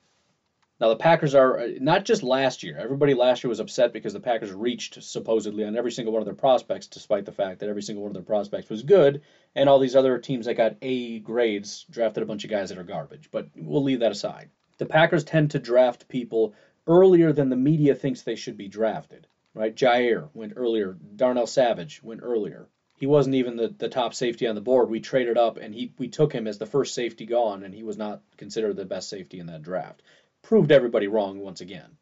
Now 0.79 0.89
the 0.89 0.95
Packers 0.95 1.33
are 1.33 1.59
uh, 1.59 1.67
not 1.79 2.05
just 2.05 2.21
last 2.21 2.61
year. 2.61 2.77
Everybody 2.77 3.15
last 3.15 3.43
year 3.43 3.49
was 3.49 3.59
upset 3.59 3.93
because 3.93 4.13
the 4.13 4.19
Packers 4.19 4.51
reached 4.51 5.01
supposedly 5.01 5.63
on 5.63 5.75
every 5.75 5.91
single 5.91 6.13
one 6.13 6.21
of 6.21 6.27
their 6.27 6.35
prospects, 6.35 6.85
despite 6.85 7.25
the 7.25 7.31
fact 7.31 7.59
that 7.59 7.69
every 7.69 7.81
single 7.81 8.03
one 8.03 8.11
of 8.11 8.13
their 8.13 8.21
prospects 8.21 8.69
was 8.69 8.83
good, 8.83 9.21
and 9.55 9.67
all 9.67 9.79
these 9.79 9.95
other 9.95 10.19
teams 10.19 10.45
that 10.45 10.53
got 10.53 10.75
A 10.83 11.17
grades 11.19 11.85
drafted 11.89 12.21
a 12.21 12.27
bunch 12.27 12.43
of 12.43 12.51
guys 12.51 12.69
that 12.69 12.77
are 12.77 12.83
garbage. 12.83 13.29
But 13.31 13.49
we'll 13.55 13.81
leave 13.81 14.01
that 14.01 14.11
aside. 14.11 14.51
The 14.77 14.85
Packers 14.85 15.23
tend 15.23 15.51
to 15.51 15.59
draft 15.59 16.07
people 16.07 16.53
earlier 16.85 17.33
than 17.33 17.49
the 17.49 17.55
media 17.55 17.95
thinks 17.95 18.21
they 18.21 18.35
should 18.35 18.57
be 18.57 18.67
drafted. 18.67 19.25
Right? 19.55 19.75
Jaire 19.75 20.29
went 20.35 20.53
earlier. 20.55 20.95
Darnell 21.15 21.47
Savage 21.47 22.03
went 22.03 22.21
earlier. 22.21 22.67
He 22.99 23.07
wasn't 23.07 23.35
even 23.35 23.57
the, 23.57 23.73
the 23.75 23.89
top 23.89 24.13
safety 24.13 24.45
on 24.45 24.53
the 24.53 24.61
board. 24.61 24.91
We 24.91 24.99
traded 24.99 25.39
up 25.39 25.57
and 25.57 25.73
he 25.73 25.93
we 25.97 26.07
took 26.07 26.33
him 26.33 26.45
as 26.45 26.59
the 26.59 26.65
first 26.67 26.93
safety 26.93 27.25
gone, 27.25 27.63
and 27.63 27.73
he 27.73 27.81
was 27.81 27.97
not 27.97 28.21
considered 28.37 28.75
the 28.75 28.85
best 28.85 29.09
safety 29.09 29.39
in 29.39 29.47
that 29.47 29.63
draft 29.63 30.03
proved 30.47 30.71
everybody 30.71 31.07
wrong 31.07 31.39
once 31.39 31.59
again. 31.59 31.97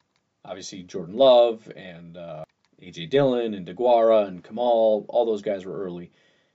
Obviously, 0.45 0.83
Jordan 0.83 1.15
Love 1.15 1.67
and 1.75 2.15
uh, 2.15 2.43
A.J. 2.79 3.07
Dillon 3.07 3.55
and 3.55 3.65
Deguara 3.65 4.27
and 4.27 4.43
Kamal, 4.43 5.07
all 5.09 5.25
those 5.25 5.41
guys 5.41 5.65
were 5.65 5.83
early. 5.83 6.11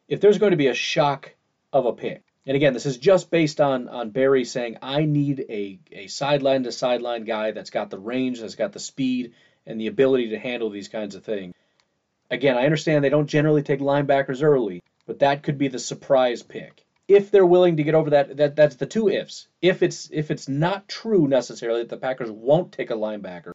If 0.06 0.20
there's 0.20 0.38
going 0.38 0.52
to 0.52 0.56
be 0.56 0.68
a 0.68 0.74
shock 0.74 1.34
of 1.72 1.86
a 1.86 1.92
pick, 1.92 2.22
and 2.46 2.54
again, 2.54 2.74
this 2.74 2.86
is 2.86 2.96
just 2.96 3.28
based 3.28 3.60
on 3.60 3.88
on 3.88 4.10
Barry 4.10 4.44
saying 4.44 4.76
I 4.80 5.04
need 5.04 5.44
a 5.48 5.80
a 5.90 6.06
sideline 6.06 6.62
to 6.62 6.70
sideline 6.70 7.24
guy 7.24 7.50
that's 7.50 7.70
got 7.70 7.90
the 7.90 7.98
range, 7.98 8.40
that's 8.40 8.54
got 8.54 8.70
the 8.72 8.78
speed, 8.78 9.32
and 9.66 9.80
the 9.80 9.88
ability 9.88 10.28
to 10.28 10.38
handle 10.38 10.70
these 10.70 10.88
kinds 10.88 11.16
of 11.16 11.24
things. 11.24 11.54
Again, 12.30 12.56
I 12.56 12.66
understand 12.66 13.02
they 13.02 13.08
don't 13.08 13.26
generally 13.26 13.64
take 13.64 13.80
linebackers 13.80 14.44
early, 14.44 14.84
but 15.06 15.18
that 15.18 15.42
could 15.42 15.58
be 15.58 15.66
the 15.66 15.80
surprise 15.80 16.44
pick 16.44 16.86
if 17.10 17.32
they're 17.32 17.44
willing 17.44 17.76
to 17.76 17.82
get 17.82 17.96
over 17.96 18.10
that, 18.10 18.36
that 18.36 18.54
that's 18.54 18.76
the 18.76 18.86
two 18.86 19.08
ifs. 19.08 19.48
If 19.60 19.82
it's 19.82 20.08
if 20.12 20.30
it's 20.30 20.48
not 20.48 20.88
true 20.88 21.26
necessarily 21.26 21.80
that 21.80 21.88
the 21.88 21.96
Packers 21.96 22.30
won't 22.30 22.70
take 22.70 22.90
a 22.90 22.94
linebacker, 22.94 23.50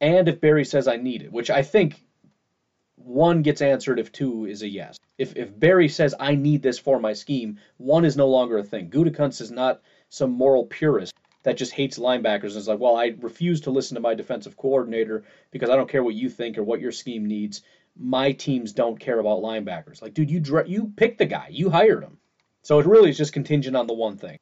and 0.00 0.28
if 0.28 0.40
Barry 0.40 0.64
says 0.64 0.88
I 0.88 0.96
need 0.96 1.22
it, 1.22 1.32
which 1.32 1.48
I 1.48 1.62
think 1.62 2.04
one 2.96 3.42
gets 3.42 3.62
answered 3.62 4.00
if 4.00 4.10
two 4.10 4.46
is 4.46 4.62
a 4.62 4.68
yes. 4.68 4.98
If 5.18 5.36
if 5.36 5.56
Barry 5.58 5.88
says 5.88 6.16
I 6.18 6.34
need 6.34 6.62
this 6.62 6.80
for 6.80 6.98
my 6.98 7.12
scheme, 7.12 7.60
one 7.76 8.04
is 8.04 8.16
no 8.16 8.26
longer 8.26 8.58
a 8.58 8.64
thing. 8.64 8.90
Gutekunst 8.90 9.40
is 9.40 9.52
not 9.52 9.82
some 10.08 10.32
moral 10.32 10.66
purist 10.66 11.14
that 11.44 11.56
just 11.56 11.72
hates 11.72 12.00
linebackers 12.00 12.50
and 12.50 12.56
is 12.56 12.66
like, 12.66 12.80
well, 12.80 12.96
I 12.96 13.14
refuse 13.20 13.60
to 13.62 13.70
listen 13.70 13.94
to 13.94 14.00
my 14.00 14.14
defensive 14.14 14.56
coordinator 14.56 15.22
because 15.52 15.70
I 15.70 15.76
don't 15.76 15.88
care 15.88 16.02
what 16.02 16.16
you 16.16 16.28
think 16.28 16.58
or 16.58 16.64
what 16.64 16.80
your 16.80 16.90
scheme 16.90 17.24
needs. 17.24 17.62
My 17.96 18.32
teams 18.32 18.72
don't 18.72 18.98
care 18.98 19.20
about 19.20 19.42
linebackers. 19.42 20.02
Like, 20.02 20.12
dude, 20.12 20.28
you 20.28 20.42
you 20.66 20.92
picked 20.96 21.18
the 21.18 21.26
guy, 21.26 21.46
you 21.52 21.70
hired 21.70 22.02
him. 22.02 22.18
So 22.66 22.80
it 22.80 22.86
really 22.86 23.10
is 23.10 23.16
just 23.16 23.32
contingent 23.32 23.76
on 23.76 23.86
the 23.86 23.94
one 23.94 24.16
thing, 24.16 24.40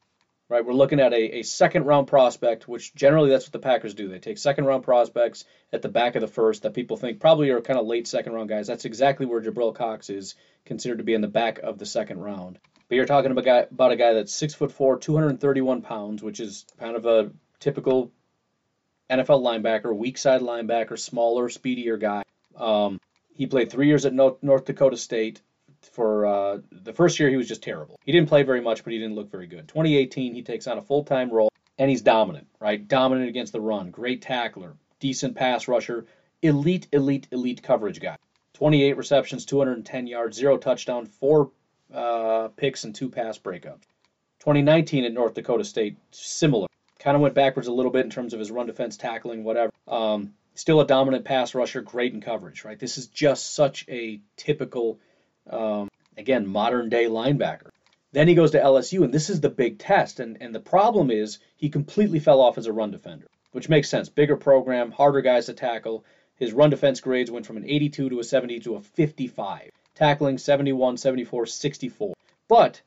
right? 0.48 0.64
We're 0.64 0.72
looking 0.72 0.98
at 0.98 1.12
a, 1.12 1.40
a 1.40 1.42
second 1.42 1.84
round 1.84 2.06
prospect, 2.06 2.66
which 2.66 2.94
generally 2.94 3.28
that's 3.28 3.44
what 3.44 3.52
the 3.52 3.58
Packers 3.58 3.92
do. 3.92 4.08
They 4.08 4.18
take 4.18 4.38
second 4.38 4.64
round 4.64 4.82
prospects 4.82 5.44
at 5.74 5.82
the 5.82 5.90
back 5.90 6.14
of 6.14 6.22
the 6.22 6.26
first 6.26 6.62
that 6.62 6.72
people 6.72 6.96
think 6.96 7.20
probably 7.20 7.50
are 7.50 7.60
kind 7.60 7.78
of 7.78 7.84
late 7.86 8.08
second 8.08 8.32
round 8.32 8.48
guys. 8.48 8.66
That's 8.66 8.86
exactly 8.86 9.26
where 9.26 9.42
Jabril 9.42 9.74
Cox 9.74 10.08
is 10.08 10.36
considered 10.64 10.96
to 10.98 11.04
be 11.04 11.12
in 11.12 11.20
the 11.20 11.28
back 11.28 11.58
of 11.58 11.76
the 11.76 11.84
second 11.84 12.18
round. 12.18 12.58
But 12.88 12.94
you're 12.94 13.04
talking 13.04 13.30
about 13.30 13.42
a 13.42 13.44
guy, 13.44 13.58
about 13.70 13.92
a 13.92 13.96
guy 13.96 14.14
that's 14.14 14.34
six 14.34 14.54
foot 14.54 14.72
four, 14.72 14.96
231 14.96 15.82
pounds, 15.82 16.22
which 16.22 16.40
is 16.40 16.64
kind 16.80 16.96
of 16.96 17.04
a 17.04 17.30
typical 17.60 18.10
NFL 19.10 19.42
linebacker, 19.42 19.94
weak 19.94 20.16
side 20.16 20.40
linebacker, 20.40 20.98
smaller, 20.98 21.50
speedier 21.50 21.98
guy. 21.98 22.22
Um, 22.56 23.02
he 23.34 23.46
played 23.46 23.70
three 23.70 23.88
years 23.88 24.06
at 24.06 24.14
North 24.14 24.64
Dakota 24.64 24.96
State 24.96 25.42
for 25.92 26.26
uh, 26.26 26.58
the 26.70 26.92
first 26.92 27.18
year 27.18 27.30
he 27.30 27.36
was 27.36 27.48
just 27.48 27.62
terrible. 27.62 27.98
He 28.04 28.12
didn't 28.12 28.28
play 28.28 28.42
very 28.42 28.60
much, 28.60 28.84
but 28.84 28.92
he 28.92 28.98
didn't 28.98 29.14
look 29.14 29.30
very 29.30 29.46
good. 29.46 29.68
2018 29.68 30.34
he 30.34 30.42
takes 30.42 30.66
on 30.66 30.78
a 30.78 30.82
full 30.82 31.04
time 31.04 31.30
role 31.30 31.50
and 31.78 31.90
he's 31.90 32.02
dominant, 32.02 32.46
right? 32.60 32.86
Dominant 32.86 33.28
against 33.28 33.52
the 33.52 33.60
run, 33.60 33.90
great 33.90 34.22
tackler, 34.22 34.74
decent 35.00 35.36
pass 35.36 35.68
rusher, 35.68 36.06
elite, 36.42 36.86
elite, 36.92 37.28
elite 37.30 37.62
coverage 37.62 38.00
guy. 38.00 38.16
28 38.54 38.96
receptions, 38.96 39.44
210 39.46 40.06
yards, 40.06 40.36
zero 40.36 40.56
touchdown, 40.56 41.06
four 41.06 41.50
uh, 41.92 42.48
picks, 42.56 42.84
and 42.84 42.94
two 42.94 43.08
pass 43.08 43.38
breakups. 43.38 43.82
2019 44.40 45.04
at 45.04 45.12
North 45.12 45.34
Dakota 45.34 45.64
State, 45.64 45.96
similar. 46.12 46.68
Kind 46.98 47.16
of 47.16 47.20
went 47.20 47.34
backwards 47.34 47.66
a 47.66 47.72
little 47.72 47.90
bit 47.90 48.04
in 48.04 48.10
terms 48.10 48.32
of 48.32 48.38
his 48.38 48.50
run 48.50 48.66
defense, 48.66 48.96
tackling, 48.96 49.42
whatever. 49.42 49.72
Um, 49.88 50.34
still 50.54 50.80
a 50.80 50.86
dominant 50.86 51.24
pass 51.24 51.54
rusher, 51.54 51.82
great 51.82 52.14
in 52.14 52.20
coverage, 52.20 52.64
right? 52.64 52.78
This 52.78 52.98
is 52.98 53.08
just 53.08 53.54
such 53.54 53.84
a 53.88 54.20
typical 54.36 55.00
um, 55.50 55.88
again, 56.16 56.46
modern 56.46 56.88
day 56.88 57.06
linebacker. 57.06 57.70
Then 58.12 58.28
he 58.28 58.34
goes 58.34 58.52
to 58.52 58.60
LSU, 58.60 59.02
and 59.02 59.12
this 59.12 59.28
is 59.28 59.40
the 59.40 59.48
big 59.50 59.78
test. 59.78 60.20
And, 60.20 60.38
and 60.40 60.54
the 60.54 60.60
problem 60.60 61.10
is 61.10 61.40
he 61.56 61.68
completely 61.68 62.20
fell 62.20 62.40
off 62.40 62.58
as 62.58 62.66
a 62.66 62.72
run 62.72 62.90
defender, 62.90 63.26
which 63.52 63.68
makes 63.68 63.88
sense. 63.88 64.08
Bigger 64.08 64.36
program, 64.36 64.92
harder 64.92 65.20
guys 65.20 65.46
to 65.46 65.52
tackle. 65.52 66.04
His 66.36 66.52
run 66.52 66.70
defense 66.70 67.00
grades 67.00 67.30
went 67.30 67.46
from 67.46 67.56
an 67.56 67.68
82 67.68 68.10
to 68.10 68.20
a 68.20 68.24
70 68.24 68.60
to 68.60 68.76
a 68.76 68.80
55. 68.80 69.70
Tackling 69.94 70.38
71, 70.38 70.96
74, 70.96 71.46
64. 71.46 72.14
But 72.48 72.82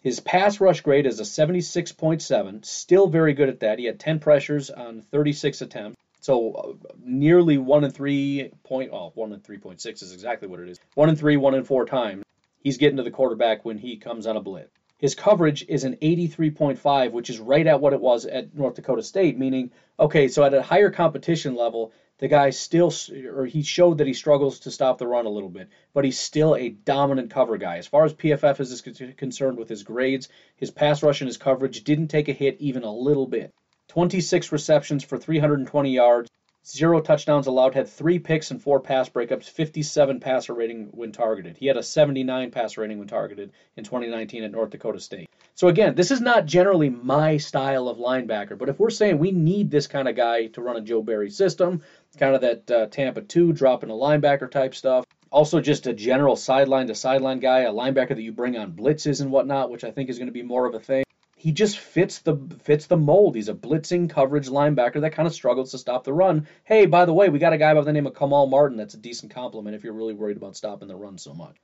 his 0.00 0.20
pass 0.20 0.60
rush 0.60 0.80
grade 0.82 1.06
is 1.06 1.18
a 1.18 1.24
76.7, 1.24 2.64
still 2.64 3.08
very 3.08 3.34
good 3.34 3.48
at 3.48 3.60
that. 3.60 3.80
He 3.80 3.84
had 3.84 3.98
10 3.98 4.20
pressures 4.20 4.70
on 4.70 5.02
36 5.02 5.60
attempts. 5.60 5.98
So 6.28 6.78
nearly 7.02 7.56
one 7.56 7.84
in 7.84 7.90
three 7.90 8.50
point, 8.62 8.90
oh, 8.92 9.12
one 9.14 9.32
in 9.32 9.40
three 9.40 9.56
point 9.56 9.80
six 9.80 10.02
is 10.02 10.12
exactly 10.12 10.46
what 10.46 10.60
it 10.60 10.68
is. 10.68 10.78
One 10.92 11.08
in 11.08 11.16
three, 11.16 11.38
one 11.38 11.54
in 11.54 11.64
four 11.64 11.86
times 11.86 12.22
he's 12.60 12.76
getting 12.76 12.98
to 12.98 13.02
the 13.02 13.10
quarterback 13.10 13.64
when 13.64 13.78
he 13.78 13.96
comes 13.96 14.26
on 14.26 14.36
a 14.36 14.40
blitz. 14.42 14.68
His 14.98 15.14
coverage 15.14 15.64
is 15.66 15.84
an 15.84 15.96
83.5, 16.02 17.12
which 17.12 17.30
is 17.30 17.38
right 17.38 17.66
at 17.66 17.80
what 17.80 17.94
it 17.94 18.00
was 18.02 18.26
at 18.26 18.54
North 18.54 18.74
Dakota 18.74 19.02
State, 19.02 19.38
meaning, 19.38 19.70
okay, 19.98 20.28
so 20.28 20.44
at 20.44 20.52
a 20.52 20.60
higher 20.60 20.90
competition 20.90 21.54
level, 21.54 21.92
the 22.18 22.28
guy 22.28 22.50
still, 22.50 22.92
or 23.32 23.46
he 23.46 23.62
showed 23.62 23.96
that 23.96 24.06
he 24.06 24.12
struggles 24.12 24.60
to 24.60 24.70
stop 24.70 24.98
the 24.98 25.06
run 25.06 25.24
a 25.24 25.30
little 25.30 25.48
bit, 25.48 25.70
but 25.94 26.04
he's 26.04 26.18
still 26.18 26.56
a 26.56 26.68
dominant 26.68 27.30
cover 27.30 27.56
guy. 27.56 27.78
As 27.78 27.86
far 27.86 28.04
as 28.04 28.12
PFF 28.12 28.60
is 28.60 29.14
concerned 29.16 29.56
with 29.56 29.70
his 29.70 29.82
grades, 29.82 30.28
his 30.56 30.70
pass 30.70 31.02
rush 31.02 31.22
and 31.22 31.28
his 31.28 31.38
coverage 31.38 31.84
didn't 31.84 32.08
take 32.08 32.28
a 32.28 32.34
hit 32.34 32.58
even 32.60 32.82
a 32.82 32.92
little 32.92 33.26
bit. 33.26 33.54
26 33.88 34.52
receptions 34.52 35.02
for 35.02 35.18
320 35.18 35.90
yards, 35.90 36.30
zero 36.66 37.00
touchdowns 37.00 37.46
allowed, 37.46 37.74
had 37.74 37.88
three 37.88 38.18
picks 38.18 38.50
and 38.50 38.62
four 38.62 38.80
pass 38.80 39.08
breakups, 39.08 39.48
57 39.48 40.20
passer 40.20 40.52
rating 40.52 40.88
when 40.92 41.10
targeted. 41.10 41.56
He 41.56 41.66
had 41.66 41.78
a 41.78 41.82
79 41.82 42.50
passer 42.50 42.82
rating 42.82 42.98
when 42.98 43.08
targeted 43.08 43.50
in 43.76 43.84
2019 43.84 44.44
at 44.44 44.52
North 44.52 44.70
Dakota 44.70 45.00
State. 45.00 45.30
So 45.54 45.68
again, 45.68 45.94
this 45.94 46.10
is 46.10 46.20
not 46.20 46.46
generally 46.46 46.90
my 46.90 47.38
style 47.38 47.88
of 47.88 47.96
linebacker, 47.96 48.58
but 48.58 48.68
if 48.68 48.78
we're 48.78 48.90
saying 48.90 49.18
we 49.18 49.32
need 49.32 49.70
this 49.70 49.86
kind 49.86 50.06
of 50.06 50.14
guy 50.14 50.46
to 50.48 50.60
run 50.60 50.76
a 50.76 50.82
Joe 50.82 51.02
Barry 51.02 51.30
system, 51.30 51.82
kind 52.18 52.34
of 52.34 52.42
that 52.42 52.70
uh, 52.70 52.86
Tampa 52.86 53.22
2 53.22 53.54
dropping 53.54 53.90
a 53.90 53.94
linebacker 53.94 54.50
type 54.50 54.74
stuff, 54.74 55.06
also 55.30 55.60
just 55.60 55.86
a 55.86 55.92
general 55.94 56.36
sideline 56.36 56.86
to 56.88 56.94
sideline 56.94 57.40
guy, 57.40 57.60
a 57.60 57.72
linebacker 57.72 58.10
that 58.10 58.22
you 58.22 58.32
bring 58.32 58.56
on 58.58 58.72
blitzes 58.72 59.22
and 59.22 59.30
whatnot, 59.30 59.70
which 59.70 59.84
I 59.84 59.90
think 59.90 60.10
is 60.10 60.18
going 60.18 60.28
to 60.28 60.32
be 60.32 60.42
more 60.42 60.66
of 60.66 60.74
a 60.74 60.80
thing 60.80 61.04
he 61.38 61.52
just 61.52 61.78
fits 61.78 62.18
the 62.18 62.36
fits 62.64 62.86
the 62.86 62.96
mold. 62.96 63.36
He's 63.36 63.48
a 63.48 63.54
blitzing 63.54 64.10
coverage 64.10 64.48
linebacker 64.48 65.00
that 65.00 65.12
kind 65.12 65.28
of 65.28 65.32
struggles 65.32 65.70
to 65.70 65.78
stop 65.78 66.02
the 66.02 66.12
run. 66.12 66.48
Hey, 66.64 66.86
by 66.86 67.04
the 67.04 67.14
way, 67.14 67.28
we 67.28 67.38
got 67.38 67.52
a 67.52 67.58
guy 67.58 67.72
by 67.72 67.82
the 67.82 67.92
name 67.92 68.08
of 68.08 68.14
Kamal 68.14 68.48
Martin. 68.48 68.76
That's 68.76 68.94
a 68.94 68.98
decent 68.98 69.32
compliment 69.32 69.76
if 69.76 69.84
you're 69.84 69.92
really 69.92 70.14
worried 70.14 70.36
about 70.36 70.56
stopping 70.56 70.88
the 70.88 70.96
run 70.96 71.16
so 71.16 71.32
much. 71.32 71.56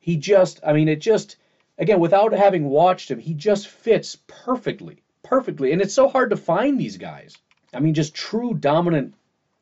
He 0.00 0.16
just, 0.16 0.58
I 0.66 0.72
mean, 0.72 0.88
it 0.88 1.00
just, 1.00 1.36
again, 1.78 2.00
without 2.00 2.32
having 2.32 2.64
watched 2.64 3.12
him, 3.12 3.20
he 3.20 3.32
just 3.32 3.68
fits 3.68 4.18
perfectly, 4.26 5.04
perfectly. 5.22 5.70
And 5.70 5.80
it's 5.80 5.94
so 5.94 6.08
hard 6.08 6.30
to 6.30 6.36
find 6.36 6.78
these 6.78 6.96
guys. 6.96 7.36
I 7.72 7.78
mean, 7.78 7.94
just 7.94 8.16
true 8.16 8.54
dominant 8.54 9.14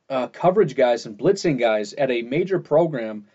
uh, 0.09 0.29
coverage 0.29 0.75
guys 0.75 1.05
and 1.05 1.19
blitzing 1.19 1.59
guys 1.59 1.93
at 1.93 2.11
a 2.11 2.23
major 2.23 2.59
program 2.59 3.27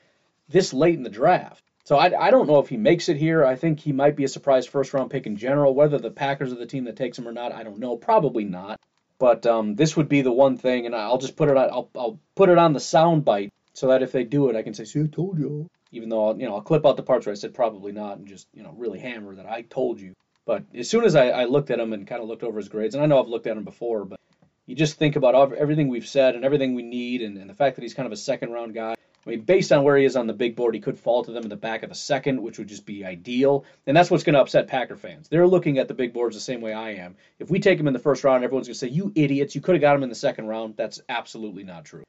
this 0.50 0.74
late 0.74 0.96
in 0.96 1.04
the 1.04 1.10
draft. 1.12 1.64
So 1.86 1.98
I, 1.98 2.28
I 2.28 2.32
don't 2.32 2.48
know 2.48 2.58
if 2.58 2.68
he 2.68 2.78
makes 2.78 3.10
it 3.10 3.18
here. 3.18 3.46
I 3.46 3.56
think 3.56 3.80
he 3.80 3.94
might 3.94 4.16
be 4.16 4.24
a 4.24 4.28
surprise 4.28 4.66
first 4.66 4.94
round 4.94 5.12
pick 5.12 5.28
in 5.28 5.38
general. 5.38 5.76
Whether 5.76 6.00
the 6.00 6.10
Packers 6.10 6.52
are 6.52 6.58
the 6.58 6.66
team 6.66 6.86
that 6.86 6.96
takes 6.96 7.18
him 7.18 7.28
or 7.28 7.32
not, 7.32 7.52
I 7.52 7.64
don't 7.64 7.78
know. 7.78 7.96
Probably 7.96 8.44
not. 8.44 8.80
But 9.20 9.46
um, 9.46 9.76
this 9.76 9.96
would 9.96 10.10
be 10.10 10.22
the 10.22 10.32
one 10.32 10.58
thing, 10.58 10.88
and 10.88 10.96
I'll 10.96 11.20
just 11.20 11.36
put 11.36 11.48
it 11.48 11.56
on. 11.56 11.70
I'll, 11.70 11.90
I'll 11.96 12.20
put 12.34 12.50
it 12.50 12.58
on 12.58 12.74
the 12.74 12.80
sound 12.80 13.24
bite 13.24 13.54
so 13.74 13.88
that 13.88 14.02
if 14.02 14.12
they 14.12 14.24
do 14.24 14.50
it, 14.50 14.56
I 14.56 14.64
can 14.64 14.74
say, 14.74 14.84
"See, 14.84 15.00
I 15.00 15.08
told 15.08 15.38
you." 15.38 15.70
Even 15.92 16.10
though 16.10 16.28
I'll, 16.28 16.38
you 16.38 16.48
know 16.48 16.56
I'll 16.56 16.62
clip 16.62 16.86
out 16.86 16.98
the 16.98 17.04
parts 17.04 17.26
where 17.26 17.32
I 17.32 17.38
said 17.38 17.54
probably 17.54 17.92
not, 17.92 18.18
and 18.18 18.28
just 18.28 18.48
you 18.54 18.64
know 18.64 18.74
really 18.76 19.00
hammer 19.00 19.36
that 19.36 19.46
I 19.46 19.62
told 19.62 20.02
you. 20.02 20.14
But 20.46 20.64
as 20.74 20.90
soon 20.90 21.06
as 21.06 21.16
I, 21.16 21.30
I 21.30 21.46
looked 21.46 21.70
at 21.70 21.80
him 21.80 21.94
and 21.94 22.08
kind 22.08 22.22
of 22.22 22.28
looked 22.28 22.44
over 22.44 22.58
his 22.58 22.68
grades, 22.68 22.96
and 22.96 23.04
I 23.04 23.08
know 23.08 23.22
I've 23.22 23.30
looked 23.30 23.48
at 23.48 23.56
him 23.56 23.64
before, 23.64 24.06
but 24.06 24.20
you 24.66 24.76
just 24.76 24.98
think 24.98 25.16
about 25.16 25.54
everything 25.54 25.88
we've 25.88 26.08
said 26.08 26.36
and 26.36 26.44
everything 26.44 26.74
we 26.74 26.84
need, 26.84 27.22
and, 27.22 27.38
and 27.38 27.50
the 27.50 27.54
fact 27.54 27.76
that 27.76 27.84
he's 27.84 27.94
kind 27.94 28.08
of 28.08 28.12
a 28.12 28.18
second 28.18 28.52
round 28.52 28.74
guy. 28.74 28.96
I 29.26 29.32
mean, 29.32 29.42
based 29.42 29.72
on 29.72 29.84
where 29.84 29.98
he 29.98 30.06
is 30.06 30.16
on 30.16 30.28
the 30.28 30.34
big 30.34 30.56
board, 30.56 30.76
he 30.76 30.82
could 30.82 31.00
fall 31.00 31.24
to 31.24 31.32
them 31.32 31.44
in 31.44 31.50
the 31.50 31.56
back 31.56 31.82
of 31.82 31.90
the 31.90 31.96
second, 31.96 32.42
which 32.42 32.60
would 32.60 32.68
just 32.68 32.86
be 32.86 33.04
ideal. 33.04 33.66
And 33.88 33.98
that's 33.98 34.12
what's 34.12 34.24
going 34.24 34.36
to 34.36 34.42
upset 34.42 34.68
Packer 34.68 34.96
fans. 34.96 35.28
They're 35.28 35.48
looking 35.48 35.80
at 35.80 35.88
the 35.88 35.96
big 35.96 36.14
boards 36.14 36.36
the 36.36 36.42
same 36.42 36.62
way 36.62 36.74
I 36.74 36.92
am. 36.92 37.16
If 37.40 37.50
we 37.50 37.60
take 37.60 37.80
him 37.80 37.88
in 37.88 37.94
the 37.94 38.00
first 38.00 38.24
round, 38.24 38.44
everyone's 38.44 38.68
going 38.68 38.76
to 38.76 38.80
say, 38.80 38.88
"You 38.88 39.12
idiots! 39.16 39.56
You 39.56 39.62
could 39.62 39.76
have 39.76 39.82
got 39.82 39.96
him 39.96 40.04
in 40.04 40.10
the 40.10 40.16
second 40.16 40.48
round." 40.48 40.76
That's 40.78 41.02
absolutely 41.10 41.64
not 41.64 41.86
true. 41.86 42.04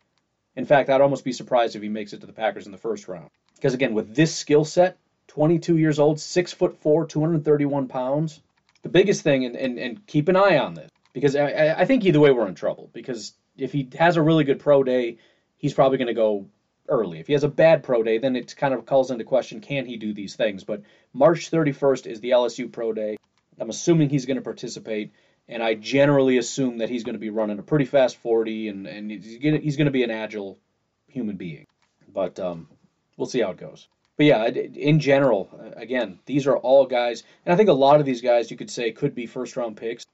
In 0.56 0.66
fact, 0.66 0.90
I'd 0.90 1.00
almost 1.00 1.24
be 1.24 1.32
surprised 1.32 1.74
if 1.74 1.82
he 1.82 1.88
makes 1.88 2.12
it 2.12 2.20
to 2.20 2.26
the 2.26 2.32
Packers 2.32 2.66
in 2.66 2.72
the 2.72 2.78
first 2.78 3.08
round. 3.08 3.30
Because 3.54 3.72
again, 3.72 3.94
with 3.94 4.14
this 4.14 4.34
skill 4.34 4.64
set, 4.64 4.98
22 5.28 5.78
years 5.78 5.98
old, 5.98 6.20
six 6.20 6.52
foot 6.52 6.76
four, 6.78 7.06
231 7.06 7.88
pounds. 7.88 8.40
The 8.82 8.88
biggest 8.90 9.22
thing, 9.22 9.44
and, 9.44 9.56
and, 9.56 9.78
and 9.78 10.06
keep 10.06 10.28
an 10.28 10.36
eye 10.36 10.58
on 10.58 10.74
this, 10.74 10.90
because 11.12 11.34
I, 11.34 11.74
I 11.78 11.84
think 11.86 12.04
either 12.04 12.20
way 12.20 12.30
we're 12.30 12.46
in 12.46 12.54
trouble. 12.54 12.88
Because 12.92 13.32
if 13.56 13.72
he 13.72 13.88
has 13.98 14.16
a 14.16 14.22
really 14.22 14.44
good 14.44 14.60
pro 14.60 14.84
day, 14.84 15.18
he's 15.56 15.74
probably 15.74 15.98
going 15.98 16.08
to 16.08 16.14
go 16.14 16.46
early. 16.88 17.20
If 17.20 17.26
he 17.26 17.32
has 17.32 17.44
a 17.44 17.48
bad 17.48 17.82
pro 17.82 18.02
day, 18.02 18.18
then 18.18 18.36
it 18.36 18.56
kind 18.56 18.74
of 18.74 18.86
calls 18.86 19.10
into 19.10 19.24
question 19.24 19.60
can 19.60 19.86
he 19.86 19.96
do 19.96 20.12
these 20.12 20.36
things? 20.36 20.64
But 20.64 20.82
March 21.12 21.50
31st 21.50 22.06
is 22.06 22.20
the 22.20 22.30
LSU 22.30 22.70
pro 22.70 22.92
day. 22.92 23.16
I'm 23.60 23.70
assuming 23.70 24.08
he's 24.08 24.26
going 24.26 24.36
to 24.36 24.42
participate, 24.42 25.12
and 25.48 25.62
I 25.62 25.74
generally 25.74 26.38
assume 26.38 26.78
that 26.78 26.90
he's 26.90 27.04
going 27.04 27.14
to 27.14 27.20
be 27.20 27.30
running 27.30 27.58
a 27.58 27.62
pretty 27.62 27.86
fast 27.86 28.16
40, 28.18 28.68
and, 28.68 28.86
and 28.86 29.10
he's 29.10 29.76
going 29.76 29.86
to 29.86 29.90
be 29.90 30.04
an 30.04 30.10
agile 30.10 30.58
human 31.08 31.36
being. 31.36 31.66
But 32.12 32.38
um, 32.38 32.68
we'll 33.16 33.26
see 33.26 33.40
how 33.40 33.50
it 33.50 33.56
goes. 33.56 33.88
But 34.16 34.26
yeah, 34.26 34.46
in 34.46 35.00
general, 35.00 35.48
again, 35.76 36.18
these 36.24 36.46
are 36.46 36.56
all 36.56 36.86
guys, 36.86 37.22
and 37.44 37.52
I 37.52 37.56
think 37.56 37.68
a 37.68 37.74
lot 37.74 38.00
of 38.00 38.06
these 38.06 38.22
guys 38.22 38.50
you 38.50 38.56
could 38.56 38.70
say 38.70 38.92
could 38.92 39.14
be 39.14 39.26
first 39.26 39.56
round 39.56 39.76
picks. 39.76 40.06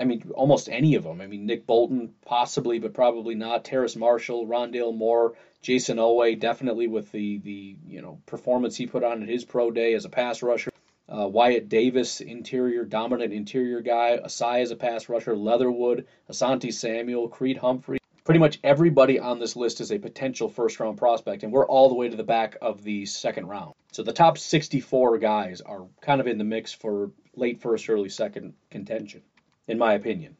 I 0.00 0.04
mean, 0.04 0.30
almost 0.34 0.70
any 0.70 0.94
of 0.94 1.04
them. 1.04 1.20
I 1.20 1.26
mean, 1.26 1.44
Nick 1.44 1.66
Bolton, 1.66 2.14
possibly, 2.24 2.78
but 2.78 2.94
probably 2.94 3.34
not. 3.34 3.66
Terrace 3.66 3.96
Marshall, 3.96 4.46
Rondale 4.46 4.96
Moore, 4.96 5.34
Jayson 5.62 5.98
Oweh, 5.98 6.40
definitely 6.40 6.88
with 6.88 7.12
the, 7.12 7.38
the 7.38 7.76
you 7.86 8.00
know 8.00 8.18
performance 8.24 8.76
he 8.76 8.86
put 8.86 9.04
on 9.04 9.22
at 9.22 9.28
his 9.28 9.44
pro 9.44 9.70
day 9.70 9.92
as 9.92 10.06
a 10.06 10.08
pass 10.08 10.42
rusher. 10.42 10.70
Uh, 11.06 11.28
Wyatt 11.28 11.68
Davis, 11.68 12.22
interior, 12.22 12.84
dominant 12.84 13.34
interior 13.34 13.82
guy. 13.82 14.18
Ossai 14.24 14.62
as 14.62 14.70
a 14.70 14.76
pass 14.76 15.10
rusher. 15.10 15.36
Leatherwood, 15.36 16.06
Asante 16.30 16.72
Samuel, 16.72 17.28
Creed 17.28 17.58
Humphrey. 17.58 17.98
Pretty 18.24 18.40
much 18.40 18.58
everybody 18.64 19.18
on 19.18 19.38
this 19.38 19.54
list 19.54 19.82
is 19.82 19.92
a 19.92 19.98
potential 19.98 20.48
first 20.48 20.80
round 20.80 20.96
prospect, 20.96 21.42
and 21.42 21.52
we're 21.52 21.66
all 21.66 21.90
the 21.90 21.94
way 21.94 22.08
to 22.08 22.16
the 22.16 22.22
back 22.22 22.56
of 22.62 22.82
the 22.84 23.04
second 23.04 23.48
round. 23.48 23.74
So 23.92 24.02
the 24.02 24.12
top 24.14 24.38
64 24.38 25.18
guys 25.18 25.60
are 25.60 25.84
kind 26.00 26.22
of 26.22 26.26
in 26.26 26.38
the 26.38 26.44
mix 26.44 26.72
for 26.72 27.10
late 27.34 27.60
first, 27.60 27.90
early 27.90 28.08
second 28.08 28.54
contention 28.70 29.20
in 29.68 29.78
my 29.78 29.94
opinion. 29.94 30.36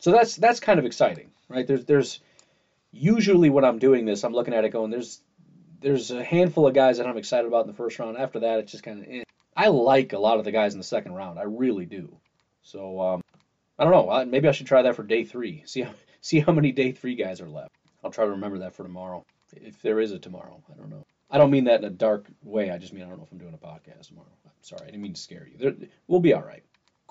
So 0.00 0.12
that's 0.12 0.36
that's 0.36 0.60
kind 0.60 0.78
of 0.78 0.84
exciting, 0.84 1.30
right? 1.48 1.66
There's 1.66 1.84
there's 1.84 2.20
usually 2.92 3.50
when 3.50 3.64
I'm 3.64 3.78
doing 3.78 4.04
this, 4.04 4.24
I'm 4.24 4.32
looking 4.32 4.54
at 4.54 4.64
it 4.64 4.70
going, 4.70 4.90
there's 4.90 5.20
there's 5.80 6.10
a 6.10 6.24
handful 6.24 6.66
of 6.66 6.74
guys 6.74 6.98
that 6.98 7.06
I'm 7.06 7.18
excited 7.18 7.46
about 7.46 7.62
in 7.62 7.66
the 7.68 7.76
first 7.76 7.98
round. 7.98 8.16
After 8.16 8.40
that, 8.40 8.60
it's 8.60 8.72
just 8.72 8.84
kind 8.84 9.00
of 9.02 9.06
eh. 9.10 9.22
I 9.56 9.68
like 9.68 10.12
a 10.12 10.18
lot 10.18 10.38
of 10.38 10.44
the 10.44 10.50
guys 10.50 10.74
in 10.74 10.80
the 10.80 10.84
second 10.84 11.14
round. 11.14 11.38
I 11.38 11.42
really 11.42 11.86
do. 11.86 12.16
So 12.62 13.00
um, 13.00 13.22
I 13.78 13.84
don't 13.84 13.92
know. 13.92 14.24
Maybe 14.24 14.48
I 14.48 14.52
should 14.52 14.66
try 14.66 14.82
that 14.82 14.96
for 14.96 15.02
day 15.02 15.24
three. 15.24 15.62
See 15.66 15.82
how 15.82 15.92
see 16.20 16.40
how 16.40 16.52
many 16.52 16.72
day 16.72 16.92
three 16.92 17.14
guys 17.14 17.40
are 17.40 17.48
left. 17.48 17.74
I'll 18.02 18.10
try 18.10 18.24
to 18.24 18.32
remember 18.32 18.58
that 18.58 18.74
for 18.74 18.82
tomorrow, 18.82 19.24
if 19.52 19.80
there 19.82 20.00
is 20.00 20.12
a 20.12 20.18
tomorrow. 20.18 20.62
I 20.72 20.76
don't 20.76 20.90
know. 20.90 21.06
I 21.30 21.38
don't 21.38 21.50
mean 21.50 21.64
that 21.64 21.80
in 21.80 21.86
a 21.86 21.90
dark 21.90 22.26
way. 22.42 22.70
I 22.70 22.78
just 22.78 22.92
mean 22.92 23.04
I 23.04 23.08
don't 23.08 23.18
know 23.18 23.24
if 23.24 23.32
I'm 23.32 23.38
doing 23.38 23.54
a 23.54 23.66
podcast 23.66 24.08
tomorrow. 24.08 24.28
I'm 24.44 24.52
sorry. 24.62 24.82
I 24.82 24.86
didn't 24.86 25.02
mean 25.02 25.14
to 25.14 25.20
scare 25.20 25.46
you. 25.50 25.58
There, 25.58 25.88
we'll 26.06 26.20
be 26.20 26.34
all 26.34 26.42
right. 26.42 26.62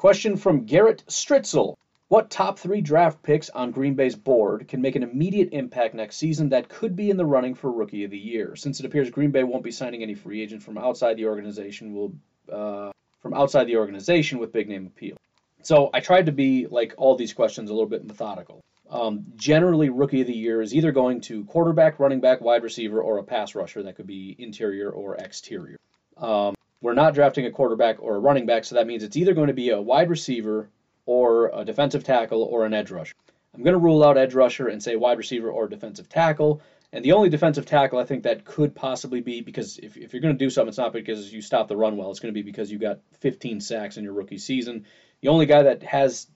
Question 0.04 0.36
from 0.36 0.66
Garrett 0.66 1.02
Stritzel. 1.08 1.78
What 2.10 2.30
top 2.30 2.60
three 2.60 2.82
draft 2.82 3.24
picks 3.24 3.50
on 3.50 3.72
Green 3.72 3.94
Bay's 3.94 4.18
board 4.18 4.68
can 4.68 4.82
make 4.82 4.98
an 4.98 5.04
immediate 5.04 5.54
impact 5.54 5.96
next 5.96 6.18
season 6.18 6.50
that 6.50 6.68
could 6.68 6.94
be 6.94 7.10
in 7.10 7.16
the 7.16 7.26
running 7.26 7.56
for 7.56 7.72
Rookie 7.72 8.04
of 8.04 8.12
the 8.12 8.18
Year? 8.18 8.58
Since 8.58 8.82
it 8.82 8.86
appears 8.86 9.10
Green 9.10 9.32
Bay 9.32 9.46
won't 9.46 9.64
be 9.64 9.72
signing 9.72 10.04
any 10.04 10.14
free 10.14 10.42
agent 10.42 10.62
from 10.62 10.78
outside 10.78 11.16
the 11.16 11.28
organization, 11.28 11.94
will 11.94 12.14
uh, 12.52 12.92
from 13.22 13.34
outside 13.34 13.64
the 13.64 13.78
organization 13.78 14.40
with 14.40 14.52
big 14.52 14.68
name 14.68 14.88
appeal. 14.88 15.16
So 15.62 15.90
I 15.94 16.02
tried 16.02 16.26
to 16.26 16.34
be 16.34 16.68
like 16.68 16.96
all 16.98 17.16
these 17.16 17.32
questions 17.32 17.70
a 17.70 17.74
little 17.74 17.88
bit 17.88 18.04
methodical. 18.04 18.60
Um, 18.90 19.24
generally, 19.38 19.88
Rookie 19.88 20.20
of 20.20 20.28
the 20.28 20.34
Year 20.34 20.62
is 20.62 20.76
either 20.76 20.92
going 20.92 21.22
to 21.22 21.46
quarterback, 21.46 21.98
running 22.02 22.20
back, 22.20 22.42
wide 22.42 22.64
receiver, 22.64 23.02
or 23.02 23.20
a 23.20 23.24
pass 23.24 23.56
rusher 23.56 23.82
that 23.84 23.96
could 23.96 24.08
be 24.08 24.36
interior 24.38 24.90
or 24.90 25.16
exterior. 25.16 25.80
Um, 26.18 26.56
we're 26.84 26.94
not 26.94 27.14
drafting 27.14 27.46
a 27.46 27.52
quarterback 27.52 28.04
or 28.04 28.16
a 28.16 28.20
running 28.20 28.46
back, 28.46 28.66
so 28.66 28.76
that 28.76 28.86
means 28.86 29.04
it's 29.04 29.16
either 29.16 29.34
going 29.34 29.48
to 29.48 29.54
be 29.54 29.70
a 29.70 29.82
wide 29.82 30.10
receiver 30.10 30.70
or 31.06 31.50
a 31.54 31.64
defensive 31.64 32.04
tackle 32.04 32.44
or 32.44 32.66
an 32.66 32.74
edge 32.74 32.92
rusher. 32.92 33.16
I'm 33.56 33.64
going 33.64 33.74
to 33.74 33.80
rule 33.80 34.04
out 34.04 34.18
edge 34.18 34.34
rusher 34.34 34.68
and 34.68 34.84
say 34.84 34.98
wide 34.98 35.18
receiver 35.18 35.50
or 35.50 35.68
defensive 35.68 36.10
tackle. 36.10 36.62
And 36.92 37.04
the 37.04 37.14
only 37.14 37.30
defensive 37.30 37.66
tackle 37.66 38.00
I 38.00 38.04
think 38.04 38.24
that 38.24 38.44
could 38.44 38.76
possibly 38.76 39.22
be 39.22 39.42
because 39.42 39.78
if, 39.78 39.96
if 39.96 40.14
you're 40.14 40.22
going 40.22 40.36
to 40.36 40.46
do 40.46 40.50
something, 40.50 40.70
it's 40.70 40.78
not 40.78 40.92
because 40.92 41.34
you 41.34 41.42
stop 41.42 41.70
the 41.70 41.76
run 41.78 41.96
well. 41.96 42.12
It's 42.12 42.20
going 42.20 42.34
to 42.34 42.38
be 42.38 42.44
because 42.44 42.70
you 42.70 42.78
got 42.78 43.00
15 43.22 43.62
sacks 43.62 43.96
in 43.96 44.04
your 44.04 44.14
rookie 44.14 44.38
season. 44.38 44.86
The 45.22 45.30
only 45.30 45.46
guy 45.46 45.64
that 45.64 45.84
has 45.84 46.28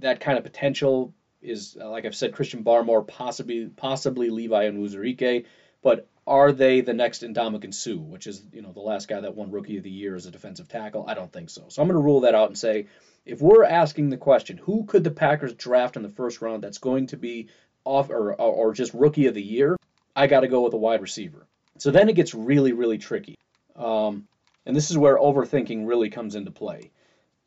that 0.00 0.20
kind 0.20 0.38
of 0.38 0.44
potential 0.44 1.12
is, 1.42 1.76
like 1.76 2.06
I've 2.06 2.16
said, 2.16 2.32
Christian 2.32 2.64
Barmore, 2.64 3.06
possibly 3.06 3.66
possibly 3.66 4.30
Levi 4.30 4.70
Onwuzurike. 4.70 5.44
But 5.82 6.06
are 6.26 6.52
they 6.52 6.80
the 6.80 6.94
next 6.94 7.22
Ndamukong 7.22 7.74
Suh, 7.74 7.96
which 7.96 8.26
is 8.26 8.42
you 8.52 8.62
know 8.62 8.72
the 8.72 8.80
last 8.80 9.08
guy 9.08 9.20
that 9.20 9.34
won 9.34 9.50
Rookie 9.50 9.76
of 9.76 9.82
the 9.82 9.90
Year 9.90 10.14
as 10.14 10.26
a 10.26 10.30
defensive 10.30 10.68
tackle? 10.68 11.04
I 11.06 11.14
don't 11.14 11.32
think 11.32 11.50
so. 11.50 11.64
So 11.68 11.82
I'm 11.82 11.88
going 11.88 11.98
to 11.98 12.04
rule 12.04 12.20
that 12.20 12.34
out 12.34 12.48
and 12.48 12.56
say 12.56 12.86
if 13.26 13.40
we're 13.40 13.64
asking 13.64 14.10
the 14.10 14.16
question, 14.16 14.56
who 14.58 14.84
could 14.84 15.04
the 15.04 15.10
Packers 15.10 15.54
draft 15.54 15.96
in 15.96 16.02
the 16.02 16.08
first 16.08 16.40
round 16.40 16.62
that's 16.62 16.78
going 16.78 17.08
to 17.08 17.16
be 17.16 17.48
off 17.84 18.10
or 18.10 18.34
or 18.34 18.72
just 18.72 18.94
Rookie 18.94 19.26
of 19.26 19.34
the 19.34 19.42
Year? 19.42 19.76
I 20.14 20.26
got 20.26 20.40
to 20.40 20.48
go 20.48 20.62
with 20.62 20.74
a 20.74 20.78
wide 20.78 21.02
receiver. 21.02 21.46
So 21.78 21.90
then 21.90 22.08
it 22.08 22.14
gets 22.14 22.34
really 22.34 22.72
really 22.72 22.98
tricky, 22.98 23.36
um, 23.74 24.28
and 24.64 24.76
this 24.76 24.90
is 24.90 24.98
where 24.98 25.18
overthinking 25.18 25.88
really 25.88 26.10
comes 26.10 26.36
into 26.36 26.52
play. 26.52 26.90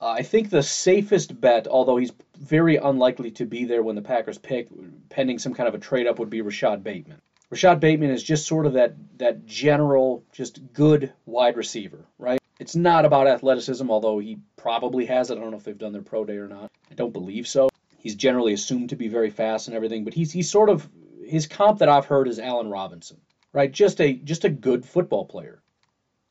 I 0.02 0.24
think 0.24 0.50
the 0.50 0.62
safest 0.62 1.40
bet, 1.40 1.68
although 1.68 1.96
he's 1.96 2.12
very 2.38 2.76
unlikely 2.76 3.32
to 3.32 3.46
be 3.46 3.64
there 3.64 3.82
when 3.82 3.96
the 3.96 4.02
Packers 4.02 4.38
pick, 4.38 4.68
pending 5.10 5.40
some 5.40 5.54
kind 5.54 5.70
of 5.70 5.74
a 5.74 5.80
trade 5.80 6.06
up, 6.06 6.20
would 6.20 6.30
be 6.30 6.42
Rashod 6.42 6.84
Bateman. 6.84 7.22
Rashod 7.56 7.80
Bateman 7.80 8.12
is 8.12 8.22
just 8.22 8.48
sort 8.48 8.66
of 8.66 8.74
that 8.74 8.96
that 9.18 9.46
general, 9.46 10.26
just 10.34 10.74
good 10.74 11.14
wide 11.26 11.56
receiver, 11.56 12.04
right? 12.20 12.38
It's 12.60 12.76
not 12.76 13.06
about 13.06 13.28
athleticism, 13.28 13.90
although 13.90 14.20
he 14.20 14.40
probably 14.58 15.06
has 15.06 15.32
it. 15.32 15.38
I 15.38 15.40
don't 15.40 15.52
know 15.52 15.58
if 15.58 15.64
they've 15.64 15.78
done 15.78 15.94
their 15.94 16.02
pro 16.02 16.26
day 16.26 16.36
or 16.36 16.50
not. 16.50 16.70
I 16.92 16.96
don't 16.96 17.14
believe 17.14 17.48
so. 17.48 17.70
He's 17.98 18.16
generally 18.16 18.52
assumed 18.52 18.90
to 18.90 18.98
be 18.98 19.08
very 19.08 19.30
fast 19.30 19.70
and 19.70 19.76
everything, 19.76 20.04
but 20.04 20.14
he's 20.14 20.34
he's 20.34 20.52
sort 20.52 20.70
of 20.70 20.90
his 21.26 21.48
comp 21.48 21.80
that 21.80 21.88
I've 21.88 22.08
heard 22.08 22.28
is 22.28 22.40
Allen 22.40 22.70
Robinson, 22.70 23.22
right? 23.54 23.72
Just 23.72 24.02
a 24.02 24.12
just 24.12 24.44
a 24.44 24.50
good 24.50 24.86
football 24.86 25.24
player. 25.24 25.62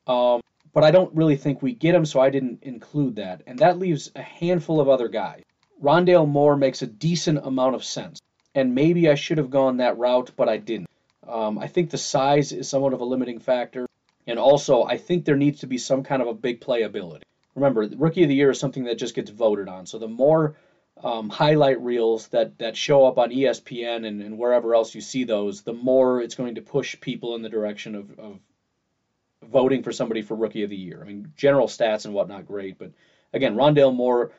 Um, 0.06 0.42
but 0.74 0.84
I 0.84 0.90
don't 0.90 1.14
really 1.14 1.36
think 1.36 1.62
we 1.62 1.72
get 1.72 1.94
him, 1.94 2.04
so 2.04 2.20
I 2.20 2.28
didn't 2.28 2.64
include 2.64 3.16
that. 3.16 3.44
And 3.46 3.60
that 3.60 3.78
leaves 3.78 4.10
a 4.14 4.20
handful 4.20 4.78
of 4.78 4.90
other 4.90 5.08
guys. 5.08 5.42
Rondale 5.82 6.28
Moore 6.28 6.58
makes 6.58 6.82
a 6.82 6.86
decent 6.86 7.38
amount 7.46 7.76
of 7.76 7.82
sense, 7.82 8.20
and 8.54 8.74
maybe 8.74 9.08
I 9.08 9.14
should 9.14 9.38
have 9.38 9.48
gone 9.48 9.78
that 9.78 9.96
route, 9.96 10.30
but 10.36 10.50
I 10.50 10.58
didn't. 10.58 10.88
Um, 11.28 11.58
I 11.58 11.66
think 11.66 11.90
the 11.90 11.98
size 11.98 12.52
is 12.52 12.68
somewhat 12.68 12.92
of 12.92 13.00
a 13.00 13.04
limiting 13.04 13.38
factor, 13.38 13.86
and 14.26 14.38
also 14.38 14.84
I 14.84 14.98
think 14.98 15.24
there 15.24 15.36
needs 15.36 15.60
to 15.60 15.66
be 15.66 15.78
some 15.78 16.02
kind 16.02 16.22
of 16.22 16.28
a 16.28 16.34
big 16.34 16.60
play 16.60 16.82
ability. 16.82 17.24
Remember, 17.54 17.88
Rookie 17.96 18.24
of 18.24 18.28
the 18.28 18.34
Year 18.34 18.50
is 18.50 18.58
something 18.58 18.84
that 18.84 18.98
just 18.98 19.14
gets 19.14 19.30
voted 19.30 19.68
on, 19.68 19.86
so 19.86 19.98
the 19.98 20.08
more 20.08 20.56
um, 21.02 21.28
highlight 21.28 21.80
reels 21.80 22.28
that, 22.28 22.58
that 22.58 22.76
show 22.76 23.06
up 23.06 23.18
on 23.18 23.30
ESPN 23.30 24.06
and, 24.06 24.22
and 24.22 24.38
wherever 24.38 24.74
else 24.74 24.94
you 24.94 25.00
see 25.00 25.24
those, 25.24 25.62
the 25.62 25.72
more 25.72 26.20
it's 26.20 26.34
going 26.34 26.56
to 26.56 26.62
push 26.62 26.98
people 27.00 27.34
in 27.34 27.42
the 27.42 27.48
direction 27.48 27.94
of, 27.94 28.18
of 28.18 28.38
voting 29.42 29.82
for 29.82 29.92
somebody 29.92 30.22
for 30.22 30.34
Rookie 30.34 30.62
of 30.62 30.70
the 30.70 30.76
Year. 30.76 31.00
I 31.02 31.06
mean, 31.06 31.32
general 31.36 31.68
stats 31.68 32.04
and 32.04 32.14
whatnot, 32.14 32.46
great, 32.46 32.78
but 32.78 32.92
again, 33.32 33.54
Rondale 33.54 33.94
Moore, 33.94 34.32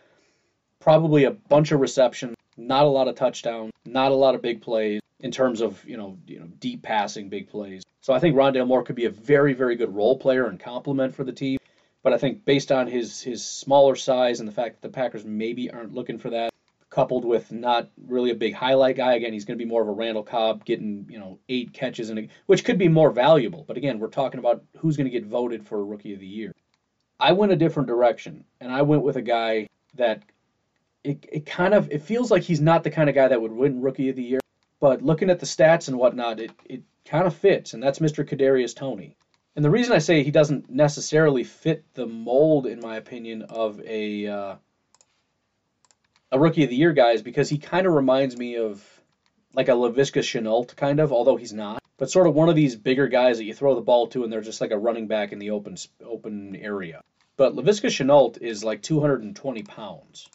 probably 0.79 1.25
a 1.25 1.31
bunch 1.31 1.71
of 1.71 1.79
reception, 1.79 2.35
not 2.57 2.85
a 2.85 2.89
lot 2.89 3.07
of 3.07 3.15
touchdowns, 3.15 3.71
not 3.85 4.11
a 4.11 4.15
lot 4.15 4.35
of 4.35 4.41
big 4.41 4.61
plays 4.61 5.01
in 5.25 5.31
terms 5.31 5.59
of 5.59 5.83
you 5.85 5.97
know 5.97 6.19
you 6.27 6.39
know 6.39 6.45
deep 6.59 6.83
passing 6.83 7.29
big 7.29 7.49
plays. 7.49 7.83
So 7.99 8.13
I 8.13 8.19
think 8.19 8.35
Rondale 8.35 8.67
Moore 8.67 8.83
could 8.83 8.95
be 8.95 9.05
a 9.05 9.09
very 9.09 9.53
very 9.53 9.75
good 9.75 9.93
role 9.93 10.17
player 10.17 10.45
and 10.45 10.59
complement 10.59 11.15
for 11.15 11.23
the 11.23 11.33
team. 11.33 11.57
But 12.03 12.13
I 12.13 12.19
think 12.19 12.45
based 12.45 12.71
on 12.71 12.85
his 12.85 13.21
his 13.21 13.43
smaller 13.43 13.95
size 13.95 14.39
and 14.39 14.47
the 14.47 14.53
fact 14.53 14.75
that 14.75 14.87
the 14.87 14.93
Packers 14.93 15.25
maybe 15.25 15.71
aren't 15.71 15.95
looking 15.95 16.19
for 16.19 16.29
that, 16.29 16.53
coupled 16.91 17.25
with 17.25 17.51
not 17.51 17.89
really 18.07 18.29
a 18.29 18.35
big 18.35 18.53
highlight 18.53 18.97
guy, 18.97 19.15
again 19.15 19.33
he's 19.33 19.45
going 19.45 19.57
to 19.57 19.65
be 19.65 19.67
more 19.67 19.81
of 19.81 19.87
a 19.87 19.91
Randall 19.91 20.21
Cobb, 20.21 20.63
getting 20.63 21.07
you 21.09 21.17
know 21.17 21.39
eight 21.49 21.73
catches 21.73 22.11
and 22.11 22.29
which 22.45 22.63
could 22.63 22.77
be 22.77 22.87
more 22.87 23.09
valuable. 23.09 23.65
But 23.67 23.77
again, 23.77 23.97
we're 23.97 24.09
talking 24.09 24.39
about 24.39 24.63
who's 24.77 24.95
going 24.95 25.09
to 25.09 25.19
get 25.19 25.25
voted 25.25 25.65
for 25.65 25.83
Rookie 25.83 26.13
of 26.13 26.19
the 26.19 26.27
Year. 26.27 26.53
I 27.19 27.31
went 27.31 27.51
a 27.51 27.55
different 27.55 27.87
direction, 27.87 28.43
and 28.61 28.71
I 28.71 28.83
went 28.83 29.01
with 29.01 29.15
a 29.15 29.23
guy 29.23 29.69
that 29.95 30.21
it, 31.03 31.25
it 31.31 31.45
kind 31.47 31.73
of 31.73 31.89
it 31.89 32.03
feels 32.03 32.29
like 32.29 32.43
he's 32.43 32.61
not 32.61 32.83
the 32.83 32.91
kind 32.91 33.09
of 33.09 33.15
guy 33.15 33.27
that 33.27 33.41
would 33.41 33.53
win 33.53 33.81
Rookie 33.81 34.09
of 34.09 34.15
the 34.15 34.23
Year. 34.23 34.39
But 34.85 35.01
looking 35.01 35.31
at 35.31 35.39
the 35.39 35.47
stats 35.47 35.87
and 35.87 35.97
whatnot, 35.97 36.39
it, 36.39 36.51
it 36.63 36.83
kind 37.05 37.25
of 37.25 37.35
fits, 37.35 37.73
and 37.73 37.81
that's 37.81 37.97
Mr. 37.97 38.23
Kadarius 38.23 38.75
Toney. 38.75 39.17
And 39.55 39.65
the 39.65 39.71
reason 39.71 39.93
I 39.93 39.97
say 39.97 40.21
he 40.21 40.29
doesn't 40.29 40.69
necessarily 40.69 41.43
fit 41.43 41.91
the 41.95 42.05
mold, 42.05 42.67
in 42.67 42.81
my 42.81 42.97
opinion, 42.97 43.41
of 43.49 43.81
a 43.81 44.27
uh, 44.27 44.55
a 46.31 46.39
rookie 46.39 46.65
of 46.65 46.69
the 46.69 46.75
year 46.75 46.93
guy 46.93 47.13
is 47.13 47.23
because 47.23 47.49
he 47.49 47.57
kind 47.57 47.87
of 47.87 47.93
reminds 47.93 48.37
me 48.37 48.57
of 48.57 48.79
like 49.55 49.69
a 49.69 49.71
Laviska 49.71 50.21
Shenault 50.21 50.75
kind 50.75 50.99
of, 50.99 51.11
although 51.11 51.35
he's 51.35 51.51
not. 51.51 51.81
But 51.97 52.11
sort 52.11 52.27
of 52.27 52.35
one 52.35 52.49
of 52.49 52.55
these 52.55 52.75
bigger 52.75 53.07
guys 53.07 53.39
that 53.39 53.45
you 53.45 53.55
throw 53.55 53.73
the 53.73 53.81
ball 53.81 54.05
to, 54.09 54.23
and 54.23 54.31
they're 54.31 54.41
just 54.41 54.61
like 54.61 54.69
a 54.69 54.77
running 54.77 55.07
back 55.07 55.31
in 55.31 55.39
the 55.39 55.49
open 55.49 55.77
open 56.05 56.55
area. 56.55 57.01
But 57.37 57.55
Laviska 57.55 57.89
Shenault 57.89 58.39
is 58.39 58.63
like 58.63 58.83
220 58.83 59.63
pounds. 59.63 60.29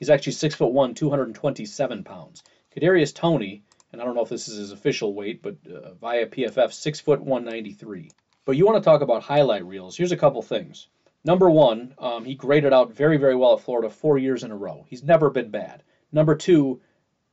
He's 0.00 0.10
actually 0.10 0.32
six 0.32 0.56
foot 0.56 0.72
one, 0.72 0.94
227 0.94 2.02
pounds. 2.02 2.42
Kadarius 2.76 3.14
Toney, 3.14 3.62
and 3.94 4.02
I 4.02 4.04
don't 4.04 4.16
know 4.16 4.22
if 4.22 4.28
this 4.28 4.48
is 4.48 4.58
his 4.58 4.72
official 4.72 5.14
weight, 5.14 5.40
but 5.40 5.56
uh, 5.72 5.94
via 5.94 6.26
PFF, 6.26 6.72
six 6.72 7.00
foot 7.00 7.20
193. 7.20 8.10
But 8.44 8.56
you 8.56 8.66
want 8.66 8.76
to 8.76 8.84
talk 8.84 9.00
about 9.00 9.22
highlight 9.22 9.64
reels. 9.64 9.96
Here's 9.96 10.12
a 10.12 10.16
couple 10.16 10.42
things. 10.42 10.88
Number 11.24 11.48
one, 11.48 11.94
um, 11.98 12.24
he 12.24 12.34
graded 12.34 12.72
out 12.72 12.92
very, 12.92 13.16
very 13.16 13.36
well 13.36 13.54
at 13.54 13.60
Florida 13.60 13.88
four 13.88 14.18
years 14.18 14.44
in 14.44 14.50
a 14.50 14.56
row. 14.56 14.84
He's 14.88 15.02
never 15.02 15.30
been 15.30 15.50
bad. 15.50 15.82
Number 16.12 16.34
two, 16.34 16.80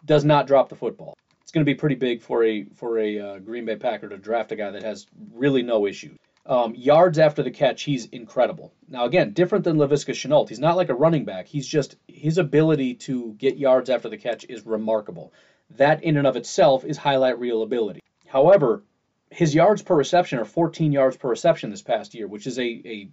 does 0.06 0.24
not 0.24 0.48
drop 0.48 0.70
the 0.70 0.76
football. 0.76 1.18
It's 1.42 1.52
going 1.52 1.66
to 1.66 1.70
be 1.70 1.78
pretty 1.78 1.96
big 1.96 2.22
for 2.22 2.44
a 2.44 2.64
for 2.76 3.00
a 3.00 3.20
uh, 3.20 3.40
Green 3.40 3.66
Bay 3.66 3.76
Packer 3.76 4.08
to 4.08 4.18
draft 4.18 4.52
a 4.52 4.56
guy 4.56 4.72
that 4.72 4.84
has 4.84 5.08
really 5.34 5.64
no 5.64 5.86
issues. 5.88 6.18
Um, 6.46 6.74
yards 6.76 7.20
after 7.20 7.44
the 7.44 7.52
catch, 7.52 7.84
he's 7.84 8.06
incredible. 8.06 8.74
Now 8.88 9.06
again, 9.06 9.34
different 9.34 9.64
than 9.64 9.78
Laviska 9.78 10.14
Shenault. 10.14 10.50
He's 10.50 10.60
not 10.60 10.78
like 10.78 10.90
a 10.90 10.96
running 10.96 11.26
back. 11.26 11.48
He's 11.48 11.68
just 11.68 11.98
his 12.08 12.38
ability 12.38 12.96
to 12.96 13.34
get 13.38 13.58
yards 13.58 13.90
after 13.90 14.10
the 14.10 14.18
catch 14.18 14.46
is 14.48 14.66
remarkable. 14.66 15.34
That 15.78 16.04
in 16.04 16.18
and 16.18 16.28
of 16.28 16.36
itself 16.36 16.84
is 16.86 16.98
highlight 16.98 17.40
reel 17.40 17.64
ability. 17.64 18.02
However, 18.28 18.84
his 19.30 19.56
yards 19.56 19.82
per 19.82 19.96
reception 19.96 20.40
are 20.40 20.46
14 20.46 20.92
yards 20.92 21.18
per 21.18 21.30
reception 21.30 21.70
this 21.70 21.82
past 21.82 22.14
year, 22.14 22.28
which 22.28 22.48
is 22.48 22.60
a, 22.60 22.64
a 22.64 23.10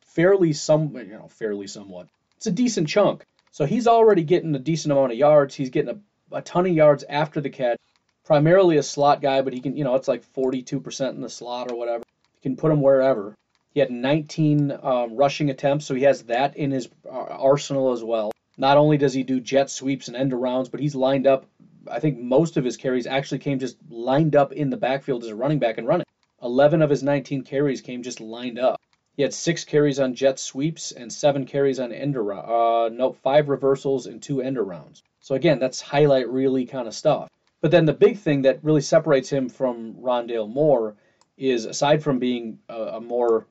fairly 0.00 0.52
some 0.52 0.96
you 0.96 1.04
know 1.04 1.28
fairly 1.28 1.66
somewhat. 1.66 2.08
It's 2.36 2.46
a 2.46 2.52
decent 2.52 2.88
chunk. 2.88 3.24
So 3.50 3.66
he's 3.66 3.86
already 3.86 4.24
getting 4.24 4.54
a 4.54 4.58
decent 4.58 4.92
amount 4.92 5.12
of 5.12 5.18
yards. 5.18 5.54
He's 5.54 5.70
getting 5.70 6.00
a, 6.30 6.36
a 6.36 6.42
ton 6.42 6.66
of 6.66 6.72
yards 6.72 7.04
after 7.08 7.40
the 7.40 7.50
catch. 7.50 7.78
Primarily 8.24 8.78
a 8.78 8.82
slot 8.82 9.20
guy, 9.20 9.42
but 9.42 9.52
he 9.52 9.60
can 9.60 9.76
you 9.76 9.84
know 9.84 9.94
it's 9.94 10.08
like 10.08 10.24
42% 10.34 11.10
in 11.10 11.20
the 11.20 11.28
slot 11.28 11.70
or 11.70 11.76
whatever. 11.76 12.04
You 12.42 12.50
can 12.50 12.56
put 12.56 12.72
him 12.72 12.80
wherever. 12.80 13.36
He 13.74 13.80
had 13.80 13.90
19 13.90 14.78
um, 14.82 15.16
rushing 15.16 15.50
attempts, 15.50 15.86
so 15.86 15.94
he 15.94 16.02
has 16.02 16.24
that 16.24 16.56
in 16.56 16.70
his 16.70 16.88
uh, 17.06 17.10
arsenal 17.10 17.92
as 17.92 18.04
well. 18.04 18.32
Not 18.58 18.76
only 18.76 18.98
does 18.98 19.14
he 19.14 19.22
do 19.22 19.40
jet 19.40 19.70
sweeps 19.70 20.08
and 20.08 20.16
end 20.16 20.32
arounds, 20.32 20.70
but 20.70 20.80
he's 20.80 20.94
lined 20.94 21.26
up 21.26 21.46
I 21.90 22.00
think 22.00 22.18
most 22.18 22.56
of 22.56 22.64
his 22.64 22.76
carries 22.76 23.06
actually 23.06 23.38
came 23.38 23.58
just 23.58 23.76
lined 23.88 24.36
up 24.36 24.52
in 24.52 24.70
the 24.70 24.76
backfield 24.76 25.24
as 25.24 25.30
a 25.30 25.34
running 25.34 25.58
back 25.58 25.78
and 25.78 25.86
running. 25.86 26.06
11 26.42 26.82
of 26.82 26.90
his 26.90 27.02
19 27.02 27.44
carries 27.44 27.80
came 27.80 28.02
just 28.02 28.20
lined 28.20 28.58
up. 28.58 28.80
He 29.16 29.22
had 29.22 29.34
six 29.34 29.64
carries 29.64 30.00
on 30.00 30.14
jet 30.14 30.38
sweeps 30.38 30.92
and 30.92 31.12
seven 31.12 31.44
carries 31.44 31.78
on 31.78 31.92
end 31.92 32.16
around. 32.16 32.48
Uh, 32.48 32.88
no, 32.88 33.12
five 33.12 33.48
reversals 33.48 34.06
and 34.06 34.22
two 34.22 34.40
end 34.40 34.56
arounds. 34.56 35.02
So 35.20 35.34
again, 35.34 35.58
that's 35.58 35.80
highlight 35.80 36.28
really 36.28 36.66
kind 36.66 36.88
of 36.88 36.94
stuff. 36.94 37.28
But 37.60 37.70
then 37.70 37.84
the 37.84 37.92
big 37.92 38.18
thing 38.18 38.42
that 38.42 38.64
really 38.64 38.80
separates 38.80 39.30
him 39.30 39.48
from 39.48 39.94
Rondale 39.94 40.48
Moore 40.48 40.96
is, 41.36 41.64
aside 41.64 42.02
from 42.02 42.18
being 42.18 42.58
a, 42.68 42.74
a 42.74 43.00
more, 43.00 43.46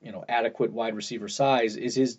you 0.00 0.10
know, 0.10 0.24
adequate 0.28 0.72
wide 0.72 0.96
receiver 0.96 1.28
size, 1.28 1.76
is 1.76 1.94
his 1.94 2.18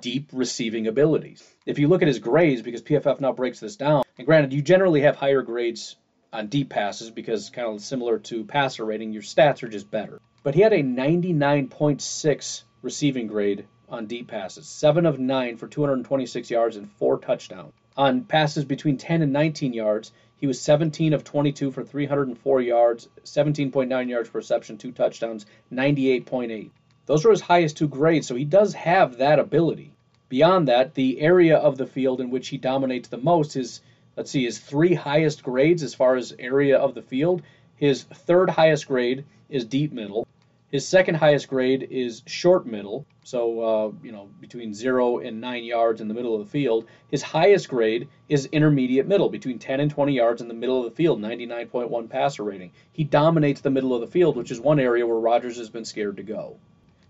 deep 0.00 0.30
receiving 0.32 0.86
abilities. 0.86 1.42
If 1.64 1.78
you 1.78 1.88
look 1.88 2.02
at 2.02 2.08
his 2.08 2.18
grades, 2.18 2.62
because 2.62 2.82
PFF 2.82 3.20
now 3.20 3.32
breaks 3.32 3.60
this 3.60 3.76
down, 3.76 4.02
and 4.18 4.26
granted, 4.26 4.52
you 4.52 4.60
generally 4.60 5.02
have 5.02 5.16
higher 5.16 5.42
grades 5.42 5.96
on 6.32 6.48
deep 6.48 6.68
passes 6.68 7.10
because 7.10 7.50
kind 7.50 7.68
of 7.68 7.80
similar 7.80 8.18
to 8.18 8.44
passer 8.44 8.84
rating, 8.84 9.12
your 9.12 9.22
stats 9.22 9.62
are 9.62 9.68
just 9.68 9.90
better. 9.90 10.20
But 10.42 10.54
he 10.54 10.60
had 10.60 10.72
a 10.72 10.82
99.6 10.82 12.62
receiving 12.82 13.26
grade 13.28 13.66
on 13.88 14.06
deep 14.06 14.28
passes, 14.28 14.66
7 14.68 15.06
of 15.06 15.18
9 15.18 15.56
for 15.56 15.68
226 15.68 16.50
yards 16.50 16.76
and 16.76 16.90
4 16.92 17.18
touchdowns. 17.20 17.72
On 17.96 18.24
passes 18.24 18.64
between 18.64 18.96
10 18.96 19.22
and 19.22 19.32
19 19.32 19.72
yards, 19.72 20.12
he 20.36 20.46
was 20.46 20.60
17 20.60 21.14
of 21.14 21.24
22 21.24 21.70
for 21.70 21.82
304 21.84 22.60
yards, 22.60 23.08
17.9 23.24 24.08
yards 24.08 24.28
per 24.28 24.38
reception, 24.38 24.78
2 24.78 24.92
touchdowns, 24.92 25.46
98.8. 25.72 26.70
Those 27.06 27.24
are 27.24 27.30
his 27.30 27.40
highest 27.40 27.76
two 27.76 27.88
grades, 27.88 28.26
so 28.26 28.34
he 28.34 28.44
does 28.44 28.74
have 28.74 29.16
that 29.16 29.38
ability. 29.38 29.94
Beyond 30.28 30.68
that, 30.68 30.94
the 30.94 31.20
area 31.20 31.56
of 31.56 31.78
the 31.78 31.86
field 31.86 32.20
in 32.20 32.30
which 32.30 32.48
he 32.48 32.58
dominates 32.58 33.08
the 33.08 33.16
most 33.16 33.56
is, 33.56 33.80
let's 34.18 34.32
see, 34.32 34.44
his 34.44 34.58
three 34.58 34.94
highest 34.94 35.44
grades 35.44 35.84
as 35.84 35.94
far 35.94 36.16
as 36.16 36.34
area 36.40 36.76
of 36.76 36.92
the 36.94 37.02
field. 37.02 37.40
His 37.76 38.02
third 38.02 38.50
highest 38.50 38.88
grade 38.88 39.24
is 39.48 39.64
deep 39.64 39.92
middle. 39.92 40.26
His 40.72 40.86
second 40.86 41.14
highest 41.14 41.48
grade 41.48 41.86
is 41.88 42.22
short 42.26 42.66
middle, 42.66 43.06
so 43.22 43.60
uh, 43.60 43.92
you 44.02 44.10
know 44.10 44.28
between 44.40 44.74
zero 44.74 45.18
and 45.18 45.40
nine 45.40 45.62
yards 45.62 46.00
in 46.00 46.08
the 46.08 46.14
middle 46.14 46.34
of 46.34 46.40
the 46.40 46.50
field. 46.50 46.86
His 47.12 47.22
highest 47.22 47.68
grade 47.68 48.08
is 48.28 48.46
intermediate 48.46 49.06
middle, 49.06 49.28
between 49.28 49.60
10 49.60 49.78
and 49.78 49.90
20 49.90 50.12
yards 50.12 50.42
in 50.42 50.48
the 50.48 50.54
middle 50.54 50.84
of 50.84 50.90
the 50.90 50.96
field, 50.96 51.22
99.1 51.22 52.10
passer 52.10 52.42
rating. 52.42 52.72
He 52.92 53.04
dominates 53.04 53.60
the 53.60 53.70
middle 53.70 53.94
of 53.94 54.00
the 54.00 54.08
field, 54.08 54.36
which 54.36 54.50
is 54.50 54.60
one 54.60 54.80
area 54.80 55.06
where 55.06 55.20
Rodgers 55.20 55.58
has 55.58 55.70
been 55.70 55.84
scared 55.84 56.16
to 56.16 56.24
go. 56.24 56.56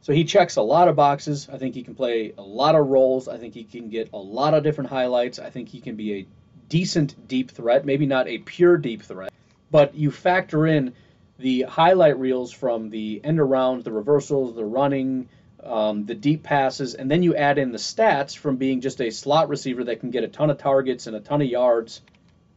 So 0.02 0.12
he 0.12 0.24
checks 0.24 0.56
a 0.56 0.62
lot 0.62 0.88
of 0.88 0.94
boxes. 0.94 1.48
I 1.52 1.58
think 1.58 1.74
he 1.74 1.82
can 1.82 1.94
play 1.94 2.32
a 2.38 2.42
lot 2.42 2.74
of 2.74 2.86
roles. 2.86 3.28
I 3.28 3.38
think 3.38 3.54
he 3.54 3.64
can 3.64 3.88
get 3.88 4.10
a 4.12 4.18
lot 4.18 4.54
of 4.54 4.62
different 4.62 4.90
highlights. 4.90 5.38
I 5.38 5.50
think 5.50 5.68
he 5.68 5.80
can 5.80 5.96
be 5.96 6.14
a 6.14 6.26
decent 6.68 7.28
deep 7.28 7.50
threat, 7.50 7.84
maybe 7.84 8.06
not 8.06 8.28
a 8.28 8.38
pure 8.38 8.76
deep 8.76 9.02
threat, 9.02 9.32
but 9.70 9.94
you 9.94 10.10
factor 10.10 10.66
in 10.66 10.94
the 11.38 11.62
highlight 11.62 12.18
reels 12.18 12.52
from 12.52 12.90
the 12.90 13.20
end 13.22 13.40
around, 13.40 13.84
the 13.84 13.92
reversals, 13.92 14.54
the 14.54 14.64
running, 14.64 15.28
um, 15.62 16.04
the 16.04 16.14
deep 16.14 16.42
passes, 16.42 16.94
and 16.94 17.10
then 17.10 17.22
you 17.22 17.34
add 17.34 17.58
in 17.58 17.72
the 17.72 17.78
stats 17.78 18.36
from 18.36 18.56
being 18.56 18.80
just 18.80 19.00
a 19.00 19.10
slot 19.10 19.48
receiver 19.48 19.84
that 19.84 20.00
can 20.00 20.10
get 20.10 20.24
a 20.24 20.28
ton 20.28 20.50
of 20.50 20.58
targets 20.58 21.06
and 21.06 21.16
a 21.16 21.20
ton 21.20 21.42
of 21.42 21.48
yards. 21.48 22.00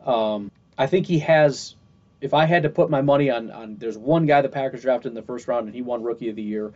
Um, 0.06 0.52
I 0.78 0.88
think 0.88 1.06
he 1.06 1.20
has. 1.20 1.76
If 2.22 2.36
I 2.36 2.46
had 2.46 2.64
to 2.64 2.70
put 2.70 2.92
my 2.92 3.02
money 3.02 3.32
on, 3.32 3.50
on, 3.50 3.78
there's 3.78 3.98
one 3.98 4.28
guy 4.28 4.42
the 4.42 4.50
Packers 4.50 4.84
drafted 4.84 5.10
in 5.10 5.16
the 5.16 5.24
first 5.24 5.48
round 5.48 5.66
and 5.66 5.74
he 5.74 5.82
won 5.82 6.04
Rookie 6.04 6.30
of 6.30 6.36
the 6.36 6.44
Year. 6.44 6.72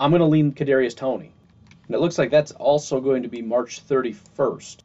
I'm 0.00 0.10
going 0.10 0.20
to 0.20 0.26
lean 0.26 0.52
Kadarius 0.52 0.96
Toney. 0.96 1.32
And 1.86 1.94
it 1.94 2.00
looks 2.00 2.18
like 2.18 2.30
that's 2.30 2.50
also 2.52 3.00
going 3.00 3.22
to 3.22 3.28
be 3.28 3.40
March 3.40 3.86
31st. 3.86 4.78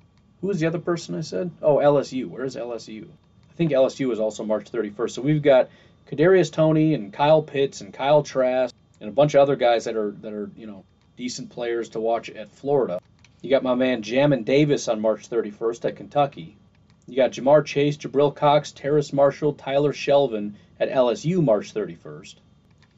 Who 0.46 0.50
was 0.50 0.60
the 0.60 0.68
other 0.68 0.78
person 0.78 1.16
I 1.16 1.22
said? 1.22 1.50
Oh, 1.60 1.78
LSU. 1.78 2.28
Where's 2.28 2.56
LSU? 2.56 3.06
I 3.06 3.54
think 3.56 3.72
LSU 3.72 4.12
is 4.12 4.20
also 4.20 4.44
March 4.46 4.72
31st. 4.72 5.10
So 5.10 5.24
we've 5.24 5.42
got 5.42 5.72
Kadarius 6.08 6.52
Toney 6.52 6.94
and 6.94 7.12
Kyle 7.12 7.42
Pitts 7.42 7.82
and 7.82 7.92
Kyle 7.92 8.22
Trask 8.22 8.76
and 9.02 9.10
a 9.10 9.12
bunch 9.12 9.34
of 9.34 9.42
other 9.42 9.56
guys 9.56 9.86
that 9.86 9.96
are 9.96 10.12
that 10.22 10.34
are 10.34 10.52
you 10.56 10.68
know 10.68 10.84
decent 11.18 11.50
players 11.50 11.90
to 11.90 12.00
watch 12.00 12.30
at 12.30 12.52
Florida. 12.52 13.02
You 13.42 13.50
got 13.50 13.64
my 13.64 13.74
man 13.74 14.04
Jamin 14.04 14.46
Davis 14.46 14.88
on 14.88 15.02
March 15.02 15.32
31st 15.32 15.86
at 15.86 15.96
Kentucky. 15.96 16.56
You 17.08 17.16
got 17.16 17.32
Ja'Marr 17.32 17.66
Chase, 17.66 17.98
Jabril 17.98 18.36
Cox, 18.36 18.72
Terrace 18.72 19.12
Marshall, 19.12 19.54
Tyler 19.54 19.94
Shelvin 19.94 20.54
at 20.80 20.92
LSU 20.92 21.44
March 21.44 21.74
31st. 21.74 22.36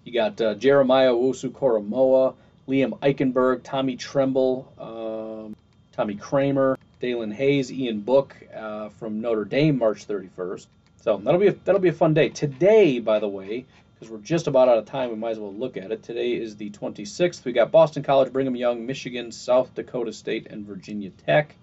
You 0.04 0.12
got 0.12 0.42
uh, 0.42 0.56
Jeremiah 0.56 1.14
Owusu 1.14 1.52
Koramoah, 1.52 2.36
Liam 2.68 3.00
Eichenberg, 3.00 3.64
Tommy 3.64 3.96
Tremble, 3.96 4.68
um, 4.78 5.56
Tommy 5.94 6.16
Kraemer, 6.16 6.77
Daelin 7.02 7.34
Hayes, 7.34 7.72
Ian 7.72 8.02
Book 8.02 8.36
uh, 8.56 8.90
from 8.90 9.22
Notre 9.22 9.46
Dame 9.46 9.78
March 9.78 10.08
31st. 10.08 10.68
So 11.02 11.18
that'll 11.18 11.40
be 11.40 11.48
a, 11.48 11.54
that'll 11.64 11.82
be 11.82 11.90
a 11.90 11.94
fun 11.94 12.14
day. 12.14 12.30
Today, 12.30 13.00
by 13.00 13.20
the 13.20 13.28
way, 13.28 13.66
because 13.94 14.12
we're 14.12 14.20
just 14.20 14.48
about 14.48 14.70
out 14.70 14.78
of 14.78 14.86
time, 14.86 15.10
we 15.10 15.16
might 15.16 15.32
as 15.32 15.40
well 15.40 15.54
look 15.54 15.78
at 15.78 15.92
it. 15.92 16.04
Today 16.04 16.34
is 16.34 16.56
the 16.56 16.70
26th. 16.70 17.46
We 17.46 17.52
got 17.52 17.72
Boston 17.72 18.04
College, 18.04 18.32
Brigham 18.32 18.56
Young, 18.56 18.86
Michigan, 18.86 19.32
South 19.32 19.74
Dakota 19.74 20.14
State, 20.14 20.48
and 20.50 20.66
Virginia 20.66 21.10
Tech. 21.26 21.56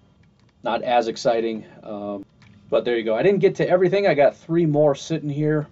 Not 0.63 0.81
as 0.81 1.07
exciting, 1.07 1.65
um, 1.83 2.25
but 2.69 2.85
there 2.85 2.97
you 2.97 3.03
go. 3.03 3.15
I 3.15 3.23
didn't 3.23 3.39
get 3.39 3.55
to 3.55 3.69
everything. 3.69 4.07
I 4.07 4.15
got 4.15 4.35
three 4.35 4.65
more 4.65 4.95
sitting 4.95 5.29
here. 5.29 5.67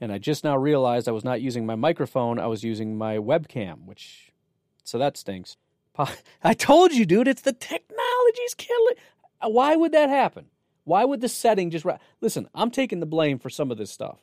And 0.00 0.12
I 0.12 0.18
just 0.18 0.44
now 0.44 0.56
realized 0.56 1.08
I 1.08 1.12
was 1.12 1.24
not 1.24 1.40
using 1.40 1.66
my 1.66 1.74
microphone. 1.74 2.38
I 2.38 2.46
was 2.46 2.62
using 2.62 2.96
my 2.96 3.16
webcam, 3.16 3.86
which 3.86 4.32
so 4.84 4.98
that 4.98 5.16
stinks. 5.16 5.56
I 6.42 6.54
told 6.54 6.92
you, 6.92 7.06
dude. 7.06 7.28
It's 7.28 7.42
the 7.42 7.52
technology's 7.52 8.54
killing. 8.56 8.94
Why 9.42 9.76
would 9.76 9.92
that 9.92 10.08
happen? 10.08 10.46
Why 10.84 11.04
would 11.04 11.20
the 11.20 11.28
setting 11.28 11.70
just 11.70 11.86
listen? 12.20 12.48
I'm 12.54 12.70
taking 12.70 13.00
the 13.00 13.06
blame 13.06 13.38
for 13.38 13.50
some 13.50 13.70
of 13.70 13.78
this 13.78 13.90
stuff. 13.90 14.18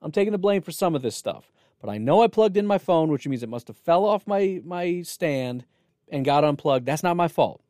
I'm 0.00 0.12
taking 0.12 0.32
the 0.32 0.38
blame 0.38 0.62
for 0.62 0.72
some 0.72 0.94
of 0.94 1.02
this 1.02 1.16
stuff. 1.16 1.50
But 1.80 1.90
I 1.90 1.98
know 1.98 2.22
I 2.22 2.28
plugged 2.28 2.56
in 2.56 2.66
my 2.66 2.78
phone, 2.78 3.08
which 3.08 3.26
means 3.26 3.42
it 3.42 3.48
must 3.48 3.68
have 3.68 3.76
fell 3.76 4.04
off 4.04 4.26
my 4.26 4.60
my 4.64 5.02
stand 5.02 5.64
and 6.08 6.24
got 6.24 6.44
unplugged. 6.44 6.86
That's 6.86 7.02
not 7.02 7.16
my 7.16 7.28
fault. 7.28 7.62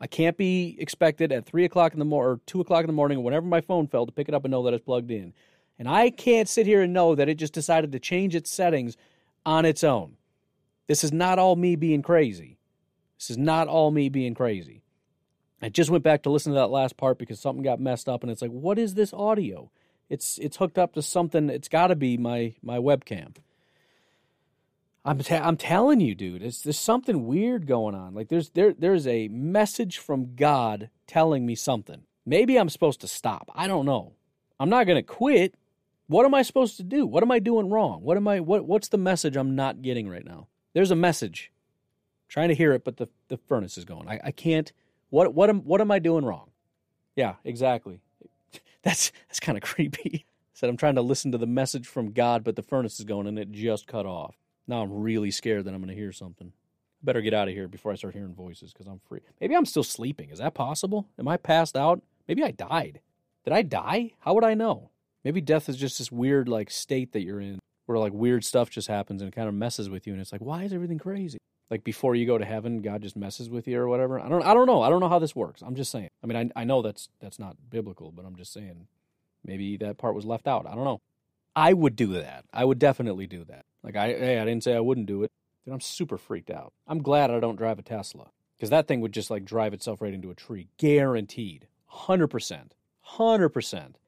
I 0.00 0.06
can't 0.06 0.36
be 0.36 0.76
expected 0.78 1.32
at 1.32 1.46
three 1.46 1.64
o'clock 1.64 1.94
in 1.94 1.98
the 1.98 2.04
morning 2.04 2.34
or 2.34 2.40
two 2.46 2.60
o'clock 2.60 2.82
in 2.82 2.86
the 2.86 2.92
morning 2.92 3.18
or 3.18 3.24
whenever 3.24 3.46
my 3.46 3.62
phone 3.62 3.86
fell 3.86 4.04
to 4.06 4.12
pick 4.12 4.28
it 4.28 4.34
up 4.34 4.44
and 4.44 4.52
know 4.52 4.62
that 4.64 4.74
it's 4.74 4.84
plugged 4.84 5.10
in. 5.10 5.32
And 5.78 5.88
I 5.88 6.10
can't 6.10 6.48
sit 6.48 6.66
here 6.66 6.82
and 6.82 6.92
know 6.92 7.14
that 7.14 7.28
it 7.28 7.36
just 7.36 7.54
decided 7.54 7.92
to 7.92 7.98
change 7.98 8.34
its 8.34 8.50
settings 8.50 8.96
on 9.44 9.64
its 9.64 9.82
own. 9.82 10.16
This 10.86 11.02
is 11.02 11.12
not 11.12 11.38
all 11.38 11.56
me 11.56 11.76
being 11.76 12.02
crazy. 12.02 12.55
This 13.18 13.30
is 13.30 13.38
not 13.38 13.68
all 13.68 13.90
me 13.90 14.08
being 14.08 14.34
crazy. 14.34 14.82
I 15.62 15.68
just 15.68 15.90
went 15.90 16.04
back 16.04 16.22
to 16.22 16.30
listen 16.30 16.52
to 16.52 16.58
that 16.58 16.70
last 16.70 16.96
part 16.96 17.18
because 17.18 17.40
something 17.40 17.64
got 17.64 17.80
messed 17.80 18.08
up 18.08 18.22
and 18.22 18.30
it's 18.30 18.42
like, 18.42 18.50
what 18.50 18.78
is 18.78 18.94
this 18.94 19.12
audio? 19.12 19.70
It's 20.08 20.38
it's 20.38 20.58
hooked 20.58 20.78
up 20.78 20.94
to 20.94 21.02
something. 21.02 21.50
It's 21.50 21.68
got 21.68 21.88
to 21.88 21.96
be 21.96 22.16
my 22.16 22.54
my 22.62 22.78
webcam. 22.78 23.36
I'm 25.04 25.18
ta- 25.18 25.42
I'm 25.42 25.56
telling 25.56 26.00
you, 26.00 26.14
dude. 26.14 26.42
It's 26.42 26.62
there's 26.62 26.78
something 26.78 27.26
weird 27.26 27.66
going 27.66 27.94
on. 27.94 28.14
Like 28.14 28.28
there's 28.28 28.50
there 28.50 28.72
there's 28.72 29.06
a 29.06 29.28
message 29.28 29.98
from 29.98 30.34
God 30.36 30.90
telling 31.06 31.46
me 31.46 31.54
something. 31.54 32.02
Maybe 32.24 32.56
I'm 32.56 32.68
supposed 32.68 33.00
to 33.00 33.08
stop. 33.08 33.50
I 33.54 33.66
don't 33.66 33.86
know. 33.86 34.12
I'm 34.60 34.68
not 34.68 34.86
gonna 34.86 35.02
quit. 35.02 35.54
What 36.08 36.24
am 36.24 36.34
I 36.34 36.42
supposed 36.42 36.76
to 36.76 36.84
do? 36.84 37.06
What 37.06 37.22
am 37.22 37.32
I 37.32 37.38
doing 37.38 37.70
wrong? 37.70 38.02
What 38.02 38.16
am 38.16 38.28
I 38.28 38.40
what 38.40 38.64
what's 38.64 38.88
the 38.88 38.98
message 38.98 39.36
I'm 39.36 39.56
not 39.56 39.82
getting 39.82 40.08
right 40.08 40.24
now? 40.24 40.48
There's 40.74 40.90
a 40.90 40.96
message. 40.96 41.50
Trying 42.28 42.48
to 42.48 42.54
hear 42.54 42.72
it, 42.72 42.84
but 42.84 42.96
the, 42.96 43.08
the 43.28 43.36
furnace 43.36 43.78
is 43.78 43.84
going. 43.84 44.08
I, 44.08 44.20
I 44.24 44.30
can't 44.30 44.72
what 45.10 45.34
what 45.34 45.48
am 45.50 45.60
what 45.60 45.80
am 45.80 45.90
I 45.90 45.98
doing 45.98 46.24
wrong? 46.24 46.50
Yeah, 47.14 47.34
exactly. 47.44 48.00
That's 48.82 49.12
that's 49.28 49.40
kind 49.40 49.58
of 49.58 49.64
creepy. 49.64 50.26
Said 50.52 50.70
I'm 50.70 50.76
trying 50.76 50.94
to 50.94 51.02
listen 51.02 51.32
to 51.32 51.38
the 51.38 51.46
message 51.46 51.86
from 51.86 52.12
God, 52.12 52.42
but 52.42 52.56
the 52.56 52.62
furnace 52.62 52.98
is 52.98 53.04
going 53.04 53.26
and 53.26 53.38
it 53.38 53.52
just 53.52 53.86
cut 53.86 54.06
off. 54.06 54.36
Now 54.66 54.82
I'm 54.82 54.92
really 54.92 55.30
scared 55.30 55.64
that 55.64 55.74
I'm 55.74 55.80
going 55.80 55.94
to 55.94 56.00
hear 56.00 56.12
something. 56.12 56.52
Better 57.02 57.20
get 57.20 57.34
out 57.34 57.48
of 57.48 57.54
here 57.54 57.68
before 57.68 57.92
I 57.92 57.96
start 57.96 58.14
hearing 58.14 58.34
voices 58.34 58.72
because 58.72 58.86
I'm 58.86 59.00
free. 59.06 59.20
Maybe 59.38 59.54
I'm 59.54 59.66
still 59.66 59.82
sleeping. 59.82 60.30
Is 60.30 60.38
that 60.38 60.54
possible? 60.54 61.08
Am 61.18 61.28
I 61.28 61.36
passed 61.36 61.76
out? 61.76 62.00
Maybe 62.26 62.42
I 62.42 62.52
died. 62.52 63.00
Did 63.44 63.52
I 63.52 63.60
die? 63.62 64.12
How 64.20 64.32
would 64.32 64.44
I 64.44 64.54
know? 64.54 64.90
Maybe 65.24 65.42
death 65.42 65.68
is 65.68 65.76
just 65.76 65.98
this 65.98 66.10
weird 66.10 66.48
like 66.48 66.70
state 66.70 67.12
that 67.12 67.22
you're 67.22 67.40
in 67.40 67.58
where 67.84 67.98
like 67.98 68.14
weird 68.14 68.44
stuff 68.44 68.70
just 68.70 68.88
happens 68.88 69.20
and 69.20 69.28
it 69.28 69.34
kind 69.34 69.48
of 69.48 69.54
messes 69.54 69.90
with 69.90 70.06
you 70.06 70.14
and 70.14 70.22
it's 70.22 70.32
like 70.32 70.40
why 70.40 70.62
is 70.62 70.72
everything 70.72 70.98
crazy? 70.98 71.38
Like 71.70 71.82
before 71.82 72.14
you 72.14 72.26
go 72.26 72.38
to 72.38 72.44
heaven, 72.44 72.80
God 72.80 73.02
just 73.02 73.16
messes 73.16 73.50
with 73.50 73.66
you 73.66 73.78
or 73.78 73.88
whatever. 73.88 74.20
I 74.20 74.28
don't 74.28 74.42
I 74.42 74.54
don't 74.54 74.66
know. 74.66 74.82
I 74.82 74.88
don't 74.88 75.00
know 75.00 75.08
how 75.08 75.18
this 75.18 75.34
works. 75.34 75.62
I'm 75.62 75.74
just 75.74 75.90
saying. 75.90 76.08
I 76.22 76.26
mean, 76.26 76.52
I 76.56 76.60
I 76.60 76.64
know 76.64 76.82
that's 76.82 77.08
that's 77.20 77.38
not 77.38 77.56
biblical, 77.70 78.12
but 78.12 78.24
I'm 78.24 78.36
just 78.36 78.52
saying 78.52 78.86
maybe 79.44 79.76
that 79.78 79.98
part 79.98 80.14
was 80.14 80.24
left 80.24 80.46
out. 80.46 80.66
I 80.66 80.74
don't 80.74 80.84
know. 80.84 81.00
I 81.54 81.72
would 81.72 81.96
do 81.96 82.12
that. 82.14 82.44
I 82.52 82.64
would 82.64 82.78
definitely 82.78 83.26
do 83.26 83.44
that. 83.44 83.64
Like 83.82 83.96
I 83.96 84.08
hey, 84.08 84.38
I 84.38 84.44
didn't 84.44 84.62
say 84.64 84.74
I 84.74 84.80
wouldn't 84.80 85.06
do 85.06 85.22
it. 85.24 85.30
Dude, 85.64 85.74
I'm 85.74 85.80
super 85.80 86.18
freaked 86.18 86.50
out. 86.50 86.72
I'm 86.86 87.02
glad 87.02 87.30
I 87.30 87.40
don't 87.40 87.56
drive 87.56 87.78
a 87.80 87.82
Tesla 87.82 88.30
because 88.56 88.70
that 88.70 88.86
thing 88.86 89.00
would 89.00 89.12
just 89.12 89.30
like 89.30 89.44
drive 89.44 89.74
itself 89.74 90.00
right 90.00 90.14
into 90.14 90.30
a 90.30 90.34
tree, 90.34 90.68
guaranteed, 90.78 91.66
hundred 91.86 92.28
percent, 92.28 92.74
hundred 93.00 93.48
percent. 93.48 93.98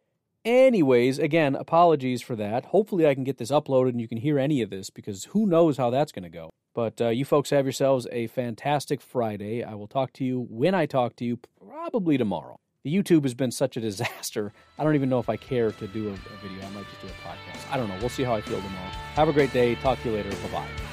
Anyways, 0.45 1.19
again, 1.19 1.57
apologies 1.57 2.23
for 2.23 2.37
that. 2.37 2.67
Hopefully, 2.67 3.07
I 3.07 3.15
can 3.15 3.25
get 3.25 3.39
this 3.39 3.51
uploaded 3.51 3.91
and 3.91 4.01
you 4.01 4.09
can 4.09 4.19
hear 4.19 4.39
any 4.39 4.63
of 4.63 4.71
this 4.71 4.89
because 4.89 5.25
who 5.25 5.47
knows 5.47 5.77
how 5.77 5.91
that's 5.91 6.13
going 6.13 6.23
to 6.23 6.29
go. 6.29 6.51
But 6.75 7.01
uh, 7.01 7.09
you 7.09 7.25
folks 7.25 7.51
have 7.51 7.65
yourselves 7.65 8.07
a 8.13 8.27
fantastic 8.29 9.01
Friday. 9.01 9.65
I 9.65 9.75
will 9.75 9.89
talk 9.89 10.13
to 10.15 10.25
you 10.25 10.47
when 10.49 10.75
I 10.75 10.87
talk 10.87 11.17
to 11.17 11.25
you, 11.25 11.39
probably 11.67 12.17
tomorrow. 12.19 12.61
The 12.85 12.95
YouTube 12.95 13.25
has 13.25 13.35
been 13.35 13.51
such 13.51 13.77
a 13.77 13.81
disaster. 13.81 14.53
I 14.79 14.85
don't 14.85 14.95
even 14.95 15.09
know 15.09 15.19
if 15.19 15.29
I 15.29 15.37
care 15.37 15.73
to 15.73 15.87
do 15.89 16.09
a, 16.09 16.13
a 16.13 16.49
video. 16.49 16.65
I 16.65 16.71
might 16.71 16.87
just 16.89 17.01
do 17.03 17.09
a 17.09 17.29
podcast. 17.29 17.73
I 17.73 17.77
don't 17.77 17.89
know. 17.89 17.97
We'll 18.01 18.09
see 18.09 18.23
how 18.23 18.35
I 18.35 18.41
feel 18.41 18.61
tomorrow. 18.61 18.91
Have 19.15 19.29
a 19.29 19.33
great 19.33 19.53
day. 19.53 19.75
Talk 19.77 20.01
to 20.03 20.11
you 20.11 20.15
later. 20.15 20.31
Bye 20.31 20.53
bye. 20.53 20.88